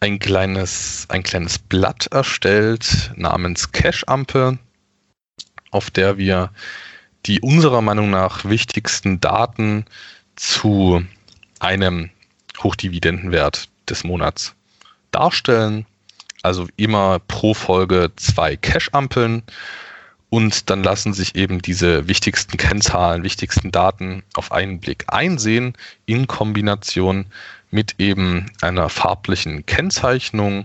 ein 0.00 0.18
kleines, 0.18 1.06
ein 1.08 1.22
kleines 1.22 1.58
Blatt 1.58 2.08
erstellt 2.08 3.12
namens 3.14 3.72
Cash-Ampel, 3.72 4.58
auf 5.70 5.90
der 5.90 6.18
wir 6.18 6.50
die 7.26 7.40
unserer 7.40 7.82
Meinung 7.82 8.10
nach 8.10 8.44
wichtigsten 8.44 9.20
Daten 9.20 9.84
zu 10.36 11.02
einem 11.58 12.10
Hochdividendenwert 12.62 13.68
des 13.88 14.04
Monats 14.04 14.54
darstellen. 15.10 15.86
Also 16.42 16.68
immer 16.76 17.18
pro 17.18 17.54
Folge 17.54 18.12
zwei 18.16 18.56
Cash-Ampeln 18.56 19.42
und 20.30 20.70
dann 20.70 20.82
lassen 20.82 21.12
sich 21.12 21.34
eben 21.34 21.62
diese 21.62 22.08
wichtigsten 22.08 22.56
Kennzahlen, 22.56 23.22
wichtigsten 23.22 23.72
Daten 23.72 24.22
auf 24.34 24.52
einen 24.52 24.80
Blick 24.80 25.04
einsehen 25.08 25.74
in 26.04 26.26
Kombination 26.26 27.26
mit 27.70 27.96
eben 27.98 28.50
einer 28.60 28.88
farblichen 28.88 29.66
Kennzeichnung, 29.66 30.64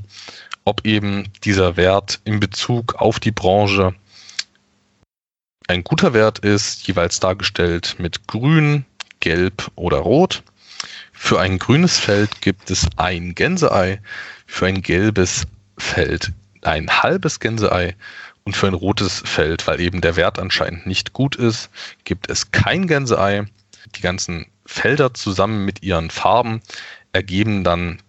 ob 0.66 0.86
eben 0.86 1.24
dieser 1.44 1.78
Wert 1.78 2.20
in 2.26 2.40
Bezug 2.40 2.96
auf 2.96 3.20
die 3.20 3.32
Branche 3.32 3.96
ein 5.68 5.84
guter 5.84 6.14
Wert 6.14 6.40
ist, 6.40 6.88
jeweils 6.88 7.20
dargestellt 7.20 7.96
mit 7.98 8.28
grün, 8.28 8.86
gelb 9.20 9.72
oder 9.76 10.00
rot. 10.00 10.44
Für 11.24 11.40
ein 11.40 11.60
grünes 11.60 11.98
Feld 11.98 12.42
gibt 12.42 12.72
es 12.72 12.88
ein 12.98 13.36
Gänseei, 13.36 14.02
für 14.48 14.66
ein 14.66 14.82
gelbes 14.82 15.46
Feld 15.78 16.34
ein 16.62 16.90
halbes 16.90 17.40
Gänseei 17.40 17.96
und 18.44 18.58
für 18.58 18.68
ein 18.68 18.74
rotes 18.74 19.22
Feld, 19.24 19.66
weil 19.66 19.80
eben 19.80 20.02
der 20.02 20.18
Wert 20.18 20.40
anscheinend 20.40 20.88
nicht 20.88 21.14
gut 21.14 21.38
ist, 21.38 21.70
gibt 22.04 22.30
es 22.30 22.52
kein 22.52 22.86
Gänseei. 22.88 23.46
Die 23.96 24.02
ganzen 24.02 24.48
Felder 24.66 25.14
zusammen 25.14 25.64
mit 25.64 25.84
ihren 25.84 26.10
Farben 26.10 26.60
ergeben 27.14 27.64
dann 27.64 28.02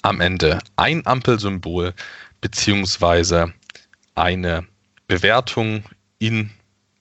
am 0.00 0.22
Ende 0.22 0.60
ein 0.76 1.04
Ampelsymbol 1.06 1.94
beziehungsweise 2.40 3.52
eine 4.14 4.64
Bewertung 5.08 5.84
in 6.20 6.50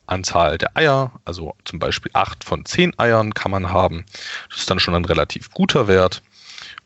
Anzahl 0.05 0.57
der 0.57 0.75
Eier, 0.75 1.11
also 1.25 1.55
zum 1.65 1.79
Beispiel 1.79 2.11
8 2.13 2.43
von 2.43 2.65
10 2.65 2.99
Eiern 2.99 3.33
kann 3.33 3.51
man 3.51 3.69
haben. 3.69 4.05
Das 4.49 4.59
ist 4.59 4.69
dann 4.69 4.79
schon 4.79 4.95
ein 4.95 5.05
relativ 5.05 5.51
guter 5.51 5.87
Wert. 5.87 6.21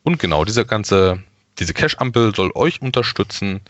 Und 0.03 0.19
genau 0.19 0.45
diese 0.45 0.65
ganze, 0.65 1.23
diese 1.59 1.73
Cash-Ampel 1.73 2.35
soll 2.35 2.51
euch 2.55 2.81
unterstützen, 2.81 3.61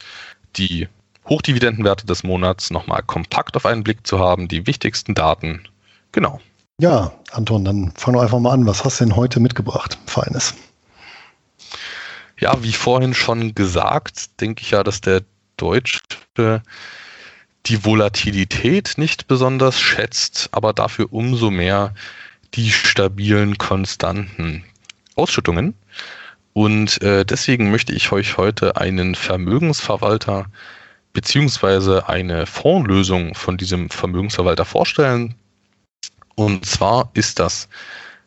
die 0.56 0.88
Hochdividendenwerte 1.28 2.06
des 2.06 2.24
Monats 2.24 2.70
nochmal 2.70 3.04
kompakt 3.04 3.56
auf 3.56 3.66
einen 3.66 3.84
Blick 3.84 4.06
zu 4.06 4.20
haben, 4.20 4.48
die 4.48 4.68
wichtigsten 4.68 5.14
Daten. 5.14 5.68
Genau. 6.12 6.40
Ja, 6.80 7.12
Anton, 7.32 7.66
dann 7.66 7.92
fang 7.96 8.14
doch 8.14 8.22
einfach 8.22 8.40
mal 8.40 8.52
an. 8.52 8.68
Was 8.68 8.86
hast 8.86 9.00
du 9.00 9.06
denn 9.06 9.16
heute 9.16 9.40
mitgebracht, 9.40 9.98
Feines? 10.06 10.54
Ja, 12.40 12.62
wie 12.62 12.74
vorhin 12.74 13.16
schon 13.16 13.56
gesagt, 13.56 14.40
denke 14.42 14.62
ich 14.62 14.72
ja, 14.72 14.84
dass 14.84 15.02
der 15.02 15.24
deutsche 15.58 16.02
die 17.68 17.84
Volatilität 17.84 18.94
nicht 18.98 19.28
besonders 19.28 19.80
schätzt, 19.80 20.50
aber 20.52 20.74
dafür 20.74 21.12
umso 21.12 21.52
mehr 21.52 21.94
die 22.54 22.72
stabilen, 22.72 23.58
konstanten 23.58 24.64
Ausschüttungen. 25.16 25.74
Und 26.54 27.02
äh, 27.02 27.26
deswegen 27.26 27.70
möchte 27.70 27.94
ich 27.94 28.12
euch 28.12 28.38
heute 28.38 28.78
einen 28.78 29.16
Vermögensverwalter 29.16 30.46
beziehungsweise 31.14 32.08
eine 32.08 32.46
Fondslösung 32.46 33.36
von 33.36 33.58
diesem 33.58 33.90
Vermögensverwalter 33.90 34.66
vorstellen. 34.66 35.36
Und 36.36 36.66
zwar 36.66 37.10
ist 37.14 37.40
das 37.40 37.68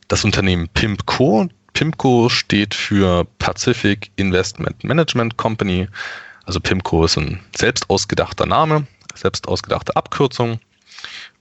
das 0.09 0.25
Unternehmen 0.25 0.69
PIMCO. 0.69 1.49
PIMCO 1.73 2.29
steht 2.29 2.75
für 2.75 3.25
Pacific 3.39 4.11
Investment 4.17 4.83
Management 4.85 5.37
Company. 5.37 5.89
Also 6.45 6.61
PIMCO 6.61 7.05
ist 7.05 7.17
ein 7.17 7.41
selbst 7.57 7.89
ausgedachter 7.89 8.45
Name 8.45 8.87
selbst 9.15 9.49
ausgedachte 9.49 9.97
Abkürzung. 9.97 10.61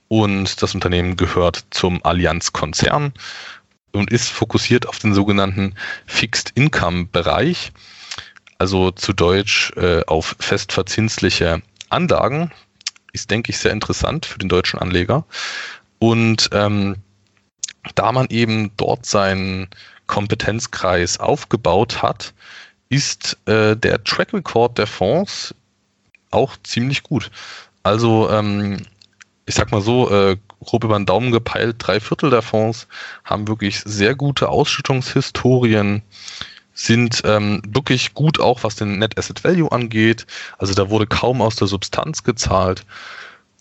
Und 0.07 0.61
das 0.61 0.73
Unternehmen 0.73 1.17
gehört 1.17 1.65
zum 1.69 2.03
Allianz-Konzern 2.03 3.13
und 3.91 4.11
ist 4.11 4.29
fokussiert 4.29 4.87
auf 4.87 4.99
den 4.99 5.13
sogenannten 5.13 5.75
Fixed 6.05 6.51
Income 6.55 7.05
Bereich, 7.11 7.71
also 8.57 8.91
zu 8.91 9.13
Deutsch 9.13 9.71
äh, 9.77 10.03
auf 10.05 10.35
festverzinsliche 10.39 11.61
Anlagen. 11.89 12.51
Ist, 13.13 13.31
denke 13.31 13.51
ich, 13.51 13.57
sehr 13.57 13.71
interessant 13.71 14.25
für 14.25 14.37
den 14.37 14.49
deutschen 14.49 14.79
Anleger. 14.79 15.25
Und 15.97 16.49
ähm, 16.53 16.97
da 17.95 18.11
man 18.11 18.27
eben 18.29 18.71
dort 18.77 19.05
seinen 19.05 19.67
Kompetenzkreis 20.07 21.19
aufgebaut 21.19 22.01
hat, 22.01 22.33
ist 22.89 23.37
äh, 23.45 23.75
der 23.75 24.03
Track 24.03 24.33
Record 24.33 24.77
der 24.77 24.87
Fonds 24.87 25.53
auch 26.31 26.57
ziemlich 26.63 27.03
gut. 27.03 27.31
Also, 27.83 28.29
ähm, 28.29 28.85
ich 29.45 29.55
sag 29.55 29.71
mal 29.71 29.81
so, 29.81 30.09
äh, 30.11 30.37
grob 30.59 30.83
über 30.83 30.97
den 30.97 31.05
Daumen 31.05 31.31
gepeilt, 31.31 31.77
drei 31.79 31.99
Viertel 31.99 32.29
der 32.29 32.41
Fonds 32.41 32.87
haben 33.23 33.47
wirklich 33.47 33.79
sehr 33.79 34.15
gute 34.15 34.49
Ausschüttungshistorien, 34.49 36.01
sind 36.73 37.21
ähm, 37.25 37.61
wirklich 37.67 38.13
gut 38.13 38.39
auch, 38.39 38.63
was 38.63 38.75
den 38.75 38.99
Net 38.99 39.17
Asset 39.17 39.43
Value 39.43 39.71
angeht. 39.71 40.25
Also 40.57 40.73
da 40.73 40.89
wurde 40.89 41.07
kaum 41.07 41.41
aus 41.41 41.55
der 41.55 41.67
Substanz 41.67 42.23
gezahlt. 42.23 42.85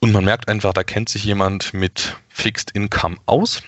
Und 0.00 0.12
man 0.12 0.24
merkt 0.24 0.48
einfach, 0.48 0.72
da 0.72 0.84
kennt 0.84 1.08
sich 1.08 1.24
jemand 1.24 1.74
mit 1.74 2.16
Fixed 2.28 2.70
Income 2.72 3.16
aus. 3.26 3.62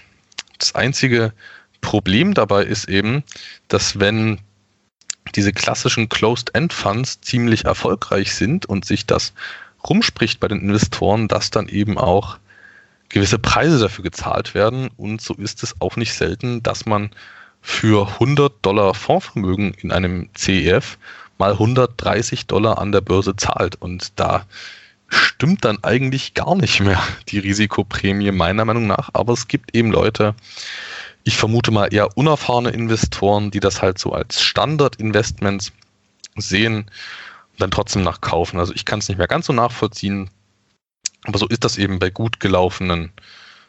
Das 0.58 0.74
einzige 0.74 1.32
Problem 1.80 2.34
dabei 2.34 2.64
ist 2.64 2.88
eben, 2.88 3.24
dass 3.68 3.98
wenn 3.98 4.40
diese 5.34 5.52
klassischen 5.52 6.08
Closed-End-Funds 6.08 7.20
ziemlich 7.20 7.64
erfolgreich 7.64 8.34
sind 8.34 8.66
und 8.66 8.84
sich 8.84 9.06
das 9.06 9.32
rumspricht 9.88 10.40
bei 10.40 10.48
den 10.48 10.60
Investoren, 10.60 11.28
dass 11.28 11.50
dann 11.50 11.68
eben 11.68 11.98
auch 11.98 12.38
gewisse 13.08 13.38
Preise 13.38 13.78
dafür 13.78 14.04
gezahlt 14.04 14.54
werden. 14.54 14.90
Und 14.96 15.20
so 15.20 15.34
ist 15.34 15.62
es 15.62 15.74
auch 15.80 15.96
nicht 15.96 16.14
selten, 16.14 16.62
dass 16.62 16.86
man 16.86 17.10
für 17.60 18.08
100 18.08 18.52
Dollar 18.62 18.94
Fondsvermögen 18.94 19.74
in 19.74 19.92
einem 19.92 20.30
CEF 20.34 20.98
mal 21.38 21.52
130 21.52 22.46
Dollar 22.46 22.78
an 22.78 22.92
der 22.92 23.00
Börse 23.00 23.36
zahlt. 23.36 23.76
Und 23.76 24.18
da 24.18 24.46
stimmt 25.08 25.64
dann 25.64 25.82
eigentlich 25.82 26.34
gar 26.34 26.54
nicht 26.54 26.80
mehr 26.80 27.02
die 27.28 27.38
Risikoprämie 27.38 28.30
meiner 28.30 28.64
Meinung 28.64 28.86
nach. 28.86 29.10
Aber 29.12 29.32
es 29.32 29.48
gibt 29.48 29.74
eben 29.74 29.90
Leute, 29.90 30.34
ich 31.24 31.36
vermute 31.36 31.70
mal 31.70 31.92
eher 31.92 32.16
unerfahrene 32.16 32.70
Investoren, 32.70 33.50
die 33.50 33.60
das 33.60 33.82
halt 33.82 33.98
so 33.98 34.12
als 34.12 34.40
Standard-Investments 34.42 35.72
sehen 36.36 36.76
und 37.52 37.60
dann 37.60 37.70
trotzdem 37.70 38.02
nachkaufen. 38.02 38.58
Also 38.58 38.72
ich 38.74 38.84
kann 38.84 39.00
es 39.00 39.08
nicht 39.08 39.18
mehr 39.18 39.28
ganz 39.28 39.46
so 39.46 39.52
nachvollziehen. 39.52 40.30
Aber 41.24 41.38
so 41.38 41.46
ist 41.46 41.64
das 41.64 41.76
eben 41.76 41.98
bei 41.98 42.10
gut 42.10 42.40
gelaufenen 42.40 43.12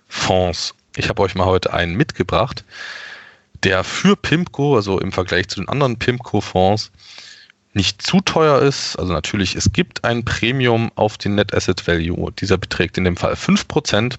Fonds. 0.08 0.74
Ich 0.96 1.10
habe 1.10 1.22
euch 1.22 1.36
mal 1.36 1.46
heute 1.46 1.74
einen 1.74 1.96
mitgebracht, 1.96 2.64
der 3.64 3.84
für 3.84 4.16
Pimco, 4.16 4.76
also 4.76 5.00
im 5.00 5.12
Vergleich 5.12 5.48
zu 5.50 5.60
den 5.60 5.70
anderen 5.70 5.98
Pimco-Fonds, 5.98 6.92
nicht 7.74 8.02
zu 8.02 8.20
teuer 8.22 8.62
ist. 8.62 8.98
Also 8.98 9.14
natürlich, 9.14 9.56
es 9.56 9.72
gibt 9.72 10.04
ein 10.04 10.26
Premium 10.26 10.92
auf 10.96 11.18
den 11.18 11.36
Net 11.36 11.54
Asset 11.54 11.86
Value. 11.88 12.32
Dieser 12.34 12.58
beträgt 12.58 12.98
in 12.98 13.04
dem 13.04 13.18
Fall 13.18 13.34
5%. 13.34 14.16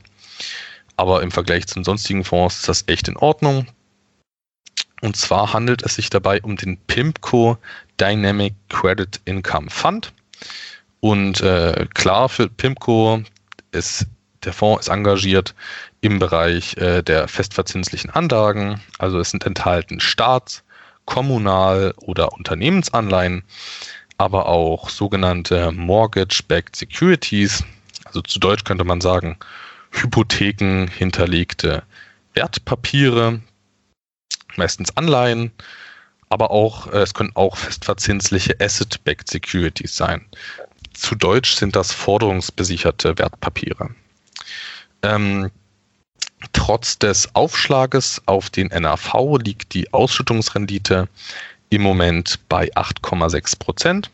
Aber 0.96 1.22
im 1.22 1.30
Vergleich 1.30 1.66
zu 1.66 1.82
sonstigen 1.82 2.24
Fonds 2.24 2.56
ist 2.56 2.68
das 2.68 2.84
echt 2.86 3.08
in 3.08 3.16
Ordnung. 3.16 3.66
Und 5.00 5.16
zwar 5.16 5.52
handelt 5.52 5.82
es 5.82 5.96
sich 5.96 6.10
dabei 6.10 6.40
um 6.42 6.56
den 6.56 6.78
PIMCO 6.86 7.58
Dynamic 8.00 8.54
Credit 8.68 9.20
Income 9.24 9.70
Fund. 9.70 10.12
Und 11.00 11.40
äh, 11.40 11.86
klar 11.94 12.28
für 12.28 12.48
PIMCO 12.48 13.22
ist 13.72 14.06
der 14.44 14.52
Fonds 14.52 14.86
ist 14.86 14.92
engagiert 14.92 15.54
im 16.00 16.18
Bereich 16.18 16.76
äh, 16.76 17.02
der 17.02 17.28
festverzinslichen 17.28 18.10
Anlagen. 18.10 18.80
Also 18.98 19.18
es 19.18 19.30
sind 19.30 19.44
enthalten 19.44 20.00
Staats-, 20.00 20.62
Kommunal- 21.04 21.94
oder 21.98 22.32
Unternehmensanleihen, 22.32 23.42
aber 24.18 24.46
auch 24.46 24.88
sogenannte 24.88 25.72
Mortgage-Backed 25.72 26.76
Securities. 26.76 27.64
Also 28.04 28.22
zu 28.22 28.38
Deutsch 28.38 28.64
könnte 28.64 28.84
man 28.84 29.00
sagen 29.00 29.36
Hypotheken 29.92 30.88
hinterlegte 30.88 31.82
Wertpapiere, 32.34 33.40
meistens 34.56 34.96
Anleihen, 34.96 35.52
aber 36.28 36.50
auch, 36.50 36.86
äh, 36.88 37.02
es 37.02 37.14
können 37.14 37.32
auch 37.34 37.56
festverzinsliche 37.56 38.56
Asset-Backed 38.58 39.30
Securities 39.30 39.96
sein. 39.96 40.26
Zu 40.94 41.14
Deutsch 41.14 41.54
sind 41.54 41.76
das 41.76 41.92
forderungsbesicherte 41.92 43.18
Wertpapiere. 43.18 43.90
Ähm, 45.02 45.50
trotz 46.52 46.98
des 46.98 47.34
Aufschlages 47.34 48.22
auf 48.26 48.50
den 48.50 48.68
NAV 48.68 49.38
liegt 49.42 49.74
die 49.74 49.92
Ausschüttungsrendite 49.92 51.08
im 51.70 51.82
Moment 51.82 52.38
bei 52.48 52.70
8,6 52.74 53.58
Prozent. 53.58 54.10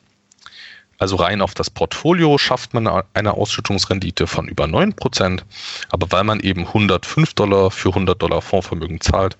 Also 0.99 1.17
rein 1.17 1.41
auf 1.41 1.55
das 1.55 1.71
Portfolio 1.71 2.39
schafft 2.39 2.75
man 2.75 3.05
eine 3.15 3.33
Ausschüttungsrendite 3.35 4.27
von 4.27 4.49
über 4.49 4.67
9 4.67 4.95
Prozent. 4.95 5.45
Aber 5.91 6.11
weil 6.11 6.25
man 6.25 6.41
eben 6.41 6.67
105 6.67 7.35
Dollar 7.35 7.71
für 7.71 7.91
100 7.91 8.21
Dollar 8.21 8.43
Fondsvermögen 8.43 9.01
zahlt, 9.01 9.37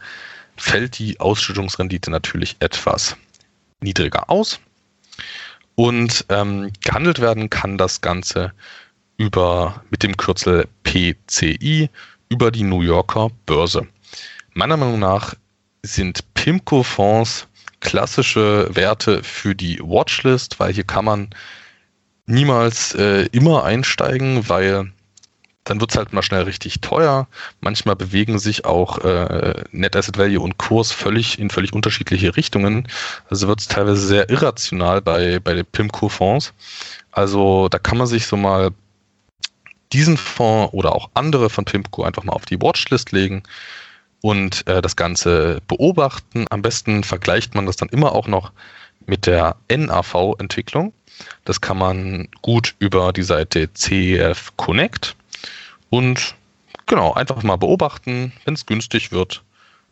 fällt 0.57 0.99
die 0.99 1.19
Ausschüttungsrendite 1.19 2.11
natürlich 2.11 2.57
etwas 2.61 3.17
niedriger 3.81 4.31
aus. 4.31 4.61
Und 5.75 6.25
ähm, 6.29 6.73
gehandelt 6.81 7.21
werden 7.21 7.51
kann 7.51 7.79
das 7.79 8.01
Ganze 8.01 8.53
über 9.17 9.83
mit 9.91 10.03
dem 10.03 10.17
Kürzel 10.17 10.69
PCI 10.85 11.91
über 12.29 12.51
die 12.51 12.63
New 12.63 12.83
Yorker 12.83 13.31
Börse. 13.47 13.87
Meiner 14.55 14.77
Meinung 14.77 14.99
nach 14.99 15.35
sind 15.83 16.23
PIMCO-Fonds 16.35 17.47
klassische 17.81 18.69
Werte 18.75 19.23
für 19.23 19.55
die 19.55 19.79
Watchlist, 19.81 20.61
weil 20.61 20.73
hier 20.73 20.85
kann 20.85 21.05
man 21.05 21.31
niemals 22.27 22.95
äh, 22.95 23.27
immer 23.33 23.65
einsteigen, 23.65 24.49
weil 24.49 24.93
dann 25.65 25.81
wird 25.81 25.91
es 25.91 25.97
halt 25.97 26.13
mal 26.13 26.23
schnell 26.23 26.43
richtig 26.43 26.81
teuer. 26.81 27.29
Manchmal 27.61 27.97
bewegen 27.97 28.39
sich 28.39 28.65
auch 28.65 28.99
äh, 28.99 29.65
Net 29.71 29.97
Asset 29.97 30.17
Value 30.17 30.41
und 30.41 30.59
Kurs 30.59 30.93
völlig 30.93 31.39
in 31.39 31.51
völlig 31.51 31.73
unterschiedliche 31.73 32.37
Richtungen. 32.37 32.89
Also 33.29 33.49
wird 33.49 33.61
es 33.61 33.69
teilweise 33.69 34.07
sehr 34.07 34.31
irrational 34.31 35.03
bei, 35.03 35.39
bei 35.41 35.55
den 35.55 35.67
PIMCO-Fonds. 35.67 36.55
Also 37.13 37.69
da 37.69 37.79
kann 37.79 37.99
man 37.99 38.07
sich 38.07 38.27
so 38.27 38.37
mal 38.37 38.71
diesen 39.93 40.17
Fonds 40.17 40.73
oder 40.73 40.95
auch 40.95 41.11
andere 41.15 41.51
von 41.51 41.65
PIMCO 41.65 42.05
einfach 42.05 42.25
mal 42.25 42.33
auf 42.33 42.47
die 42.47 42.61
Watchlist 42.61 43.13
legen 43.13 43.43
und 44.21 44.67
äh, 44.67 44.83
das 44.83 44.97
Ganze 44.97 45.61
beobachten. 45.69 46.47
Am 46.51 46.63
besten 46.63 47.05
vergleicht 47.05 47.55
man 47.55 47.67
das 47.67 47.77
dann 47.77 47.89
immer 47.89 48.13
auch 48.13 48.27
noch 48.27 48.53
mit 49.07 49.27
der 49.27 49.57
NAV-Entwicklung. 49.69 50.93
Das 51.45 51.61
kann 51.61 51.79
man 51.79 52.29
gut 52.43 52.75
über 52.79 53.13
die 53.13 53.23
Seite 53.23 53.69
CEF 53.75 54.53
Connect 54.57 55.17
und 55.91 56.35
genau, 56.87 57.15
einfach 57.15 57.43
mal 57.43 57.57
beobachten, 57.57 58.33
wenn 58.45 58.55
es 58.55 58.67
günstig 58.67 59.11
wird, 59.11 59.43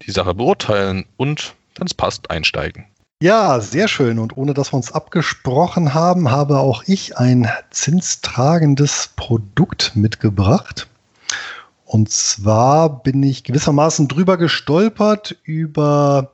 die 0.07 0.11
Sache 0.11 0.35
beurteilen 0.35 1.05
und 1.17 1.55
wenn 1.77 1.87
es 1.87 1.95
passt, 1.95 2.31
einsteigen. 2.31 2.87
Ja, 3.23 3.61
sehr 3.61 3.89
schön. 3.89 4.19
Und 4.19 4.37
ohne 4.37 4.53
dass 4.53 4.73
wir 4.73 4.77
uns 4.77 4.93
abgesprochen 4.93 5.95
haben, 5.95 6.31
habe 6.31 6.59
auch 6.59 6.83
ich 6.87 7.17
ein 7.17 7.51
zinstragendes 7.71 9.11
Produkt 9.17 9.93
mitgebracht. 9.95 10.87
Und 11.87 12.11
zwar 12.11 13.03
bin 13.03 13.23
ich 13.23 13.45
gewissermaßen 13.45 14.09
drüber 14.09 14.37
gestolpert 14.37 15.37
über 15.45 16.33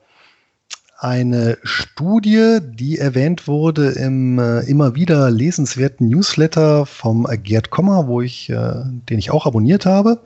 eine 0.99 1.59
Studie, 1.63 2.59
die 2.63 2.99
erwähnt 2.99 3.47
wurde 3.47 3.91
im 3.91 4.39
äh, 4.39 4.61
immer 4.61 4.95
wieder 4.95 5.31
lesenswerten 5.31 6.09
Newsletter 6.09 6.87
vom 6.87 7.27
äh, 7.29 7.37
Gerd 7.37 7.71
Kommer, 7.71 8.07
wo 8.07 8.23
ich, 8.23 8.49
äh, 8.49 8.83
den 9.09 9.19
ich 9.19 9.31
auch 9.31 9.45
abonniert 9.45 9.85
habe. 9.85 10.21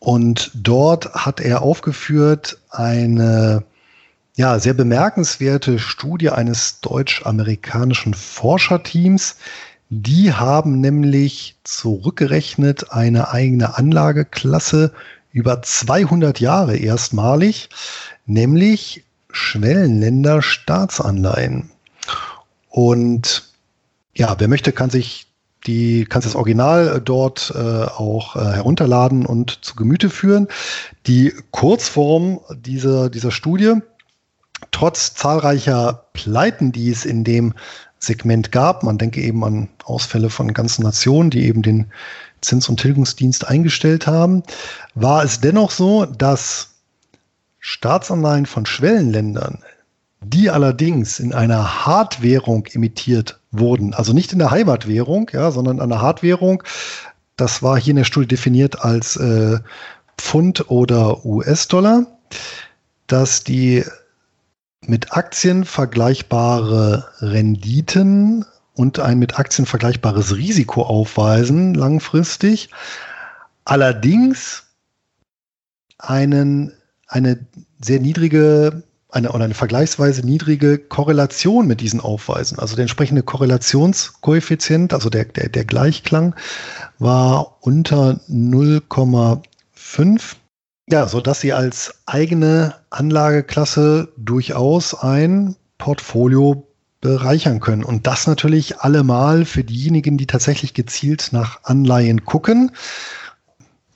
Und 0.00 0.50
dort 0.54 1.14
hat 1.14 1.40
er 1.40 1.62
aufgeführt 1.62 2.58
eine 2.70 3.64
ja, 4.34 4.58
sehr 4.58 4.74
bemerkenswerte 4.74 5.78
Studie 5.78 6.30
eines 6.30 6.80
deutsch-amerikanischen 6.80 8.14
Forscherteams. 8.14 9.36
Die 9.92 10.32
haben 10.32 10.80
nämlich 10.80 11.56
zurückgerechnet 11.64 12.92
eine 12.92 13.30
eigene 13.30 13.76
Anlageklasse 13.76 14.92
über 15.32 15.62
200 15.62 16.38
Jahre 16.38 16.76
erstmalig, 16.76 17.70
nämlich 18.24 19.04
Schwellenländer 19.32 20.42
Staatsanleihen. 20.42 21.70
Und 22.68 23.52
ja, 24.14 24.36
wer 24.38 24.46
möchte, 24.46 24.70
kann 24.70 24.90
sich 24.90 25.26
die 25.66 26.06
kannst 26.06 26.26
das 26.26 26.36
Original 26.36 27.02
dort 27.04 27.52
äh, 27.54 27.58
auch 27.58 28.36
äh, 28.36 28.40
herunterladen 28.40 29.26
und 29.26 29.62
zu 29.62 29.74
Gemüte 29.74 30.08
führen. 30.08 30.48
Die 31.06 31.34
Kurzform 31.50 32.40
dieser, 32.54 33.10
dieser 33.10 33.30
Studie, 33.30 33.74
trotz 34.70 35.14
zahlreicher 35.14 36.06
Pleiten, 36.14 36.72
die 36.72 36.90
es 36.90 37.04
in 37.04 37.24
dem 37.24 37.54
Segment 38.00 38.50
gab, 38.50 38.82
man 38.82 38.98
denke 38.98 39.20
eben 39.20 39.44
an 39.44 39.68
Ausfälle 39.84 40.30
von 40.30 40.54
ganzen 40.54 40.82
Nationen, 40.82 41.30
die 41.30 41.44
eben 41.46 41.62
den 41.62 41.86
Zins- 42.40 42.68
und 42.68 42.80
Tilgungsdienst 42.80 43.46
eingestellt 43.46 44.06
haben, 44.06 44.42
war 44.94 45.22
es 45.22 45.40
dennoch 45.40 45.70
so, 45.70 46.06
dass 46.06 46.70
Staatsanleihen 47.58 48.46
von 48.46 48.64
Schwellenländern, 48.64 49.58
die 50.22 50.48
allerdings 50.48 51.20
in 51.20 51.34
einer 51.34 51.86
Hardwährung 51.86 52.66
emittiert 52.72 53.38
wurden, 53.52 53.92
also 53.92 54.14
nicht 54.14 54.32
in 54.32 54.38
der 54.38 54.50
Heimatwährung, 54.50 55.30
ja, 55.32 55.50
sondern 55.50 55.80
einer 55.80 56.00
Hardwährung, 56.00 56.62
das 57.36 57.62
war 57.62 57.78
hier 57.78 57.92
in 57.92 57.96
der 57.96 58.04
Studie 58.04 58.28
definiert 58.28 58.82
als 58.82 59.16
äh, 59.16 59.58
Pfund 60.16 60.70
oder 60.70 61.24
US-Dollar, 61.24 62.06
dass 63.06 63.44
die 63.44 63.84
mit 64.86 65.12
Aktien 65.12 65.64
vergleichbare 65.64 67.08
Renditen 67.20 68.44
und 68.74 68.98
ein 68.98 69.18
mit 69.18 69.38
Aktien 69.38 69.66
vergleichbares 69.66 70.36
Risiko 70.36 70.82
aufweisen 70.82 71.74
langfristig, 71.74 72.70
allerdings 73.64 74.64
einen 75.98 76.72
eine 77.06 77.46
sehr 77.80 78.00
niedrige 78.00 78.82
eine, 79.10 79.32
oder 79.32 79.44
eine 79.44 79.54
vergleichsweise 79.54 80.24
niedrige 80.24 80.78
Korrelation 80.78 81.66
mit 81.66 81.80
diesen 81.80 82.00
aufweisen. 82.00 82.58
Also 82.58 82.76
der 82.76 82.82
entsprechende 82.82 83.22
Korrelationskoeffizient, 83.22 84.94
also 84.94 85.10
der, 85.10 85.24
der, 85.24 85.48
der 85.48 85.64
Gleichklang, 85.64 86.34
war 86.98 87.56
unter 87.60 88.20
0,5. 88.28 90.36
Ja, 90.90 91.06
so 91.06 91.20
dass 91.20 91.40
sie 91.40 91.52
als 91.52 91.94
eigene 92.06 92.74
Anlageklasse 92.90 94.08
durchaus 94.16 94.94
ein 94.94 95.54
Portfolio 95.78 96.66
bereichern 97.00 97.60
können. 97.60 97.84
Und 97.84 98.06
das 98.06 98.26
natürlich 98.26 98.80
allemal 98.80 99.44
für 99.44 99.62
diejenigen, 99.62 100.18
die 100.18 100.26
tatsächlich 100.26 100.74
gezielt 100.74 101.28
nach 101.32 101.60
Anleihen 101.62 102.24
gucken. 102.24 102.72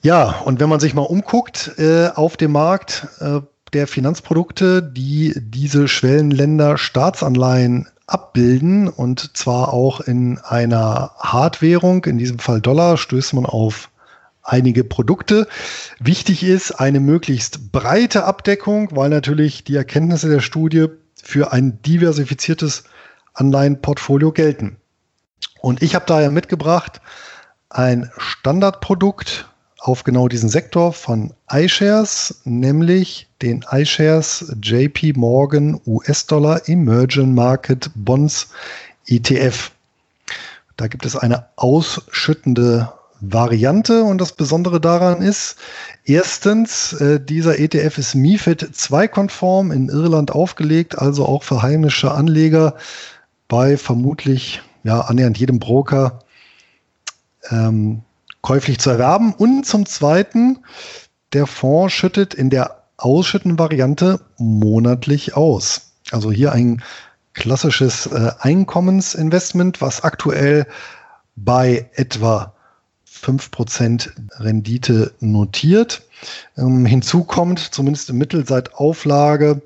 Ja, 0.02 0.40
und 0.44 0.60
wenn 0.60 0.68
man 0.68 0.80
sich 0.80 0.94
mal 0.94 1.02
umguckt 1.02 1.72
äh, 1.78 2.08
auf 2.14 2.36
dem 2.36 2.52
Markt 2.52 3.08
äh, 3.20 3.40
der 3.72 3.86
Finanzprodukte, 3.88 4.82
die 4.82 5.34
diese 5.36 5.88
Schwellenländer 5.88 6.78
Staatsanleihen 6.78 7.88
abbilden 8.06 8.88
und 8.88 9.36
zwar 9.36 9.72
auch 9.72 10.00
in 10.00 10.38
einer 10.38 11.12
Hardwährung, 11.18 12.04
in 12.04 12.18
diesem 12.18 12.38
Fall 12.38 12.60
Dollar, 12.60 12.96
stößt 12.96 13.34
man 13.34 13.46
auf 13.46 13.88
einige 14.44 14.84
Produkte. 14.84 15.48
Wichtig 15.98 16.44
ist 16.44 16.72
eine 16.72 17.00
möglichst 17.00 17.72
breite 17.72 18.24
Abdeckung, 18.24 18.94
weil 18.94 19.08
natürlich 19.08 19.64
die 19.64 19.74
Erkenntnisse 19.74 20.28
der 20.28 20.40
Studie 20.40 20.86
für 21.20 21.52
ein 21.52 21.80
diversifiziertes 21.82 22.84
Anleihenportfolio 23.32 24.30
gelten. 24.30 24.76
Und 25.60 25.82
ich 25.82 25.94
habe 25.94 26.04
daher 26.06 26.30
mitgebracht 26.30 27.00
ein 27.70 28.10
Standardprodukt 28.18 29.48
auf 29.78 30.04
genau 30.04 30.28
diesen 30.28 30.48
Sektor 30.48 30.92
von 30.92 31.34
iShares, 31.50 32.40
nämlich 32.44 33.28
den 33.42 33.64
iShares 33.70 34.54
JP 34.62 35.14
Morgan 35.16 35.80
US-Dollar 35.86 36.68
Emerging 36.68 37.34
Market 37.34 37.90
Bonds 37.94 38.48
ETF. 39.06 39.72
Da 40.76 40.86
gibt 40.86 41.04
es 41.04 41.16
eine 41.16 41.46
ausschüttende 41.56 42.92
Variante 43.20 44.04
und 44.04 44.20
das 44.20 44.32
Besondere 44.32 44.80
daran 44.80 45.22
ist, 45.22 45.56
erstens, 46.04 46.92
äh, 46.94 47.20
dieser 47.20 47.58
ETF 47.58 47.98
ist 47.98 48.14
MIFID 48.14 48.74
2 48.74 49.08
konform 49.08 49.70
in 49.70 49.88
Irland 49.88 50.32
aufgelegt, 50.32 50.98
also 50.98 51.26
auch 51.26 51.42
für 51.42 51.62
heimische 51.62 52.12
Anleger 52.12 52.74
bei 53.48 53.76
vermutlich 53.76 54.62
ja, 54.82 55.00
annähernd 55.00 55.38
jedem 55.38 55.58
Broker 55.58 56.20
ähm, 57.50 58.02
käuflich 58.42 58.78
zu 58.78 58.90
erwerben. 58.90 59.32
Und 59.32 59.64
zum 59.64 59.86
Zweiten, 59.86 60.58
der 61.32 61.46
Fonds 61.46 61.92
schüttet 61.92 62.34
in 62.34 62.50
der 62.50 62.82
ausschüttenden 62.96 63.58
Variante 63.58 64.20
monatlich 64.38 65.36
aus. 65.36 65.92
Also 66.10 66.30
hier 66.30 66.52
ein 66.52 66.82
klassisches 67.32 68.06
äh, 68.06 68.30
Einkommensinvestment, 68.38 69.80
was 69.80 70.04
aktuell 70.04 70.66
bei 71.36 71.90
etwa 71.94 72.53
5% 73.24 74.10
Rendite 74.38 75.12
notiert. 75.20 76.02
Ähm, 76.56 76.86
hinzu 76.86 77.24
kommt 77.24 77.58
zumindest 77.58 78.10
im 78.10 78.18
Mittel 78.18 78.46
seit 78.46 78.74
Auflage 78.74 79.62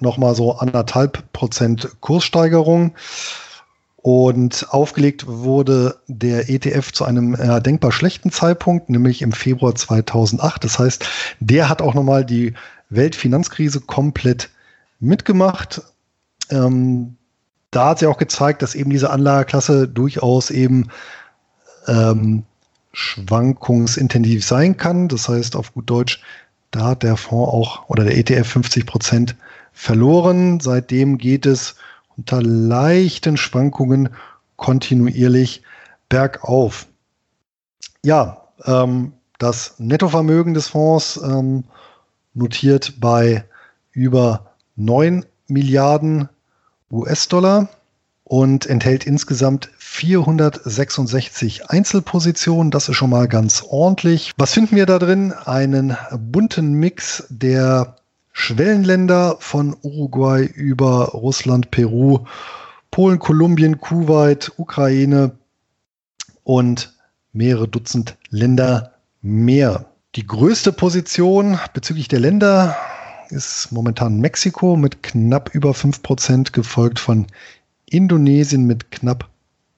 nochmal 0.00 0.34
so 0.34 0.56
anderthalb 0.56 1.32
Prozent 1.32 1.96
Kurssteigerung. 2.00 2.94
Und 3.96 4.68
aufgelegt 4.70 5.26
wurde 5.26 5.96
der 6.06 6.48
ETF 6.48 6.92
zu 6.92 7.04
einem 7.04 7.34
äh, 7.34 7.60
denkbar 7.60 7.92
schlechten 7.92 8.30
Zeitpunkt, 8.30 8.88
nämlich 8.88 9.22
im 9.22 9.32
Februar 9.32 9.74
2008. 9.74 10.64
Das 10.64 10.78
heißt, 10.78 11.04
der 11.40 11.68
hat 11.68 11.82
auch 11.82 11.94
nochmal 11.94 12.24
die 12.24 12.54
Weltfinanzkrise 12.90 13.80
komplett 13.80 14.50
mitgemacht. 15.00 15.82
Ähm, 16.48 17.16
da 17.70 17.90
hat 17.90 17.98
sie 17.98 18.06
auch 18.06 18.18
gezeigt, 18.18 18.62
dass 18.62 18.74
eben 18.74 18.90
diese 18.90 19.10
Anlageklasse 19.10 19.88
durchaus 19.88 20.50
eben 20.50 20.88
ähm, 21.88 22.44
schwankungsintensiv 22.92 24.44
sein 24.44 24.76
kann. 24.76 25.08
Das 25.08 25.28
heißt 25.28 25.56
auf 25.56 25.74
gut 25.74 25.90
Deutsch, 25.90 26.20
da 26.70 26.86
hat 26.86 27.02
der 27.02 27.16
Fonds 27.16 27.52
auch 27.52 27.88
oder 27.88 28.04
der 28.04 28.16
ETF 28.16 28.48
50 28.48 28.86
Prozent 28.86 29.36
verloren. 29.72 30.60
Seitdem 30.60 31.18
geht 31.18 31.46
es 31.46 31.76
unter 32.16 32.42
leichten 32.42 33.36
Schwankungen 33.36 34.10
kontinuierlich 34.56 35.62
bergauf. 36.08 36.86
Ja, 38.02 38.48
ähm, 38.64 39.12
das 39.38 39.74
Nettovermögen 39.78 40.54
des 40.54 40.68
Fonds 40.68 41.18
ähm, 41.22 41.64
notiert 42.34 42.94
bei 43.00 43.44
über 43.92 44.52
9 44.76 45.24
Milliarden 45.46 46.28
US-Dollar 46.90 47.68
und 48.24 48.66
enthält 48.66 49.06
insgesamt 49.06 49.70
466 49.98 51.70
Einzelpositionen. 51.70 52.70
Das 52.70 52.88
ist 52.88 52.94
schon 52.94 53.10
mal 53.10 53.26
ganz 53.26 53.64
ordentlich. 53.68 54.32
Was 54.36 54.52
finden 54.52 54.76
wir 54.76 54.86
da 54.86 55.00
drin? 55.00 55.32
Einen 55.32 55.96
bunten 56.16 56.74
Mix 56.74 57.26
der 57.30 57.96
Schwellenländer 58.32 59.38
von 59.40 59.76
Uruguay 59.82 60.44
über 60.44 61.06
Russland, 61.06 61.72
Peru, 61.72 62.20
Polen, 62.92 63.18
Kolumbien, 63.18 63.80
Kuwait, 63.80 64.52
Ukraine 64.56 65.32
und 66.44 66.94
mehrere 67.32 67.66
Dutzend 67.66 68.16
Länder 68.30 68.92
mehr. 69.20 69.86
Die 70.14 70.26
größte 70.26 70.70
Position 70.72 71.58
bezüglich 71.74 72.06
der 72.06 72.20
Länder 72.20 72.76
ist 73.30 73.72
momentan 73.72 74.20
Mexiko 74.20 74.76
mit 74.76 75.02
knapp 75.02 75.52
über 75.52 75.72
5%, 75.72 76.52
gefolgt 76.52 77.00
von 77.00 77.26
Indonesien 77.86 78.64
mit 78.64 78.92
knapp 78.92 79.28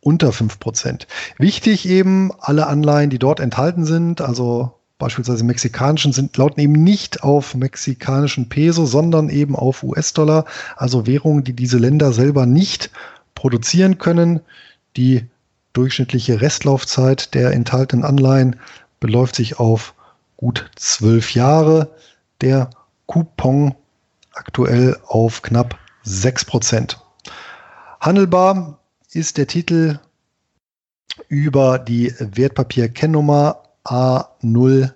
unter 0.00 0.30
5%. 0.30 1.06
Wichtig 1.38 1.88
eben, 1.88 2.30
alle 2.38 2.66
Anleihen, 2.66 3.10
die 3.10 3.18
dort 3.18 3.40
enthalten 3.40 3.84
sind, 3.84 4.20
also 4.20 4.72
beispielsweise 4.98 5.44
mexikanischen, 5.44 6.12
sind 6.12 6.36
lauten 6.36 6.60
eben 6.60 6.72
nicht 6.72 7.22
auf 7.22 7.54
mexikanischen 7.54 8.48
Peso, 8.48 8.86
sondern 8.86 9.28
eben 9.28 9.56
auf 9.56 9.82
US-Dollar, 9.82 10.44
also 10.76 11.06
Währungen, 11.06 11.44
die 11.44 11.54
diese 11.54 11.78
Länder 11.78 12.12
selber 12.12 12.46
nicht 12.46 12.90
produzieren 13.34 13.98
können. 13.98 14.40
Die 14.96 15.26
durchschnittliche 15.72 16.40
Restlaufzeit 16.40 17.34
der 17.34 17.52
enthaltenen 17.52 18.04
Anleihen 18.04 18.56
beläuft 19.00 19.36
sich 19.36 19.58
auf 19.58 19.94
gut 20.36 20.70
zwölf 20.76 21.34
Jahre. 21.34 21.90
Der 22.40 22.70
Coupon 23.06 23.74
aktuell 24.32 24.96
auf 25.06 25.42
knapp 25.42 25.78
6%. 26.04 26.96
Handelbar 28.00 28.79
ist 29.12 29.38
der 29.38 29.46
Titel 29.46 29.98
über 31.28 31.78
die 31.78 32.14
Wertpapierkennnummer 32.18 33.62
A0NECU. 33.84 34.90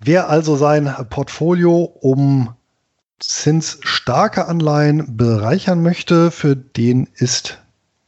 Wer 0.00 0.28
also 0.28 0.56
sein 0.56 0.94
Portfolio 1.10 1.82
um 2.00 2.54
zinsstarke 3.20 4.46
Anleihen 4.46 5.16
bereichern 5.16 5.82
möchte, 5.82 6.30
für 6.30 6.56
den 6.56 7.08
ist 7.14 7.58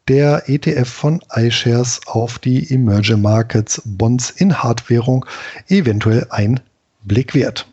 der 0.08 0.48
ETF 0.48 0.88
von 0.88 1.20
iShares 1.32 2.00
auf 2.06 2.38
die 2.38 2.72
Emerging 2.72 3.22
Markets 3.22 3.82
Bonds 3.84 4.30
in 4.30 4.62
Hardwährung 4.62 5.24
eventuell 5.68 6.26
ein 6.30 6.60
Blick 7.04 7.34
wert. 7.34 7.68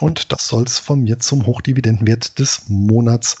Und 0.00 0.32
das 0.32 0.48
soll 0.48 0.64
es 0.64 0.78
von 0.78 1.02
mir 1.02 1.18
zum 1.18 1.46
Hochdividendenwert 1.46 2.38
des 2.38 2.62
Monats 2.68 3.36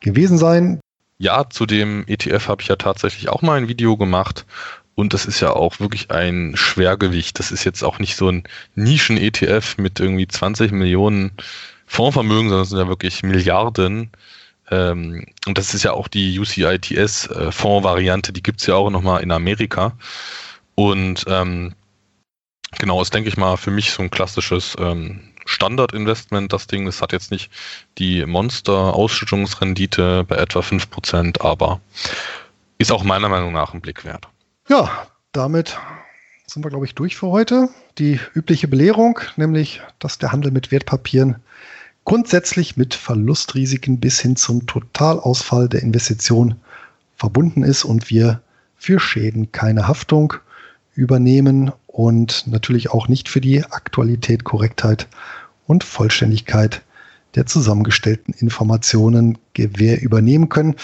gewesen 0.00 0.38
sein. 0.38 0.80
Ja, 1.18 1.48
zu 1.48 1.66
dem 1.66 2.04
ETF 2.06 2.48
habe 2.48 2.62
ich 2.62 2.68
ja 2.68 2.76
tatsächlich 2.76 3.28
auch 3.28 3.42
mal 3.42 3.58
ein 3.58 3.68
Video 3.68 3.96
gemacht. 3.96 4.46
Und 4.94 5.14
das 5.14 5.26
ist 5.26 5.40
ja 5.40 5.52
auch 5.52 5.80
wirklich 5.80 6.10
ein 6.10 6.52
Schwergewicht. 6.56 7.38
Das 7.38 7.52
ist 7.52 7.64
jetzt 7.64 7.82
auch 7.82 7.98
nicht 7.98 8.16
so 8.16 8.28
ein 8.28 8.44
Nischen-ETF 8.74 9.78
mit 9.78 10.00
irgendwie 10.00 10.28
20 10.28 10.72
Millionen 10.72 11.32
Fondsvermögen, 11.86 12.48
sondern 12.48 12.62
es 12.62 12.70
sind 12.70 12.78
ja 12.78 12.88
wirklich 12.88 13.22
Milliarden. 13.22 14.10
Ähm, 14.70 15.26
und 15.46 15.58
das 15.58 15.74
ist 15.74 15.82
ja 15.82 15.92
auch 15.92 16.08
die 16.08 16.38
UCITS-Fonds-Variante, 16.38 18.30
äh, 18.30 18.32
die 18.32 18.42
gibt 18.42 18.60
es 18.60 18.66
ja 18.66 18.74
auch 18.76 18.90
nochmal 18.90 19.22
in 19.22 19.32
Amerika. 19.32 19.92
Und 20.74 21.24
ähm, 21.26 21.74
genau, 22.78 23.02
ist, 23.02 23.12
denke 23.12 23.28
ich 23.28 23.36
mal, 23.36 23.56
für 23.56 23.70
mich 23.70 23.90
so 23.90 24.02
ein 24.02 24.10
klassisches 24.10 24.76
ähm, 24.78 25.20
Standardinvestment, 25.50 26.52
das 26.52 26.66
Ding. 26.66 26.86
Es 26.86 27.02
hat 27.02 27.12
jetzt 27.12 27.30
nicht 27.30 27.50
die 27.98 28.24
Monster-Ausschüttungsrendite 28.24 30.24
bei 30.24 30.36
etwa 30.36 30.60
5%, 30.60 31.42
aber 31.42 31.80
ist 32.78 32.92
auch 32.92 33.04
meiner 33.04 33.28
Meinung 33.28 33.52
nach 33.52 33.74
ein 33.74 33.80
Blick 33.80 34.04
wert. 34.04 34.28
Ja, 34.68 35.06
damit 35.32 35.78
sind 36.46 36.64
wir, 36.64 36.70
glaube 36.70 36.86
ich, 36.86 36.94
durch 36.94 37.16
für 37.16 37.28
heute. 37.28 37.68
Die 37.98 38.18
übliche 38.34 38.68
Belehrung, 38.68 39.20
nämlich, 39.36 39.80
dass 39.98 40.18
der 40.18 40.32
Handel 40.32 40.52
mit 40.52 40.70
Wertpapieren 40.70 41.36
grundsätzlich 42.04 42.76
mit 42.76 42.94
Verlustrisiken 42.94 44.00
bis 44.00 44.20
hin 44.20 44.36
zum 44.36 44.66
Totalausfall 44.66 45.68
der 45.68 45.82
Investition 45.82 46.56
verbunden 47.16 47.62
ist 47.62 47.84
und 47.84 48.10
wir 48.10 48.40
für 48.76 48.98
Schäden 48.98 49.52
keine 49.52 49.86
Haftung 49.86 50.34
übernehmen 50.94 51.72
und 51.86 52.46
natürlich 52.46 52.90
auch 52.90 53.08
nicht 53.08 53.28
für 53.28 53.40
die 53.40 53.64
Aktualität, 53.64 54.44
Korrektheit 54.44 55.06
und 55.70 55.84
Vollständigkeit 55.84 56.82
der 57.36 57.46
zusammengestellten 57.46 58.34
Informationen 58.34 59.38
Gewähr 59.54 60.02
übernehmen 60.02 60.48
können. 60.48 60.74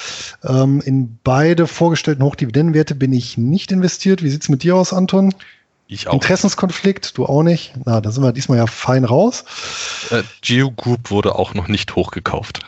Ähm, 0.44 0.80
in 0.84 1.18
beide 1.24 1.66
vorgestellten 1.66 2.22
Hochdividendenwerte 2.22 2.94
bin 2.94 3.12
ich 3.12 3.36
nicht 3.36 3.72
investiert. 3.72 4.22
Wie 4.22 4.30
sieht 4.30 4.42
es 4.42 4.48
mit 4.48 4.62
dir 4.62 4.76
aus, 4.76 4.92
Anton? 4.92 5.34
Ich 5.88 6.06
auch. 6.06 6.14
Interessenskonflikt, 6.14 7.18
du 7.18 7.26
auch 7.26 7.42
nicht? 7.42 7.74
Na, 7.84 8.00
da 8.00 8.12
sind 8.12 8.22
wir 8.22 8.32
diesmal 8.32 8.58
ja 8.58 8.68
fein 8.68 9.04
raus. 9.04 9.44
Äh, 10.10 10.22
Geo 10.40 10.70
Group 10.70 11.10
wurde 11.10 11.34
auch 11.34 11.54
noch 11.54 11.66
nicht 11.66 11.96
hochgekauft. 11.96 12.60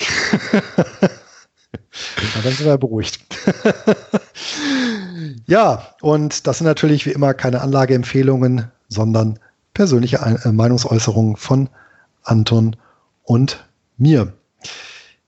Na, 0.52 2.40
dann 2.42 2.52
sind 2.54 2.64
wir 2.64 2.78
beruhigt. 2.78 3.20
ja, 5.46 5.94
und 6.00 6.46
das 6.46 6.56
sind 6.58 6.66
natürlich 6.66 7.04
wie 7.04 7.12
immer 7.12 7.34
keine 7.34 7.60
Anlageempfehlungen, 7.60 8.70
sondern 8.88 9.38
persönliche 9.80 10.18
äh, 10.18 10.52
Meinungsäußerungen 10.52 11.36
von 11.36 11.70
Anton 12.22 12.76
und 13.24 13.64
mir. 13.96 14.34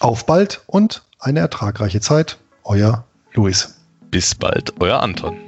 Auf 0.00 0.26
bald 0.26 0.62
und 0.66 1.02
eine 1.18 1.40
ertragreiche 1.40 2.00
Zeit. 2.00 2.38
Euer 2.64 3.04
Luis. 3.34 3.74
Bis 4.10 4.34
bald, 4.34 4.72
euer 4.80 5.00
Anton. 5.00 5.47